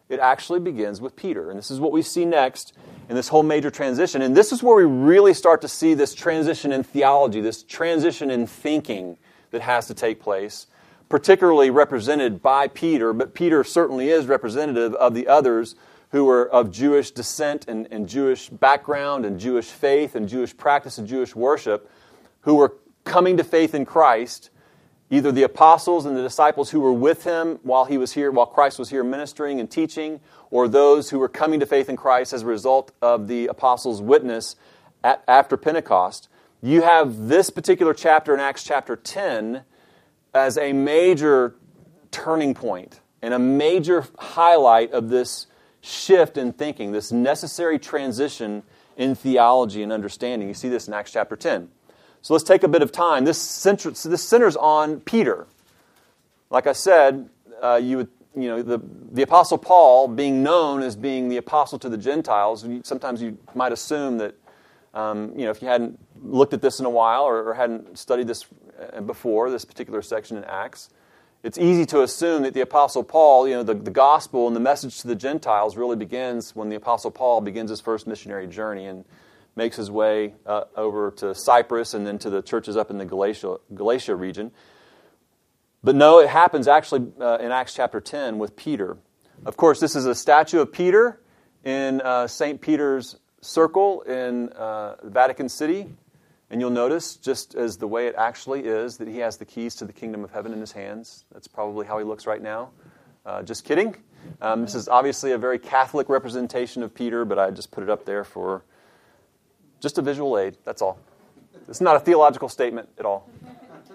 It 0.08 0.20
actually 0.20 0.60
begins 0.60 1.00
with 1.00 1.16
Peter. 1.16 1.50
And 1.50 1.58
this 1.58 1.70
is 1.70 1.80
what 1.80 1.92
we 1.92 2.02
see 2.02 2.24
next 2.24 2.72
in 3.08 3.16
this 3.16 3.28
whole 3.28 3.42
major 3.42 3.70
transition. 3.70 4.22
And 4.22 4.36
this 4.36 4.52
is 4.52 4.62
where 4.62 4.76
we 4.76 4.84
really 4.84 5.34
start 5.34 5.60
to 5.62 5.68
see 5.68 5.94
this 5.94 6.14
transition 6.14 6.72
in 6.72 6.82
theology, 6.82 7.40
this 7.40 7.62
transition 7.62 8.30
in 8.30 8.46
thinking 8.46 9.18
that 9.50 9.62
has 9.62 9.86
to 9.88 9.94
take 9.94 10.20
place, 10.20 10.66
particularly 11.10 11.68
represented 11.70 12.40
by 12.40 12.68
Peter. 12.68 13.12
But 13.12 13.34
Peter 13.34 13.62
certainly 13.62 14.08
is 14.08 14.26
representative 14.26 14.94
of 14.94 15.12
the 15.12 15.28
others 15.28 15.74
who 16.12 16.24
were 16.24 16.48
of 16.48 16.70
Jewish 16.70 17.10
descent 17.10 17.68
and, 17.68 17.86
and 17.90 18.08
Jewish 18.08 18.48
background 18.48 19.26
and 19.26 19.38
Jewish 19.38 19.66
faith 19.66 20.14
and 20.14 20.28
Jewish 20.28 20.56
practice 20.56 20.96
and 20.96 21.06
Jewish 21.06 21.36
worship, 21.36 21.90
who 22.42 22.54
were 22.54 22.76
coming 23.04 23.36
to 23.36 23.44
faith 23.44 23.74
in 23.74 23.84
Christ, 23.84 24.50
either 25.10 25.32
the 25.32 25.42
apostles 25.42 26.06
and 26.06 26.16
the 26.16 26.22
disciples 26.22 26.70
who 26.70 26.80
were 26.80 26.92
with 26.92 27.24
him 27.24 27.58
while 27.64 27.84
he 27.84 27.98
was 27.98 28.12
here, 28.12 28.30
while 28.30 28.46
Christ 28.46 28.78
was 28.78 28.90
here 28.90 29.04
ministering 29.04 29.58
and 29.60 29.70
teaching, 29.70 30.20
or 30.50 30.68
those 30.68 31.10
who 31.10 31.18
were 31.18 31.28
coming 31.28 31.60
to 31.60 31.66
faith 31.66 31.88
in 31.88 31.96
Christ 31.96 32.32
as 32.32 32.42
a 32.42 32.46
result 32.46 32.92
of 33.02 33.26
the 33.26 33.48
apostles' 33.48 34.00
witness 34.00 34.54
at, 35.02 35.22
after 35.26 35.56
Pentecost. 35.56 36.28
You 36.62 36.82
have 36.82 37.28
this 37.28 37.50
particular 37.50 37.94
chapter 37.94 38.32
in 38.32 38.40
Acts 38.40 38.62
chapter 38.62 38.94
10 38.94 39.64
as 40.34 40.56
a 40.58 40.72
major 40.72 41.54
turning 42.10 42.54
point 42.54 43.00
and 43.22 43.34
a 43.34 43.38
major 43.38 44.06
highlight 44.18 44.92
of 44.92 45.08
this 45.08 45.46
shift 45.80 46.36
in 46.36 46.52
thinking, 46.52 46.92
this 46.92 47.12
necessary 47.12 47.78
transition 47.78 48.62
in 48.96 49.14
theology 49.14 49.82
and 49.82 49.92
understanding. 49.92 50.48
You 50.48 50.54
see 50.54 50.68
this 50.68 50.88
in 50.88 50.94
Acts 50.94 51.12
chapter 51.12 51.36
10. 51.36 51.68
So 52.22 52.34
let's 52.34 52.44
take 52.44 52.62
a 52.62 52.68
bit 52.68 52.82
of 52.82 52.92
time. 52.92 53.24
This, 53.24 53.38
center, 53.38 53.90
this 53.90 54.22
centers 54.22 54.56
on 54.56 55.00
Peter. 55.00 55.46
Like 56.50 56.66
I 56.66 56.72
said, 56.72 57.28
uh, 57.62 57.80
you 57.82 57.98
would, 57.98 58.08
you 58.36 58.48
know, 58.48 58.62
the, 58.62 58.80
the 59.12 59.22
Apostle 59.22 59.58
Paul 59.58 60.08
being 60.08 60.42
known 60.42 60.82
as 60.82 60.96
being 60.96 61.28
the 61.28 61.38
apostle 61.38 61.78
to 61.80 61.88
the 61.88 61.96
Gentiles, 61.96 62.66
sometimes 62.82 63.22
you 63.22 63.38
might 63.54 63.72
assume 63.72 64.18
that, 64.18 64.34
um, 64.94 65.32
you 65.36 65.44
know, 65.44 65.50
if 65.50 65.62
you 65.62 65.68
hadn't 65.68 65.98
looked 66.22 66.52
at 66.52 66.62
this 66.62 66.80
in 66.80 66.86
a 66.86 66.90
while 66.90 67.22
or, 67.22 67.50
or 67.50 67.54
hadn't 67.54 67.98
studied 67.98 68.26
this 68.26 68.44
uh, 68.78 69.00
before, 69.00 69.50
this 69.50 69.64
particular 69.64 70.02
section 70.02 70.36
in 70.36 70.44
Acts, 70.44 70.90
it's 71.42 71.56
easy 71.56 71.86
to 71.86 72.02
assume 72.02 72.42
that 72.42 72.52
the 72.52 72.60
Apostle 72.60 73.02
Paul, 73.02 73.48
you 73.48 73.54
know, 73.54 73.62
the, 73.62 73.74
the 73.74 73.90
gospel 73.90 74.46
and 74.46 74.54
the 74.54 74.60
message 74.60 75.00
to 75.00 75.08
the 75.08 75.14
Gentiles 75.14 75.76
really 75.76 75.96
begins 75.96 76.54
when 76.54 76.68
the 76.68 76.76
Apostle 76.76 77.10
Paul 77.10 77.40
begins 77.40 77.70
his 77.70 77.80
first 77.80 78.06
missionary 78.06 78.46
journey. 78.46 78.86
And 78.86 79.04
makes 79.56 79.76
his 79.76 79.90
way 79.90 80.34
uh, 80.46 80.64
over 80.76 81.10
to 81.10 81.34
Cyprus 81.34 81.94
and 81.94 82.06
then 82.06 82.18
to 82.18 82.30
the 82.30 82.42
churches 82.42 82.76
up 82.76 82.90
in 82.90 82.98
the 82.98 83.04
Galatia, 83.04 83.58
Galatia 83.74 84.14
region. 84.14 84.52
But 85.82 85.96
no, 85.96 86.20
it 86.20 86.28
happens 86.28 86.68
actually 86.68 87.12
uh, 87.20 87.38
in 87.38 87.52
Acts 87.52 87.74
chapter 87.74 88.00
10 88.00 88.38
with 88.38 88.54
Peter. 88.54 88.98
Of 89.44 89.56
course, 89.56 89.80
this 89.80 89.96
is 89.96 90.06
a 90.06 90.14
statue 90.14 90.60
of 90.60 90.72
Peter 90.72 91.20
in 91.64 92.00
uh, 92.02 92.26
St. 92.26 92.60
Peter's 92.60 93.16
Circle 93.40 94.02
in 94.02 94.50
uh, 94.50 94.96
Vatican 95.02 95.48
City. 95.48 95.88
And 96.50 96.60
you'll 96.60 96.70
notice, 96.70 97.14
just 97.16 97.54
as 97.54 97.76
the 97.76 97.86
way 97.86 98.08
it 98.08 98.14
actually 98.16 98.64
is, 98.64 98.96
that 98.96 99.06
he 99.06 99.18
has 99.18 99.36
the 99.36 99.44
keys 99.44 99.76
to 99.76 99.84
the 99.84 99.92
kingdom 99.92 100.24
of 100.24 100.32
heaven 100.32 100.52
in 100.52 100.58
his 100.60 100.72
hands. 100.72 101.24
That's 101.32 101.46
probably 101.46 101.86
how 101.86 101.98
he 101.98 102.04
looks 102.04 102.26
right 102.26 102.42
now. 102.42 102.70
Uh, 103.24 103.42
just 103.42 103.64
kidding. 103.64 103.94
Um, 104.42 104.62
this 104.62 104.74
is 104.74 104.88
obviously 104.88 105.30
a 105.30 105.38
very 105.38 105.60
Catholic 105.60 106.08
representation 106.08 106.82
of 106.82 106.92
Peter, 106.92 107.24
but 107.24 107.38
I 107.38 107.50
just 107.50 107.70
put 107.70 107.84
it 107.84 107.90
up 107.90 108.04
there 108.04 108.24
for 108.24 108.64
just 109.80 109.96
a 109.96 110.02
visual 110.02 110.36
aid, 110.38 110.56
that's 110.64 110.82
all. 110.82 110.98
It's 111.68 111.80
not 111.80 111.94
a 111.94 112.00
theological 112.00 112.48
statement 112.48 112.88
at 112.98 113.06
all. 113.06 113.28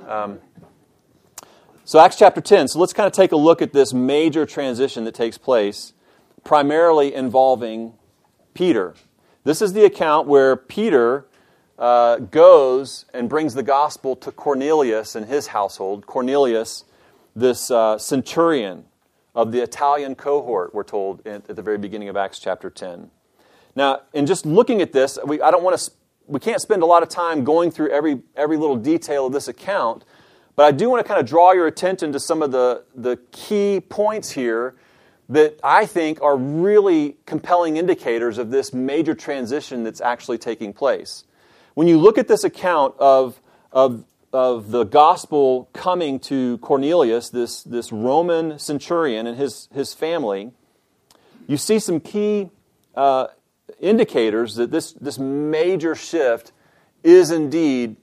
Um, 0.07 0.39
so, 1.83 1.99
Acts 1.99 2.15
chapter 2.15 2.41
10. 2.41 2.69
So, 2.69 2.79
let's 2.79 2.93
kind 2.93 3.05
of 3.05 3.13
take 3.13 3.33
a 3.33 3.37
look 3.37 3.61
at 3.61 3.73
this 3.73 3.93
major 3.93 4.45
transition 4.45 5.03
that 5.03 5.13
takes 5.13 5.37
place, 5.37 5.93
primarily 6.43 7.13
involving 7.13 7.93
Peter. 8.53 8.95
This 9.43 9.61
is 9.61 9.73
the 9.73 9.85
account 9.85 10.27
where 10.27 10.55
Peter 10.55 11.27
uh, 11.77 12.17
goes 12.17 13.05
and 13.13 13.29
brings 13.29 13.53
the 13.53 13.63
gospel 13.63 14.15
to 14.17 14.31
Cornelius 14.31 15.15
and 15.15 15.25
his 15.25 15.47
household. 15.47 16.05
Cornelius, 16.05 16.85
this 17.35 17.69
uh, 17.69 17.97
centurion 17.97 18.85
of 19.33 19.51
the 19.51 19.61
Italian 19.61 20.15
cohort, 20.15 20.73
we're 20.73 20.83
told 20.83 21.25
at 21.27 21.45
the 21.47 21.61
very 21.61 21.77
beginning 21.77 22.07
of 22.07 22.15
Acts 22.15 22.39
chapter 22.39 22.69
10. 22.69 23.11
Now, 23.75 24.01
in 24.13 24.25
just 24.25 24.45
looking 24.45 24.81
at 24.81 24.93
this, 24.93 25.19
we, 25.25 25.41
I 25.41 25.51
don't 25.51 25.63
want 25.63 25.77
to, 25.77 25.91
we 26.27 26.39
can't 26.39 26.61
spend 26.61 26.81
a 26.81 26.85
lot 26.85 27.03
of 27.03 27.09
time 27.09 27.43
going 27.43 27.71
through 27.71 27.89
every, 27.91 28.21
every 28.37 28.55
little 28.55 28.77
detail 28.77 29.25
of 29.27 29.33
this 29.33 29.49
account, 29.49 30.05
but 30.55 30.63
I 30.63 30.71
do 30.71 30.89
want 30.89 31.03
to 31.03 31.07
kind 31.07 31.19
of 31.19 31.25
draw 31.25 31.51
your 31.51 31.67
attention 31.67 32.13
to 32.13 32.19
some 32.19 32.41
of 32.41 32.53
the, 32.53 32.83
the 32.95 33.17
key 33.31 33.81
points 33.81 34.31
here 34.31 34.75
that 35.27 35.59
I 35.63 35.85
think 35.85 36.21
are 36.21 36.37
really 36.37 37.17
compelling 37.25 37.75
indicators 37.75 38.37
of 38.37 38.51
this 38.51 38.73
major 38.73 39.15
transition 39.15 39.83
that's 39.83 39.99
actually 39.99 40.37
taking 40.37 40.71
place. 40.71 41.25
When 41.75 41.89
you 41.89 41.99
look 41.99 42.17
at 42.17 42.29
this 42.29 42.45
account 42.45 42.95
of, 42.99 43.41
of, 43.73 44.05
of 44.31 44.71
the 44.71 44.85
gospel 44.85 45.69
coming 45.73 46.19
to 46.21 46.57
Cornelius, 46.59 47.29
this, 47.29 47.63
this 47.63 47.91
Roman 47.91 48.57
centurion 48.57 49.27
and 49.27 49.37
his, 49.37 49.67
his 49.73 49.93
family, 49.93 50.51
you 51.47 51.57
see 51.57 51.79
some 51.79 51.99
key 51.99 52.49
uh, 52.95 53.27
indicators 53.81 54.55
that 54.55 54.71
this, 54.71 54.93
this 54.93 55.19
major 55.19 55.95
shift 55.95 56.53
is 57.03 57.29
indeed 57.29 57.97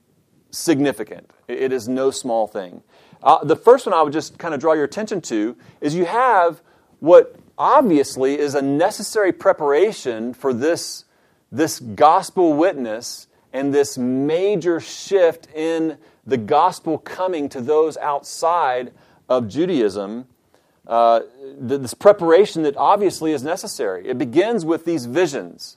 significant. 0.51 1.31
It 1.49 1.73
is 1.73 1.89
no 1.89 2.11
small 2.11 2.47
thing. 2.47 2.83
Uh, 3.23 3.43
the 3.43 3.57
first 3.57 3.87
one 3.87 3.95
I 3.95 4.03
would 4.03 4.13
just 4.13 4.39
kind 4.39 4.53
of 4.53 4.61
draw 4.61 4.75
your 4.75 4.85
attention 4.85 5.23
to 5.23 5.57
is 5.81 5.95
you 5.95 6.05
have 6.05 6.61
what 7.01 7.37
obviously 7.57 8.39
is 8.39 8.55
a 8.55 8.61
necessary 8.61 9.33
preparation 9.33 10.35
for 10.35 10.53
this, 10.53 11.07
this 11.51 11.81
gospel 11.81 12.53
witness 12.53 13.29
and 13.53 13.75
this 13.75 13.99
major 13.99 14.81
shift 14.81 15.49
in 15.55 15.99
the 16.27 16.37
gospel 16.37 16.99
coming 16.99 17.49
to 17.51 17.61
those 17.61 17.97
outside 17.99 18.93
of 19.29 19.49
Judaism. 19.49 20.27
Uh, 20.87 21.21
this 21.59 21.95
preparation 21.95 22.63
that 22.63 22.77
obviously 22.77 23.33
is 23.33 23.43
necessary. 23.43 24.09
It 24.09 24.19
begins 24.19 24.65
with 24.65 24.85
these 24.85 25.07
visions. 25.07 25.77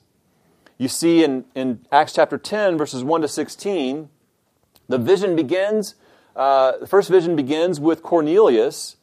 You 0.78 0.88
see 0.88 1.24
in, 1.24 1.46
in 1.56 1.86
Acts 1.92 2.14
chapter 2.14 2.38
10, 2.38 2.78
verses 2.78 3.04
1 3.04 3.22
to 3.22 3.28
16, 3.28 4.10
the 4.88 4.98
vision 4.98 5.36
begins, 5.36 5.96
uh, 6.36 6.78
the 6.80 6.88
first 6.88 7.10
vision 7.10 7.36
begins 7.36 7.80
with 7.80 8.04
Cornelius, 8.04 8.98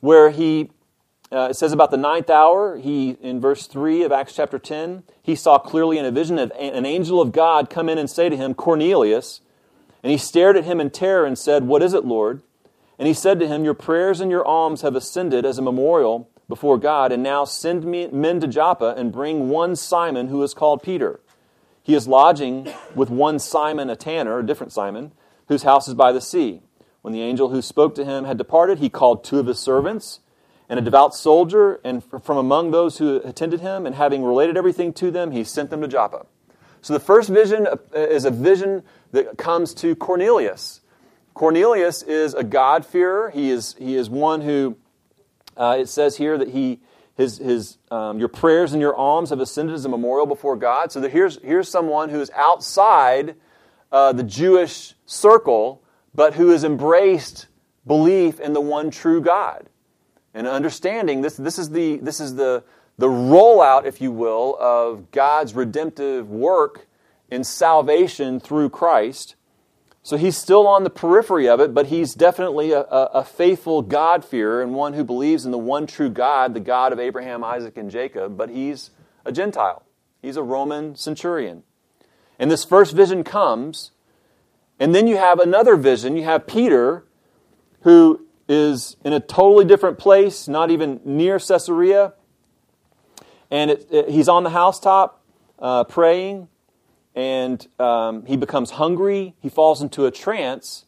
where 0.00 0.30
he, 0.30 0.70
uh, 1.32 1.48
it 1.50 1.54
says 1.54 1.72
about 1.72 1.90
the 1.90 1.96
ninth 1.96 2.28
hour, 2.28 2.76
he, 2.76 3.16
in 3.22 3.40
verse 3.40 3.66
3 3.66 4.02
of 4.02 4.12
Acts 4.12 4.34
chapter 4.34 4.58
10, 4.58 5.02
he 5.22 5.34
saw 5.34 5.58
clearly 5.58 5.96
in 5.96 6.04
a 6.04 6.10
vision 6.10 6.38
of 6.38 6.52
an 6.58 6.84
angel 6.84 7.20
of 7.20 7.32
God 7.32 7.70
come 7.70 7.88
in 7.88 7.98
and 7.98 8.10
say 8.10 8.28
to 8.28 8.36
him, 8.36 8.54
Cornelius. 8.54 9.40
And 10.02 10.10
he 10.10 10.18
stared 10.18 10.56
at 10.56 10.64
him 10.64 10.80
in 10.80 10.90
terror 10.90 11.24
and 11.24 11.38
said, 11.38 11.64
What 11.64 11.82
is 11.82 11.94
it, 11.94 12.04
Lord? 12.04 12.42
And 12.98 13.08
he 13.08 13.14
said 13.14 13.40
to 13.40 13.48
him, 13.48 13.64
Your 13.64 13.74
prayers 13.74 14.20
and 14.20 14.30
your 14.30 14.46
alms 14.46 14.82
have 14.82 14.94
ascended 14.94 15.46
as 15.46 15.58
a 15.58 15.62
memorial 15.62 16.28
before 16.48 16.76
God, 16.76 17.12
and 17.12 17.22
now 17.22 17.44
send 17.44 17.84
me, 17.84 18.08
men 18.08 18.40
to 18.40 18.46
Joppa 18.46 18.94
and 18.96 19.10
bring 19.10 19.48
one 19.48 19.74
Simon 19.74 20.28
who 20.28 20.42
is 20.42 20.52
called 20.52 20.82
Peter. 20.82 21.20
He 21.82 21.94
is 21.94 22.06
lodging 22.06 22.72
with 22.94 23.10
one 23.10 23.38
Simon, 23.38 23.88
a 23.88 23.96
tanner, 23.96 24.38
a 24.38 24.46
different 24.46 24.72
Simon, 24.72 25.12
whose 25.48 25.62
house 25.62 25.88
is 25.88 25.94
by 25.94 26.12
the 26.12 26.20
sea. 26.20 26.60
When 27.00 27.14
the 27.14 27.22
angel 27.22 27.48
who 27.48 27.62
spoke 27.62 27.94
to 27.94 28.04
him 28.04 28.24
had 28.24 28.38
departed, 28.38 28.78
he 28.78 28.88
called 28.88 29.24
two 29.24 29.38
of 29.38 29.46
his 29.46 29.58
servants 29.58 30.20
and 30.72 30.78
a 30.78 30.82
devout 30.82 31.14
soldier, 31.14 31.82
and 31.84 32.02
from 32.02 32.38
among 32.38 32.70
those 32.70 32.96
who 32.96 33.16
attended 33.24 33.60
him, 33.60 33.84
and 33.84 33.94
having 33.94 34.24
related 34.24 34.56
everything 34.56 34.90
to 34.94 35.10
them, 35.10 35.30
he 35.30 35.44
sent 35.44 35.68
them 35.68 35.82
to 35.82 35.86
Joppa. 35.86 36.24
So 36.80 36.94
the 36.94 36.98
first 36.98 37.28
vision 37.28 37.68
is 37.94 38.24
a 38.24 38.30
vision 38.30 38.82
that 39.10 39.36
comes 39.36 39.74
to 39.74 39.94
Cornelius. 39.94 40.80
Cornelius 41.34 42.00
is 42.00 42.32
a 42.32 42.42
God-fearer. 42.42 43.28
He 43.32 43.50
is, 43.50 43.76
he 43.78 43.96
is 43.96 44.08
one 44.08 44.40
who 44.40 44.78
uh, 45.58 45.76
it 45.78 45.90
says 45.90 46.16
here 46.16 46.38
that 46.38 46.48
he, 46.48 46.80
his, 47.18 47.36
his, 47.36 47.76
um, 47.90 48.18
your 48.18 48.28
prayers 48.28 48.72
and 48.72 48.80
your 48.80 48.96
alms 48.96 49.28
have 49.28 49.40
ascended 49.40 49.74
as 49.74 49.84
a 49.84 49.90
memorial 49.90 50.24
before 50.24 50.56
God. 50.56 50.90
So 50.90 51.06
here's, 51.06 51.38
here's 51.42 51.68
someone 51.68 52.08
who 52.08 52.22
is 52.22 52.30
outside 52.34 53.36
uh, 53.92 54.14
the 54.14 54.22
Jewish 54.22 54.94
circle, 55.04 55.82
but 56.14 56.32
who 56.32 56.48
has 56.48 56.64
embraced 56.64 57.48
belief 57.86 58.40
in 58.40 58.54
the 58.54 58.60
one 58.62 58.90
true 58.90 59.20
God. 59.20 59.68
And 60.34 60.46
understanding 60.46 61.20
this, 61.20 61.36
this 61.36 61.58
is, 61.58 61.70
the, 61.70 61.96
this 61.96 62.20
is 62.20 62.36
the, 62.36 62.64
the 62.98 63.08
rollout, 63.08 63.84
if 63.84 64.00
you 64.00 64.10
will, 64.12 64.56
of 64.60 65.10
God's 65.10 65.54
redemptive 65.54 66.30
work 66.30 66.86
in 67.30 67.44
salvation 67.44 68.40
through 68.40 68.70
Christ. 68.70 69.34
So 70.02 70.16
he's 70.16 70.36
still 70.36 70.66
on 70.66 70.84
the 70.84 70.90
periphery 70.90 71.48
of 71.48 71.60
it, 71.60 71.72
but 71.72 71.86
he's 71.86 72.14
definitely 72.14 72.72
a, 72.72 72.80
a, 72.80 73.10
a 73.14 73.24
faithful 73.24 73.82
God-fearer 73.82 74.60
and 74.60 74.74
one 74.74 74.94
who 74.94 75.04
believes 75.04 75.44
in 75.44 75.52
the 75.52 75.58
one 75.58 75.86
true 75.86 76.10
God, 76.10 76.54
the 76.54 76.60
God 76.60 76.92
of 76.92 76.98
Abraham, 76.98 77.44
Isaac, 77.44 77.76
and 77.76 77.90
Jacob, 77.90 78.36
but 78.36 78.50
he's 78.50 78.90
a 79.24 79.30
Gentile. 79.30 79.84
He's 80.20 80.36
a 80.36 80.42
Roman 80.42 80.96
centurion. 80.96 81.62
And 82.38 82.50
this 82.50 82.64
first 82.64 82.94
vision 82.94 83.22
comes, 83.22 83.92
and 84.80 84.94
then 84.94 85.06
you 85.06 85.16
have 85.16 85.38
another 85.38 85.76
vision. 85.76 86.16
You 86.16 86.24
have 86.24 86.46
Peter, 86.46 87.04
who 87.82 88.26
is 88.52 88.96
in 89.04 89.12
a 89.12 89.20
totally 89.20 89.64
different 89.64 89.98
place, 89.98 90.46
not 90.46 90.70
even 90.70 91.00
near 91.04 91.38
Caesarea. 91.38 92.14
And 93.50 93.70
it, 93.70 93.88
it, 93.90 94.08
he's 94.10 94.28
on 94.28 94.44
the 94.44 94.50
housetop 94.50 95.22
uh, 95.58 95.84
praying 95.84 96.48
and 97.14 97.66
um, 97.78 98.24
he 98.26 98.36
becomes 98.36 98.72
hungry. 98.72 99.34
He 99.40 99.48
falls 99.48 99.82
into 99.82 100.06
a 100.06 100.10
trance. 100.10 100.86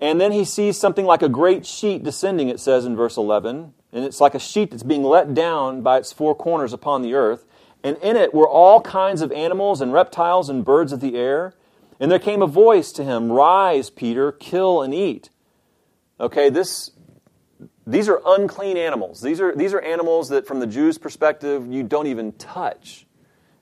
And 0.00 0.20
then 0.20 0.32
he 0.32 0.44
sees 0.44 0.78
something 0.78 1.04
like 1.04 1.22
a 1.22 1.28
great 1.28 1.64
sheet 1.66 2.02
descending, 2.02 2.48
it 2.48 2.60
says 2.60 2.84
in 2.84 2.96
verse 2.96 3.16
11. 3.16 3.74
And 3.92 4.04
it's 4.04 4.20
like 4.20 4.34
a 4.34 4.40
sheet 4.40 4.70
that's 4.70 4.82
being 4.82 5.04
let 5.04 5.34
down 5.34 5.82
by 5.82 5.98
its 5.98 6.12
four 6.12 6.34
corners 6.34 6.72
upon 6.72 7.02
the 7.02 7.14
earth. 7.14 7.44
And 7.84 7.96
in 7.98 8.16
it 8.16 8.32
were 8.32 8.48
all 8.48 8.80
kinds 8.80 9.22
of 9.22 9.32
animals 9.32 9.80
and 9.80 9.92
reptiles 9.92 10.48
and 10.48 10.64
birds 10.64 10.92
of 10.92 11.00
the 11.00 11.16
air. 11.16 11.54
And 12.00 12.10
there 12.10 12.18
came 12.18 12.42
a 12.42 12.46
voice 12.46 12.90
to 12.92 13.04
him 13.04 13.30
Rise, 13.30 13.90
Peter, 13.90 14.32
kill 14.32 14.82
and 14.82 14.94
eat. 14.94 15.30
Okay, 16.22 16.50
this, 16.50 16.92
these 17.84 18.08
are 18.08 18.22
unclean 18.24 18.76
animals. 18.76 19.20
These 19.20 19.40
are, 19.40 19.56
these 19.56 19.74
are 19.74 19.80
animals 19.80 20.28
that, 20.28 20.46
from 20.46 20.60
the 20.60 20.68
Jews' 20.68 20.96
perspective, 20.96 21.66
you 21.66 21.82
don't 21.82 22.06
even 22.06 22.30
touch. 22.34 23.06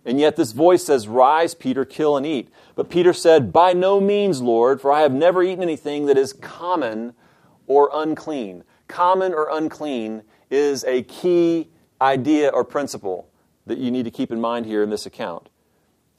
And 0.04 0.20
yet 0.20 0.36
this 0.36 0.52
voice 0.52 0.84
says, 0.84 1.08
Rise, 1.08 1.54
Peter, 1.54 1.86
kill 1.86 2.18
and 2.18 2.26
eat. 2.26 2.50
But 2.74 2.90
Peter 2.90 3.14
said, 3.14 3.50
By 3.50 3.72
no 3.72 3.98
means, 3.98 4.42
Lord, 4.42 4.78
for 4.78 4.92
I 4.92 5.00
have 5.00 5.12
never 5.12 5.42
eaten 5.42 5.62
anything 5.62 6.04
that 6.06 6.18
is 6.18 6.34
common 6.34 7.14
or 7.66 7.90
unclean. 7.94 8.64
Common 8.88 9.32
or 9.32 9.48
unclean 9.50 10.22
is 10.50 10.84
a 10.84 11.02
key 11.04 11.68
idea 12.00 12.50
or 12.50 12.64
principle 12.64 13.30
that 13.66 13.78
you 13.78 13.90
need 13.90 14.04
to 14.04 14.10
keep 14.10 14.30
in 14.30 14.40
mind 14.40 14.66
here 14.66 14.82
in 14.82 14.90
this 14.90 15.06
account. 15.06 15.48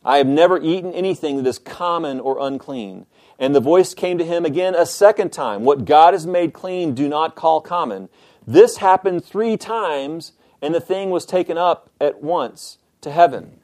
I 0.04 0.18
have 0.18 0.28
never 0.28 0.60
eaten 0.60 0.94
anything 0.94 1.38
that 1.38 1.48
is 1.48 1.60
common 1.60 2.20
or 2.20 2.40
unclean. 2.40 3.06
And 3.38 3.56
the 3.56 3.60
voice 3.60 3.94
came 3.94 4.18
to 4.18 4.26
him 4.26 4.46
again 4.46 4.76
a 4.76 4.86
second 4.86 5.32
time 5.32 5.64
What 5.64 5.86
God 5.86 6.14
has 6.14 6.26
made 6.26 6.54
clean, 6.54 6.94
do 6.94 7.08
not 7.08 7.36
call 7.36 7.62
common. 7.62 8.10
This 8.46 8.78
happened 8.78 9.24
three 9.24 9.58
times, 9.58 10.34
and 10.62 10.74
the 10.74 10.82
thing 10.82 11.10
was 11.10 11.26
taken 11.26 11.58
up 11.58 11.92
at 12.00 12.22
once 12.22 12.80
to 13.02 13.12
heaven. 13.12 13.60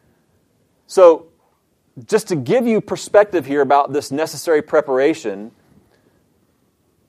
So, 0.85 1.27
just 2.05 2.27
to 2.27 2.35
give 2.35 2.67
you 2.67 2.79
perspective 2.79 3.47
here 3.47 3.61
about 3.61 3.91
this 3.91 4.11
necessary 4.11 4.61
preparation, 4.61 5.51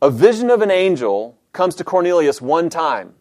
a 0.01 0.11
vision 0.11 0.51
of 0.51 0.63
an 0.63 0.71
angel 0.71 1.37
comes 1.53 1.75
to 1.77 1.85
Cornelius 1.85 2.41
one 2.41 2.71
time. 2.71 3.15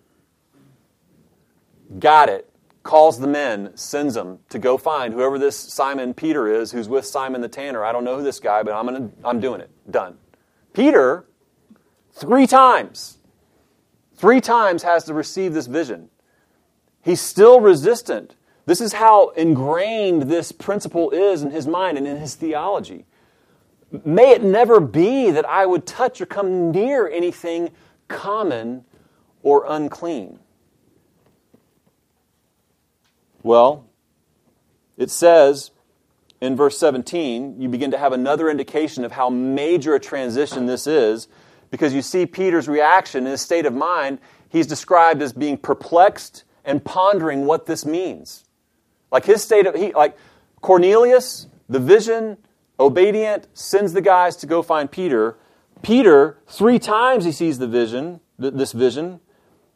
Got 1.99 2.29
it. 2.29 2.46
Calls 2.87 3.19
the 3.19 3.27
men, 3.27 3.75
sends 3.75 4.13
them 4.13 4.39
to 4.47 4.57
go 4.57 4.77
find 4.77 5.13
whoever 5.13 5.37
this 5.37 5.57
Simon 5.57 6.13
Peter 6.13 6.47
is 6.47 6.71
who's 6.71 6.87
with 6.87 7.05
Simon 7.05 7.41
the 7.41 7.49
tanner. 7.49 7.83
I 7.83 7.91
don't 7.91 8.05
know 8.05 8.15
who 8.15 8.23
this 8.23 8.39
guy, 8.39 8.63
but 8.63 8.73
I'm, 8.73 8.85
gonna, 8.85 9.09
I'm 9.25 9.41
doing 9.41 9.59
it. 9.59 9.69
Done. 9.91 10.17
Peter, 10.71 11.25
three 12.13 12.47
times, 12.47 13.17
three 14.15 14.39
times 14.39 14.83
has 14.83 15.03
to 15.03 15.13
receive 15.13 15.53
this 15.53 15.67
vision. 15.67 16.07
He's 17.01 17.19
still 17.19 17.59
resistant. 17.59 18.37
This 18.65 18.79
is 18.79 18.93
how 18.93 19.31
ingrained 19.31 20.23
this 20.23 20.53
principle 20.53 21.11
is 21.11 21.43
in 21.43 21.51
his 21.51 21.67
mind 21.67 21.97
and 21.97 22.07
in 22.07 22.15
his 22.15 22.35
theology. 22.35 23.05
May 24.05 24.31
it 24.31 24.45
never 24.45 24.79
be 24.79 25.29
that 25.31 25.43
I 25.43 25.65
would 25.65 25.85
touch 25.85 26.21
or 26.21 26.25
come 26.25 26.71
near 26.71 27.05
anything 27.05 27.71
common 28.07 28.85
or 29.43 29.65
unclean. 29.67 30.39
Well, 33.47 33.85
it 34.97 35.09
says 35.09 35.71
in 36.41 36.57
verse 36.57 36.77
17, 36.77 37.61
you 37.61 37.69
begin 37.69 37.91
to 37.91 37.97
have 37.97 38.11
another 38.11 38.49
indication 38.49 39.05
of 39.05 39.13
how 39.13 39.29
major 39.29 39.95
a 39.95 40.01
transition 40.01 40.65
this 40.65 40.85
is 40.85 41.29
because 41.71 41.93
you 41.93 42.01
see 42.01 42.25
Peter's 42.25 42.67
reaction 42.67 43.25
in 43.25 43.31
his 43.31 43.39
state 43.39 43.65
of 43.65 43.73
mind. 43.73 44.19
He's 44.49 44.67
described 44.67 45.21
as 45.21 45.31
being 45.31 45.57
perplexed 45.57 46.43
and 46.65 46.83
pondering 46.83 47.45
what 47.45 47.67
this 47.67 47.85
means. 47.85 48.43
Like 49.13 49.23
his 49.23 49.43
state 49.43 49.65
of, 49.65 49.75
he, 49.75 49.93
like 49.93 50.17
Cornelius, 50.59 51.47
the 51.69 51.79
vision, 51.79 52.35
obedient, 52.77 53.47
sends 53.53 53.93
the 53.93 54.01
guys 54.01 54.35
to 54.37 54.45
go 54.45 54.61
find 54.61 54.91
Peter. 54.91 55.37
Peter, 55.81 56.37
three 56.47 56.79
times 56.79 57.23
he 57.23 57.31
sees 57.31 57.59
the 57.59 57.67
vision, 57.67 58.19
this 58.37 58.73
vision, 58.73 59.21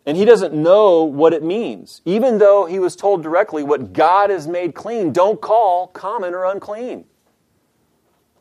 and 0.05 0.17
he 0.17 0.25
doesn't 0.25 0.53
know 0.53 1.03
what 1.03 1.33
it 1.33 1.43
means. 1.43 2.01
Even 2.05 2.39
though 2.39 2.65
he 2.65 2.79
was 2.79 2.95
told 2.95 3.21
directly 3.21 3.63
what 3.63 3.93
God 3.93 4.29
has 4.29 4.47
made 4.47 4.73
clean, 4.73 5.11
don't 5.13 5.39
call 5.39 5.87
common 5.87 6.33
or 6.33 6.45
unclean. 6.45 7.05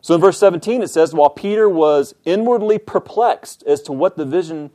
So 0.00 0.14
in 0.14 0.20
verse 0.20 0.38
17 0.38 0.82
it 0.82 0.88
says, 0.88 1.12
While 1.12 1.30
Peter 1.30 1.68
was 1.68 2.14
inwardly 2.24 2.78
perplexed 2.78 3.62
as 3.66 3.82
to 3.82 3.92
what 3.92 4.16
the 4.16 4.24
vision 4.24 4.70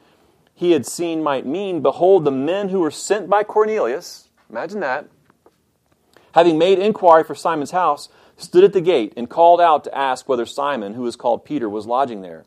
he 0.53 0.71
had 0.71 0.85
seen 0.85 1.23
might 1.23 1.45
mean, 1.45 1.81
behold, 1.81 2.23
the 2.23 2.31
men 2.31 2.69
who 2.69 2.79
were 2.79 2.91
sent 2.91 3.29
by 3.29 3.43
Cornelius, 3.43 4.29
imagine 4.49 4.79
that, 4.81 5.07
having 6.33 6.57
made 6.57 6.79
inquiry 6.79 7.23
for 7.23 7.35
Simon's 7.35 7.71
house, 7.71 8.09
stood 8.37 8.63
at 8.63 8.73
the 8.73 8.81
gate 8.81 9.13
and 9.17 9.29
called 9.29 9.59
out 9.59 9.83
to 9.85 9.97
ask 9.97 10.29
whether 10.29 10.45
Simon, 10.45 10.93
who 10.93 11.01
was 11.01 11.15
called 11.15 11.43
Peter, 11.43 11.67
was 11.67 11.87
lodging 11.87 12.21
there. 12.21 12.45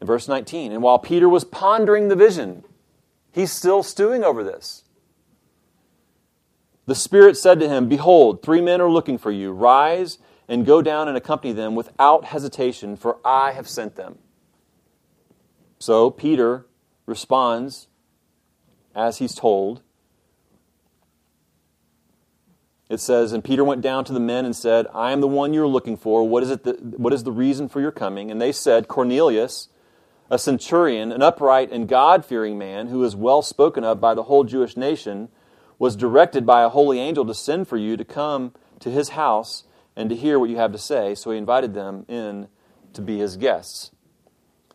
In 0.00 0.06
verse 0.06 0.28
19, 0.28 0.72
and 0.72 0.82
while 0.82 0.98
Peter 0.98 1.28
was 1.28 1.44
pondering 1.44 2.08
the 2.08 2.16
vision, 2.16 2.64
he's 3.36 3.52
still 3.52 3.84
stewing 3.84 4.24
over 4.24 4.42
this. 4.42 4.82
The 6.86 6.94
Spirit 6.94 7.36
said 7.36 7.60
to 7.60 7.68
him, 7.68 7.88
Behold, 7.88 8.42
three 8.42 8.60
men 8.60 8.80
are 8.80 8.90
looking 8.90 9.18
for 9.18 9.30
you. 9.30 9.52
Rise 9.52 10.18
and 10.48 10.64
go 10.64 10.80
down 10.80 11.06
and 11.06 11.16
accompany 11.16 11.52
them 11.52 11.74
without 11.74 12.24
hesitation, 12.24 12.96
for 12.96 13.18
I 13.24 13.52
have 13.52 13.68
sent 13.68 13.96
them. 13.96 14.18
So 15.78 16.10
Peter 16.10 16.64
responds 17.04 17.88
as 18.94 19.18
he's 19.18 19.34
told. 19.34 19.82
It 22.88 23.00
says, 23.00 23.32
And 23.32 23.44
Peter 23.44 23.64
went 23.64 23.82
down 23.82 24.04
to 24.06 24.12
the 24.12 24.20
men 24.20 24.46
and 24.46 24.56
said, 24.56 24.86
I 24.94 25.12
am 25.12 25.20
the 25.20 25.28
one 25.28 25.52
you're 25.52 25.66
looking 25.66 25.96
for. 25.96 26.26
What 26.26 26.42
is, 26.42 26.50
it 26.50 26.64
what 26.82 27.12
is 27.12 27.24
the 27.24 27.32
reason 27.32 27.68
for 27.68 27.80
your 27.80 27.92
coming? 27.92 28.30
And 28.30 28.40
they 28.40 28.52
said, 28.52 28.88
Cornelius, 28.88 29.68
a 30.30 30.38
centurion, 30.38 31.12
an 31.12 31.22
upright 31.22 31.70
and 31.70 31.88
God 31.88 32.24
fearing 32.24 32.58
man, 32.58 32.88
who 32.88 33.04
is 33.04 33.14
well 33.14 33.42
spoken 33.42 33.84
of 33.84 34.00
by 34.00 34.14
the 34.14 34.24
whole 34.24 34.44
Jewish 34.44 34.76
nation, 34.76 35.28
was 35.78 35.96
directed 35.96 36.44
by 36.44 36.62
a 36.62 36.68
holy 36.68 36.98
angel 36.98 37.24
to 37.26 37.34
send 37.34 37.68
for 37.68 37.76
you 37.76 37.96
to 37.96 38.04
come 38.04 38.52
to 38.80 38.90
his 38.90 39.10
house 39.10 39.64
and 39.94 40.10
to 40.10 40.16
hear 40.16 40.38
what 40.38 40.50
you 40.50 40.56
have 40.56 40.72
to 40.72 40.78
say. 40.78 41.14
So 41.14 41.30
he 41.30 41.38
invited 41.38 41.74
them 41.74 42.04
in 42.08 42.48
to 42.94 43.02
be 43.02 43.18
his 43.18 43.36
guests. 43.36 43.90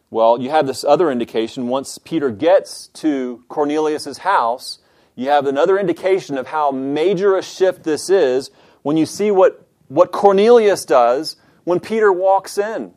Well, 0.10 0.42
you 0.42 0.50
have 0.50 0.68
this 0.68 0.84
other 0.84 1.10
indication. 1.10 1.68
Once 1.68 1.98
Peter 1.98 2.32
gets 2.32 2.88
to 2.88 3.44
Cornelius' 3.48 4.20
house, 4.20 4.80
you 5.16 5.30
have 5.30 5.46
another 5.46 5.80
indication 5.80 6.38
of 6.38 6.48
how 6.48 6.72
major 6.72 7.38
a 7.38 7.42
shift 7.42 7.84
this 7.84 8.10
is 8.10 8.52
when 8.82 8.98
you 8.98 9.06
see 9.06 9.32
what, 9.32 9.66
what 9.88 10.12
Cornelius 10.12 10.86
does 10.86 11.36
when 11.64 11.80
Peter 11.80 12.12
walks 12.12 12.58
in. 12.58 12.94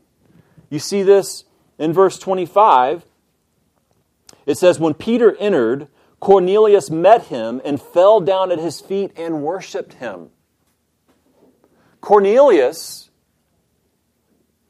You 0.71 0.79
see 0.79 1.03
this 1.03 1.45
in 1.79 1.93
verse 1.93 2.19
25. 2.19 3.05
It 4.47 4.59
says, 4.59 4.79
When 4.79 4.95
Peter 4.95 5.37
entered, 5.37 5.89
Cornelius 6.21 6.91
met 6.91 7.27
him 7.27 7.61
and 7.65 7.81
fell 7.81 8.21
down 8.21 8.51
at 8.51 8.59
his 8.59 8.81
feet 8.81 9.13
and 9.17 9.43
worshiped 9.43 9.95
him. 9.95 10.31
Cornelius 12.01 13.11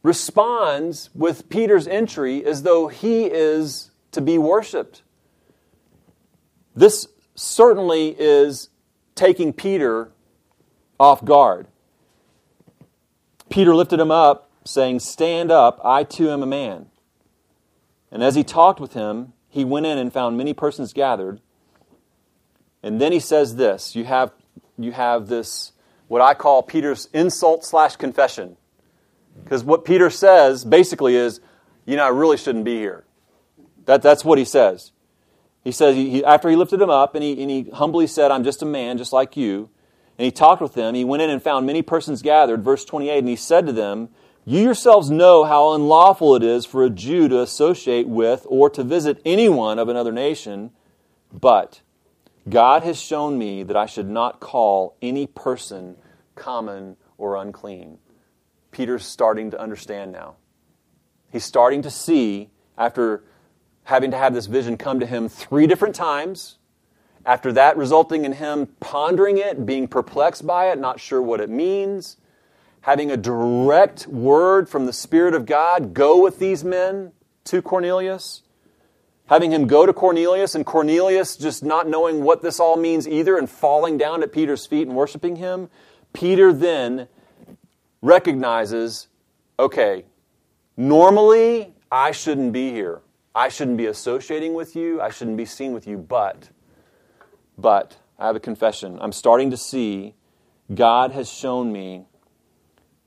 responds 0.03 1.11
with 1.15 1.49
Peter's 1.49 1.89
entry 1.89 2.45
as 2.45 2.63
though 2.63 2.89
he 2.89 3.25
is 3.25 3.91
to 4.13 4.21
be 4.21 4.39
worshiped. 4.39 5.03
This 6.77 7.09
certainly 7.35 8.15
is 8.19 8.69
taking 9.15 9.53
Peter 9.53 10.11
off 10.99 11.25
guard. 11.25 11.67
Peter 13.49 13.75
lifted 13.75 14.01
him 14.01 14.11
up, 14.11 14.51
saying, 14.65 15.01
Stand 15.01 15.51
up, 15.51 15.81
I 15.85 16.05
too 16.05 16.31
am 16.31 16.43
a 16.43 16.47
man. 16.47 16.87
And 18.15 18.23
as 18.23 18.37
he 18.37 18.45
talked 18.45 18.79
with 18.79 18.93
him, 18.93 19.33
he 19.49 19.65
went 19.65 19.87
in 19.87 19.99
and 19.99 20.12
found 20.12 20.39
many 20.39 20.55
persons 20.55 20.93
gathered. 20.93 21.41
And 22.81 23.01
then 23.01 23.11
he 23.11 23.19
says 23.19 23.57
this 23.57 23.97
you 23.97 24.05
have, 24.05 24.33
you 24.79 24.93
have 24.93 25.27
this, 25.27 25.73
what 26.07 26.23
I 26.23 26.33
call 26.33 26.62
Peter's 26.62 27.09
insult 27.12 27.65
slash 27.65 27.97
confession. 27.97 28.57
Because 29.43 29.65
what 29.65 29.85
Peter 29.85 30.11
says 30.11 30.65
basically 30.65 31.17
is, 31.17 31.41
you 31.87 31.97
know, 31.97 32.05
I 32.05 32.11
really 32.11 32.37
shouldn't 32.37 32.65
be 32.65 32.77
here. 32.77 33.05
That, 33.87 34.01
that's 34.01 34.25
what 34.25 34.39
he 34.39 34.45
says. 34.45 34.93
He 35.65 35.73
says, 35.73 35.97
he, 35.97 36.25
after 36.25 36.49
he 36.49 36.55
lifted 36.55 36.81
him 36.81 36.91
up 36.91 37.17
and 37.17 37.25
he, 37.25 37.43
and 37.43 37.51
he 37.51 37.71
humbly 37.71 38.07
said, 38.07 38.31
I'm 38.31 38.45
just 38.45 38.62
a 38.62 38.67
man, 38.67 38.97
just 38.97 39.12
like 39.12 39.37
you. 39.37 39.71
And 40.19 40.25
he 40.25 40.31
talked 40.31 40.62
with 40.62 40.75
them. 40.75 40.95
He 40.95 41.05
went 41.05 41.23
in 41.23 41.31
and 41.31 41.43
found 41.43 41.67
many 41.67 41.83
persons 41.83 42.23
gathered, 42.23 42.62
verse 42.62 42.85
28, 42.85 43.19
and 43.19 43.29
he 43.29 43.35
said 43.35 43.67
to 43.67 43.73
them, 43.73 44.11
You 44.47 44.61
yourselves 44.61 45.11
know 45.11 45.45
how 45.45 45.73
unlawful 45.73 46.35
it 46.35 46.43
is 46.43 46.67
for 46.67 46.85
a 46.85 46.91
Jew 46.91 47.29
to 47.29 47.41
associate 47.41 48.07
with 48.07 48.47
or 48.51 48.69
to 48.71 48.85
visit 48.85 49.23
anyone 49.25 49.79
of 49.79 49.89
another 49.89 50.13
nation, 50.13 50.71
but 51.33 51.81
God 52.47 52.83
has 52.83 53.01
shown 53.01 53.39
me 53.39 53.63
that 53.63 53.77
I 53.77 53.87
should 53.87 54.09
not 54.09 54.41
call 54.41 54.97
any 55.01 55.27
person 55.27 55.97
common 56.35 56.99
or 57.17 57.37
unclean. 57.37 57.99
Peter's 58.71 59.07
starting 59.07 59.51
to 59.53 59.59
understand 59.59 60.13
now. 60.13 60.35
He's 61.33 61.45
starting 61.45 61.81
to 61.81 61.91
see, 61.91 62.51
after 62.77 63.25
having 63.85 64.11
to 64.11 64.19
have 64.19 64.35
this 64.35 64.45
vision 64.45 64.77
come 64.77 65.01
to 65.01 65.07
him 65.07 65.29
three 65.29 65.67
different 65.67 65.95
times. 65.95 66.59
After 67.25 67.51
that, 67.53 67.79
resulting 67.79 68.27
in 68.27 68.33
him 68.33 68.67
pondering 68.79 69.39
it, 69.39 69.65
being 69.65 69.89
perplexed 69.89 70.47
by 70.47 70.71
it, 70.71 70.79
not 70.79 71.01
sure 71.01 71.23
what 71.23 71.41
it 71.41 71.49
means, 71.49 72.19
having 72.85 73.11
a 73.11 73.16
direct 73.16 74.07
word 74.07 74.68
from 74.68 74.85
the 74.85 74.93
Spirit 74.93 75.35
of 75.35 75.47
God 75.47 75.95
go 75.95 76.22
with 76.22 76.39
these 76.39 76.62
men 76.62 77.12
to 77.45 77.62
Cornelius, 77.62 78.43
having 79.24 79.51
him 79.51 79.66
go 79.66 79.87
to 79.87 79.93
Cornelius, 79.95 80.55
and 80.55 80.66
Cornelius 80.66 81.35
just 81.39 81.62
not 81.64 81.89
knowing 81.89 82.22
what 82.22 82.43
this 82.43 82.61
all 82.61 82.76
means 82.76 83.09
either 83.09 83.39
and 83.39 83.49
falling 83.49 83.97
down 83.97 84.22
at 84.22 84.32
Peter's 84.32 84.66
feet 84.66 84.87
and 84.87 84.95
worshiping 84.95 85.37
him. 85.37 85.70
Peter 86.12 86.53
then 86.53 87.09
recognizes 88.03 89.09
okay, 89.59 90.05
normally 90.76 91.72
I 91.91 92.11
shouldn't 92.11 92.53
be 92.53 92.70
here. 92.70 93.01
I 93.35 93.49
shouldn't 93.49 93.78
be 93.78 93.87
associating 93.87 94.53
with 94.53 94.76
you. 94.76 95.01
I 95.01 95.09
shouldn't 95.09 95.39
be 95.39 95.47
seen 95.47 95.72
with 95.72 95.87
you. 95.87 95.97
But, 95.97 96.51
but, 97.57 97.97
I 98.18 98.26
have 98.26 98.37
a 98.37 98.41
confession. 98.41 98.99
I'm 99.01 99.12
starting 99.12 99.51
to 99.53 99.57
see 99.57 100.14
God 100.74 101.12
has 101.12 101.32
shown 101.32 101.72
me 101.72 102.05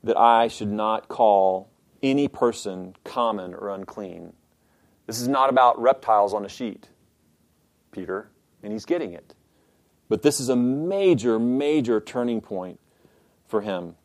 that 0.07 0.17
I 0.17 0.47
should 0.47 0.71
not 0.71 1.07
call 1.07 1.69
any 2.01 2.27
person 2.27 2.95
common 3.03 3.53
or 3.53 3.69
unclean. 3.69 4.33
This 5.05 5.21
is 5.21 5.27
not 5.27 5.49
about 5.49 5.79
reptiles 5.79 6.33
on 6.33 6.43
a 6.45 6.49
sheet, 6.49 6.89
Peter, 7.91 8.29
and 8.63 8.73
he's 8.73 8.85
getting 8.85 9.13
it. 9.13 9.35
But 10.09 10.21
this 10.21 10.39
is 10.39 10.49
a 10.49 10.55
major, 10.55 11.39
major 11.39 11.99
turning 11.99 12.41
point 12.41 12.79
for 13.47 13.61
him. 13.61 13.95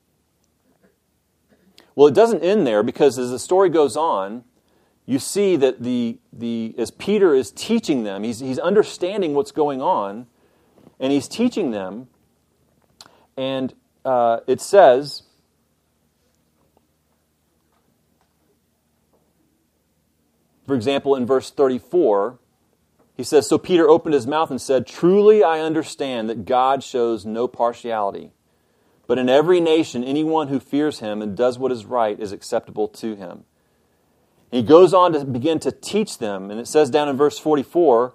Well, 1.94 2.06
it 2.06 2.14
doesn't 2.14 2.42
end 2.42 2.66
there 2.66 2.82
because 2.82 3.18
as 3.18 3.30
the 3.30 3.38
story 3.38 3.68
goes 3.68 3.96
on, 3.96 4.44
you 5.04 5.18
see 5.18 5.56
that 5.56 5.82
the, 5.82 6.18
the, 6.32 6.74
as 6.78 6.90
Peter 6.90 7.34
is 7.34 7.50
teaching 7.50 8.04
them, 8.04 8.22
he's, 8.22 8.40
he's 8.40 8.58
understanding 8.58 9.34
what's 9.34 9.50
going 9.50 9.82
on, 9.82 10.26
and 11.00 11.12
he's 11.12 11.28
teaching 11.28 11.72
them. 11.72 12.08
And 13.36 13.74
uh, 14.04 14.40
it 14.46 14.60
says, 14.60 15.24
for 20.66 20.74
example, 20.74 21.14
in 21.14 21.26
verse 21.26 21.50
34, 21.50 22.38
he 23.16 23.24
says, 23.24 23.48
So 23.48 23.58
Peter 23.58 23.88
opened 23.88 24.14
his 24.14 24.26
mouth 24.26 24.50
and 24.50 24.60
said, 24.60 24.86
Truly 24.86 25.42
I 25.42 25.60
understand 25.60 26.28
that 26.30 26.44
God 26.44 26.82
shows 26.82 27.26
no 27.26 27.48
partiality, 27.48 28.30
but 29.06 29.18
in 29.18 29.28
every 29.28 29.60
nation, 29.60 30.04
anyone 30.04 30.48
who 30.48 30.60
fears 30.60 31.00
him 31.00 31.20
and 31.20 31.36
does 31.36 31.58
what 31.58 31.72
is 31.72 31.84
right 31.84 32.18
is 32.18 32.32
acceptable 32.32 32.88
to 32.88 33.16
him. 33.16 33.44
He 34.50 34.62
goes 34.62 34.92
on 34.92 35.12
to 35.12 35.24
begin 35.24 35.58
to 35.60 35.72
teach 35.72 36.18
them, 36.18 36.50
and 36.50 36.60
it 36.60 36.68
says 36.68 36.90
down 36.90 37.08
in 37.08 37.16
verse 37.16 37.38
44 37.38 38.14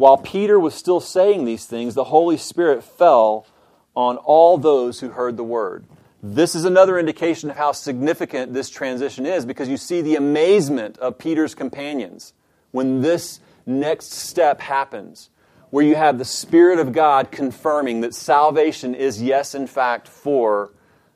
while 0.00 0.16
Peter 0.16 0.58
was 0.58 0.74
still 0.74 1.00
saying 1.00 1.44
these 1.44 1.66
things, 1.66 1.94
the 1.94 2.04
Holy 2.04 2.38
Spirit 2.38 2.82
fell 2.82 3.46
on 3.94 4.16
all 4.16 4.56
those 4.56 5.00
who 5.00 5.10
heard 5.10 5.36
the 5.36 5.44
word. 5.44 5.84
This 6.22 6.54
is 6.54 6.66
another 6.66 6.98
indication 6.98 7.48
of 7.48 7.56
how 7.56 7.72
significant 7.72 8.52
this 8.52 8.68
transition 8.68 9.24
is 9.24 9.46
because 9.46 9.70
you 9.70 9.78
see 9.78 10.02
the 10.02 10.16
amazement 10.16 10.98
of 10.98 11.16
Peter's 11.16 11.54
companions 11.54 12.34
when 12.72 13.00
this 13.00 13.40
next 13.64 14.12
step 14.12 14.60
happens, 14.60 15.30
where 15.70 15.84
you 15.84 15.94
have 15.94 16.18
the 16.18 16.24
Spirit 16.26 16.78
of 16.78 16.92
God 16.92 17.30
confirming 17.30 18.02
that 18.02 18.14
salvation 18.14 18.94
is, 18.94 19.22
yes, 19.22 19.54
in 19.54 19.66
fact, 19.66 20.06
for 20.06 20.72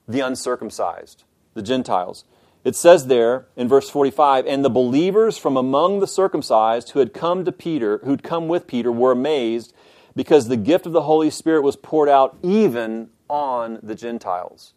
the 0.08 0.20
uncircumcised, 0.20 1.24
the 1.52 1.62
Gentiles. 1.62 2.24
It 2.64 2.74
says 2.74 3.06
there 3.06 3.46
in 3.56 3.68
verse 3.68 3.90
45, 3.90 4.46
and 4.46 4.64
the 4.64 4.70
believers 4.70 5.36
from 5.36 5.58
among 5.58 6.00
the 6.00 6.06
circumcised 6.06 6.90
who 6.90 7.00
had 7.00 7.12
come 7.12 7.44
to 7.44 7.52
Peter, 7.52 7.98
who'd 8.04 8.22
come 8.22 8.48
with 8.48 8.66
Peter, 8.66 8.90
were 8.90 9.12
amazed 9.12 9.74
because 10.16 10.48
the 10.48 10.56
gift 10.56 10.86
of 10.86 10.92
the 10.92 11.02
Holy 11.02 11.28
Spirit 11.28 11.62
was 11.62 11.76
poured 11.76 12.08
out 12.08 12.38
even 12.42 13.10
on 13.28 13.80
the 13.82 13.94
Gentiles. 13.94 14.72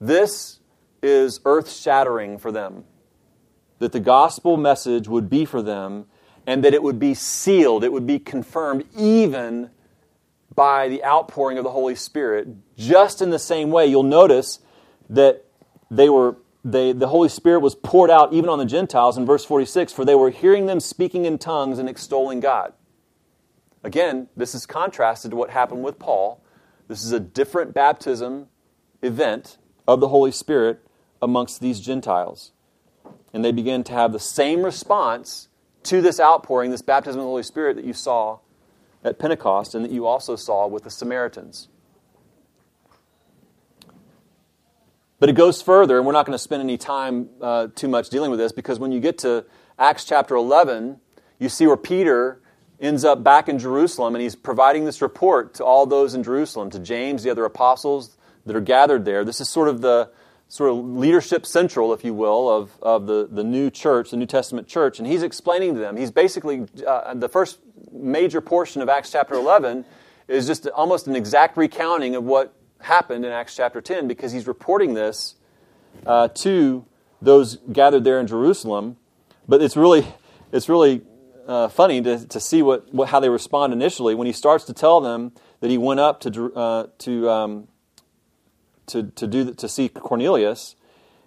This 0.00 0.60
is 1.02 1.40
earth 1.44 1.70
shattering 1.70 2.38
for 2.38 2.52
them. 2.52 2.84
That 3.78 3.92
the 3.92 4.00
gospel 4.00 4.56
message 4.56 5.08
would 5.08 5.30
be 5.30 5.44
for 5.44 5.62
them 5.62 6.06
and 6.46 6.64
that 6.64 6.74
it 6.74 6.82
would 6.82 6.98
be 6.98 7.14
sealed, 7.14 7.84
it 7.84 7.92
would 7.92 8.06
be 8.06 8.18
confirmed 8.18 8.84
even 8.96 9.70
by 10.54 10.88
the 10.88 11.04
outpouring 11.04 11.58
of 11.58 11.64
the 11.64 11.70
Holy 11.70 11.94
Spirit. 11.94 12.48
Just 12.76 13.20
in 13.20 13.30
the 13.30 13.38
same 13.38 13.70
way, 13.70 13.86
you'll 13.86 14.02
notice 14.02 14.60
that 15.10 15.44
they 15.90 16.08
were 16.08 16.36
they, 16.64 16.92
the 16.92 17.08
Holy 17.08 17.28
Spirit 17.28 17.60
was 17.60 17.74
poured 17.74 18.10
out 18.10 18.32
even 18.32 18.50
on 18.50 18.58
the 18.58 18.64
Gentiles 18.64 19.16
in 19.16 19.24
verse 19.24 19.44
46, 19.44 19.92
for 19.92 20.04
they 20.04 20.14
were 20.14 20.30
hearing 20.30 20.66
them 20.66 20.80
speaking 20.80 21.24
in 21.24 21.38
tongues 21.38 21.78
and 21.78 21.88
extolling 21.88 22.40
God. 22.40 22.72
Again, 23.84 24.28
this 24.36 24.54
is 24.54 24.66
contrasted 24.66 25.30
to 25.30 25.36
what 25.36 25.50
happened 25.50 25.84
with 25.84 25.98
Paul. 25.98 26.42
This 26.88 27.04
is 27.04 27.12
a 27.12 27.20
different 27.20 27.72
baptism 27.72 28.48
event 29.02 29.58
of 29.88 30.00
the 30.00 30.08
Holy 30.08 30.30
Spirit 30.30 30.86
amongst 31.22 31.62
these 31.62 31.80
Gentiles. 31.80 32.52
And 33.32 33.42
they 33.42 33.52
begin 33.52 33.82
to 33.84 33.92
have 33.94 34.12
the 34.12 34.20
same 34.20 34.62
response 34.62 35.48
to 35.84 36.02
this 36.02 36.20
outpouring, 36.20 36.70
this 36.70 36.82
baptism 36.82 37.18
of 37.18 37.24
the 37.24 37.28
Holy 37.28 37.42
Spirit 37.42 37.76
that 37.76 37.86
you 37.86 37.94
saw 37.94 38.38
at 39.02 39.18
Pentecost 39.18 39.74
and 39.74 39.84
that 39.84 39.90
you 39.90 40.06
also 40.06 40.36
saw 40.36 40.66
with 40.66 40.84
the 40.84 40.90
Samaritans. 40.90 41.68
But 45.18 45.30
it 45.30 45.32
goes 45.32 45.62
further, 45.62 45.96
and 45.96 46.06
we're 46.06 46.12
not 46.12 46.26
going 46.26 46.34
to 46.34 46.42
spend 46.42 46.62
any 46.62 46.76
time 46.76 47.30
uh, 47.40 47.68
too 47.74 47.88
much 47.88 48.10
dealing 48.10 48.30
with 48.30 48.38
this 48.38 48.52
because 48.52 48.78
when 48.78 48.92
you 48.92 49.00
get 49.00 49.18
to 49.18 49.46
Acts 49.78 50.04
chapter 50.04 50.36
11, 50.36 51.00
you 51.38 51.48
see 51.48 51.66
where 51.66 51.76
Peter 51.78 52.42
ends 52.78 53.04
up 53.04 53.24
back 53.24 53.48
in 53.48 53.58
Jerusalem 53.58 54.14
and 54.14 54.22
he's 54.22 54.36
providing 54.36 54.84
this 54.84 55.00
report 55.00 55.54
to 55.54 55.64
all 55.64 55.86
those 55.86 56.14
in 56.14 56.22
Jerusalem, 56.22 56.70
to 56.70 56.78
James, 56.78 57.22
the 57.22 57.30
other 57.30 57.46
apostles 57.46 58.17
that 58.48 58.56
are 58.56 58.60
gathered 58.60 59.04
there. 59.04 59.24
This 59.24 59.40
is 59.40 59.48
sort 59.48 59.68
of 59.68 59.80
the 59.80 60.10
sort 60.48 60.70
of 60.70 60.78
leadership 60.78 61.44
central, 61.44 61.92
if 61.92 62.04
you 62.04 62.14
will, 62.14 62.48
of, 62.48 62.70
of 62.82 63.06
the, 63.06 63.28
the 63.30 63.44
new 63.44 63.70
church, 63.70 64.10
the 64.10 64.16
New 64.16 64.26
Testament 64.26 64.66
church. 64.66 64.98
And 64.98 65.06
he's 65.06 65.22
explaining 65.22 65.74
to 65.74 65.80
them. 65.80 65.96
He's 65.96 66.10
basically, 66.10 66.66
uh, 66.86 67.14
the 67.14 67.28
first 67.28 67.58
major 67.92 68.40
portion 68.40 68.80
of 68.80 68.88
Acts 68.88 69.12
chapter 69.12 69.34
11 69.34 69.84
is 70.26 70.46
just 70.46 70.66
almost 70.68 71.06
an 71.06 71.14
exact 71.14 71.56
recounting 71.56 72.16
of 72.16 72.24
what 72.24 72.54
happened 72.80 73.24
in 73.26 73.32
Acts 73.32 73.54
chapter 73.54 73.80
10 73.80 74.08
because 74.08 74.32
he's 74.32 74.46
reporting 74.46 74.94
this 74.94 75.34
uh, 76.06 76.28
to 76.28 76.86
those 77.20 77.58
gathered 77.70 78.04
there 78.04 78.18
in 78.18 78.26
Jerusalem. 78.26 78.96
But 79.46 79.60
it's 79.60 79.76
really, 79.76 80.06
it's 80.50 80.70
really 80.70 81.02
uh, 81.46 81.68
funny 81.68 82.00
to, 82.00 82.26
to 82.26 82.40
see 82.40 82.62
what, 82.62 82.92
what, 82.94 83.10
how 83.10 83.20
they 83.20 83.28
respond 83.28 83.74
initially 83.74 84.14
when 84.14 84.26
he 84.26 84.32
starts 84.32 84.64
to 84.64 84.72
tell 84.72 85.00
them 85.00 85.32
that 85.60 85.70
he 85.70 85.76
went 85.76 86.00
up 86.00 86.20
to, 86.20 86.54
uh, 86.54 86.86
to 86.98 87.28
um, 87.28 87.68
to, 88.88 89.04
to, 89.04 89.26
do, 89.26 89.52
to 89.54 89.68
see 89.68 89.88
Cornelius, 89.88 90.76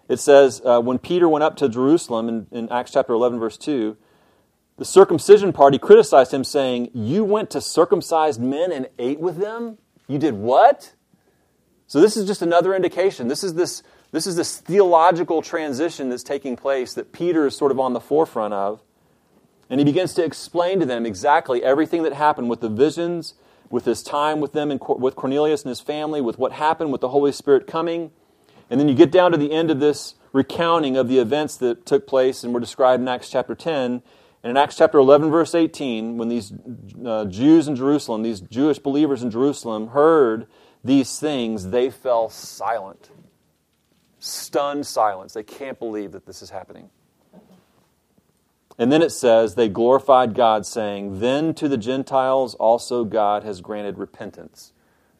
it 0.07 0.20
says, 0.20 0.62
uh, 0.66 0.82
when 0.82 0.99
Peter 0.99 1.30
went 1.30 1.43
up 1.43 1.55
to 1.57 1.70
Jerusalem 1.70 2.28
in, 2.28 2.47
in 2.51 2.70
Acts 2.70 2.91
chapter 2.91 3.14
11, 3.14 3.39
verse 3.39 3.57
2, 3.57 3.95
the 4.78 4.86
circumcision 4.86 5.53
party 5.53 5.78
criticized 5.78 6.34
him, 6.34 6.43
saying, 6.43 6.89
You 6.93 7.24
went 7.24 7.49
to 7.51 7.62
circumcised 7.62 8.41
men 8.41 8.72
and 8.72 8.89
ate 8.97 9.20
with 9.20 9.38
them? 9.38 9.78
You 10.07 10.18
did 10.18 10.34
what? 10.34 10.93
So 11.88 12.01
this 12.01 12.18
is 12.18 12.26
just 12.26 12.41
another 12.41 12.74
indication. 12.74 13.28
This 13.28 13.43
is 13.43 13.53
this, 13.53 13.84
this 14.12 14.26
is 14.26 14.36
this 14.36 14.57
theological 14.57 15.41
transition 15.41 16.09
that's 16.09 16.24
taking 16.24 16.55
place 16.55 16.93
that 16.93 17.12
Peter 17.12 17.45
is 17.45 17.55
sort 17.55 17.72
of 17.72 17.80
on 17.80 17.93
the 17.93 17.99
forefront 17.99 18.53
of. 18.53 18.82
And 19.70 19.80
he 19.80 19.86
begins 19.86 20.14
to 20.16 20.24
explain 20.24 20.80
to 20.80 20.86
them 20.86 21.05
exactly 21.05 21.64
everything 21.64 22.03
that 22.03 22.14
happened 22.14 22.49
with 22.49 22.62
the 22.62 22.70
visions 22.70 23.36
with 23.72 23.86
his 23.86 24.03
time 24.03 24.39
with 24.39 24.53
them 24.53 24.72
and 24.72 24.82
with 24.99 25.15
Cornelius 25.15 25.63
and 25.63 25.69
his 25.69 25.82
family, 25.82 26.22
with 26.22 26.38
what 26.38 26.53
happened 26.53 26.91
with 26.91 27.01
the 27.01 27.09
Holy 27.09 27.32
Spirit 27.32 27.67
coming. 27.67 28.11
And 28.69 28.80
then 28.80 28.88
you 28.88 28.95
get 28.95 29.11
down 29.11 29.32
to 29.32 29.38
the 29.38 29.51
end 29.51 29.72
of 29.72 29.80
this 29.80 30.15
recounting 30.34 30.97
of 30.97 31.07
the 31.07 31.19
events 31.19 31.57
that 31.57 31.86
took 31.86 32.07
place 32.07 32.43
and 32.43 32.53
were 32.53 32.59
described 32.59 33.01
in 33.01 33.07
Acts 33.07 33.30
chapter 33.30 33.55
10. 33.55 34.01
And 34.43 34.49
in 34.49 34.57
Acts 34.57 34.78
chapter 34.78 34.97
11, 34.97 35.30
verse 35.30 35.53
18, 35.53 36.17
when 36.17 36.30
these 36.30 36.53
uh, 37.05 37.26
Jews 37.26 37.67
in 37.67 37.76
Jerusalem, 37.76 38.24
these 38.24 38.41
Jewish 38.41 38.80
believers 38.80 39.24
in 39.24 39.30
Jerusalem, 39.30 39.89
heard 39.89 40.47
these 40.84 41.19
things, 41.19 41.69
they 41.69 41.89
fell 41.89 42.30
silent. 42.30 43.09
Stunned 44.19 44.88
silence. 44.88 45.34
They 45.34 45.43
can't 45.43 45.78
believe 45.78 46.13
that 46.13 46.26
this 46.26 46.41
is 46.41 46.49
happening. 46.49 46.89
And 48.82 48.91
then 48.91 49.03
it 49.03 49.11
says, 49.11 49.53
they 49.53 49.69
glorified 49.69 50.34
God, 50.34 50.65
saying, 50.65 51.19
Then 51.19 51.53
to 51.53 51.69
the 51.69 51.77
Gentiles 51.77 52.55
also 52.55 53.03
God 53.03 53.43
has 53.43 53.61
granted 53.61 53.99
repentance 53.99 54.73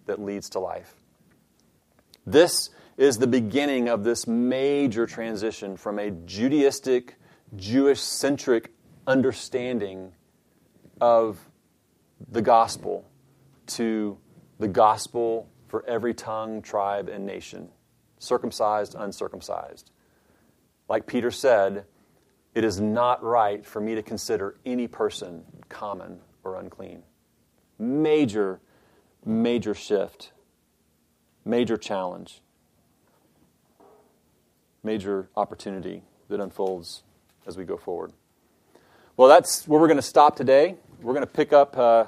that 0.08 0.20
leads 0.20 0.50
to 0.50 0.60
life. 0.60 0.96
This 2.26 2.72
is 2.98 3.20
the 3.20 3.28
beginning 3.28 3.88
of 3.88 4.04
this 4.04 4.26
major 4.26 5.06
transition 5.06 5.78
from 5.78 6.00
a 6.00 6.10
Judaistic, 6.10 7.12
Jewish 7.56 8.02
centric 8.02 8.72
understanding 9.06 10.14
of 11.00 11.38
the 12.32 12.42
gospel 12.42 13.06
to 13.68 14.18
the 14.58 14.70
gospel 14.70 15.48
for 15.68 15.86
every 15.86 16.16
tongue, 16.16 16.64
tribe, 16.64 17.10
and 17.10 17.28
nation, 17.28 17.70
circumcised, 18.18 18.96
uncircumcised. 18.98 19.92
Like 20.90 21.06
Peter 21.06 21.30
said, 21.30 21.86
it 22.54 22.64
is 22.64 22.82
not 22.82 23.24
right 23.24 23.66
for 23.66 23.80
me 23.80 23.96
to 23.96 24.04
consider 24.04 24.56
any 24.66 24.88
person 24.88 25.44
common 25.70 26.20
or 26.44 26.58
unclean. 26.58 27.04
Major, 27.80 28.60
major 29.26 29.74
shift, 29.74 30.32
major 31.46 31.78
challenge, 31.78 32.42
major 34.84 35.30
opportunity 35.36 36.04
that 36.28 36.40
unfolds 36.40 37.04
as 37.48 37.58
we 37.58 37.64
go 37.64 37.78
forward. 37.78 38.12
Well, 39.18 39.28
that's 39.28 39.68
where 39.68 39.80
we're 39.80 39.88
going 39.88 39.98
to 39.98 40.02
stop 40.02 40.36
today. 40.36 40.76
We're 41.02 41.14
going 41.14 41.26
to 41.26 41.32
pick 41.32 41.54
up. 41.54 41.78
Uh, 41.78 42.06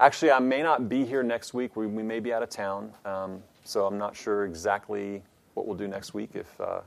actually, 0.00 0.32
I 0.32 0.40
may 0.40 0.62
not 0.62 0.88
be 0.88 1.04
here 1.04 1.22
next 1.22 1.54
week. 1.54 1.76
We, 1.76 1.86
we 1.86 2.02
may 2.02 2.20
be 2.20 2.32
out 2.32 2.42
of 2.42 2.50
town. 2.50 2.92
Um, 3.04 3.42
so 3.64 3.86
I'm 3.86 3.98
not 3.98 4.16
sure 4.16 4.44
exactly 4.44 5.22
what 5.54 5.66
we'll 5.66 5.76
do 5.76 5.88
next 5.88 6.14
week 6.14 6.30
if. 6.34 6.60
Uh, 6.60 6.80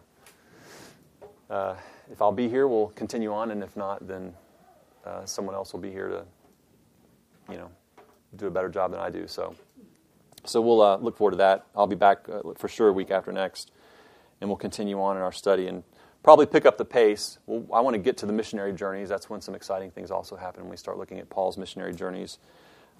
uh, 1.49 1.75
if 2.11 2.21
I'll 2.21 2.31
be 2.31 2.49
here, 2.49 2.67
we'll 2.67 2.87
continue 2.89 3.33
on, 3.33 3.51
and 3.51 3.63
if 3.63 3.75
not, 3.75 4.07
then 4.07 4.33
uh, 5.05 5.25
someone 5.25 5.55
else 5.55 5.73
will 5.73 5.79
be 5.79 5.91
here 5.91 6.07
to, 6.07 6.25
you 7.51 7.57
know, 7.57 7.69
do 8.35 8.47
a 8.47 8.51
better 8.51 8.69
job 8.69 8.91
than 8.91 8.99
I 8.99 9.09
do. 9.09 9.27
So, 9.27 9.55
so 10.45 10.61
we'll 10.61 10.81
uh, 10.81 10.97
look 10.97 11.17
forward 11.17 11.31
to 11.31 11.37
that. 11.37 11.65
I'll 11.75 11.87
be 11.87 11.95
back 11.95 12.27
uh, 12.29 12.41
for 12.55 12.67
sure 12.67 12.89
a 12.89 12.93
week 12.93 13.11
after 13.11 13.31
next, 13.31 13.71
and 14.41 14.49
we'll 14.49 14.57
continue 14.57 15.01
on 15.01 15.17
in 15.17 15.23
our 15.23 15.31
study 15.31 15.67
and 15.67 15.83
probably 16.23 16.45
pick 16.45 16.65
up 16.65 16.77
the 16.77 16.85
pace. 16.85 17.39
We'll, 17.45 17.65
I 17.73 17.81
want 17.81 17.93
to 17.95 17.99
get 17.99 18.17
to 18.17 18.25
the 18.25 18.33
missionary 18.33 18.73
journeys. 18.73 19.09
That's 19.09 19.29
when 19.29 19.41
some 19.41 19.55
exciting 19.55 19.91
things 19.91 20.11
also 20.11 20.35
happen 20.35 20.63
when 20.63 20.71
we 20.71 20.77
start 20.77 20.97
looking 20.97 21.19
at 21.19 21.29
Paul's 21.29 21.57
missionary 21.57 21.93
journeys. 21.93 22.39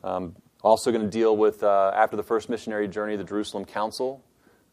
Um, 0.03 0.35
also, 0.63 0.91
going 0.91 1.03
to 1.03 1.09
deal 1.09 1.37
with 1.37 1.61
uh, 1.61 1.91
after 1.95 2.15
the 2.15 2.23
first 2.23 2.49
missionary 2.49 2.87
journey, 2.87 3.15
the 3.15 3.23
Jerusalem 3.23 3.65
Council, 3.65 4.23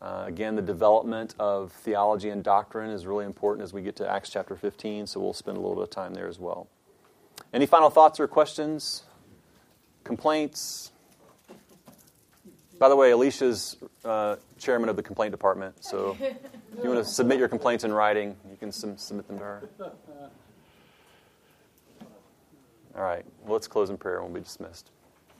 uh, 0.05 0.25
again, 0.27 0.55
the 0.55 0.61
development 0.61 1.35
of 1.39 1.73
theology 1.73 2.29
and 2.29 2.45
doctrine 2.45 2.91
is 2.91 3.07
really 3.07 3.25
important 3.25 3.65
as 3.65 3.73
we 3.73 3.81
get 3.81 3.97
to 3.97 4.07
Acts 4.11 4.29
chapter 4.29 4.55
15, 4.55 5.07
so 5.07 5.19
we'll 5.19 5.33
spend 5.33 5.57
a 5.57 5.61
little 5.61 5.77
bit 5.77 5.85
of 5.85 5.91
time 5.91 6.13
there 6.13 6.29
as 6.29 6.39
well. 6.39 6.69
Any 7.55 7.65
final 7.65 7.89
thoughts 7.89 8.21
or 8.21 8.29
questions? 8.29 9.05
Complaints? 10.05 10.93
By 12.79 12.91
the 12.91 12.97
way, 12.97 13.13
Alicia's 13.13 13.79
uh, 14.05 14.37
chairman 14.59 14.91
of 14.91 14.97
the 14.97 15.03
complaint 15.03 15.33
department, 15.33 15.83
so 15.83 16.19
if 16.21 16.37
you 16.83 16.91
want 16.91 17.03
to 17.03 17.11
submit 17.11 17.39
your 17.39 17.49
complaints 17.49 17.83
in 17.83 17.91
writing, 17.91 18.37
you 18.51 18.59
can 18.59 18.73
sum- 18.73 18.99
submit 18.99 19.27
them 19.27 19.39
to 19.39 19.45
her. 19.45 19.69
All 22.95 23.03
right, 23.03 23.25
well, 23.43 23.55
let's 23.55 23.69
close 23.69 23.89
in 23.89 23.97
prayer 23.97 24.17
and 24.17 24.27
we'll 24.27 24.35
be 24.35 24.45
dismissed. 24.45 24.91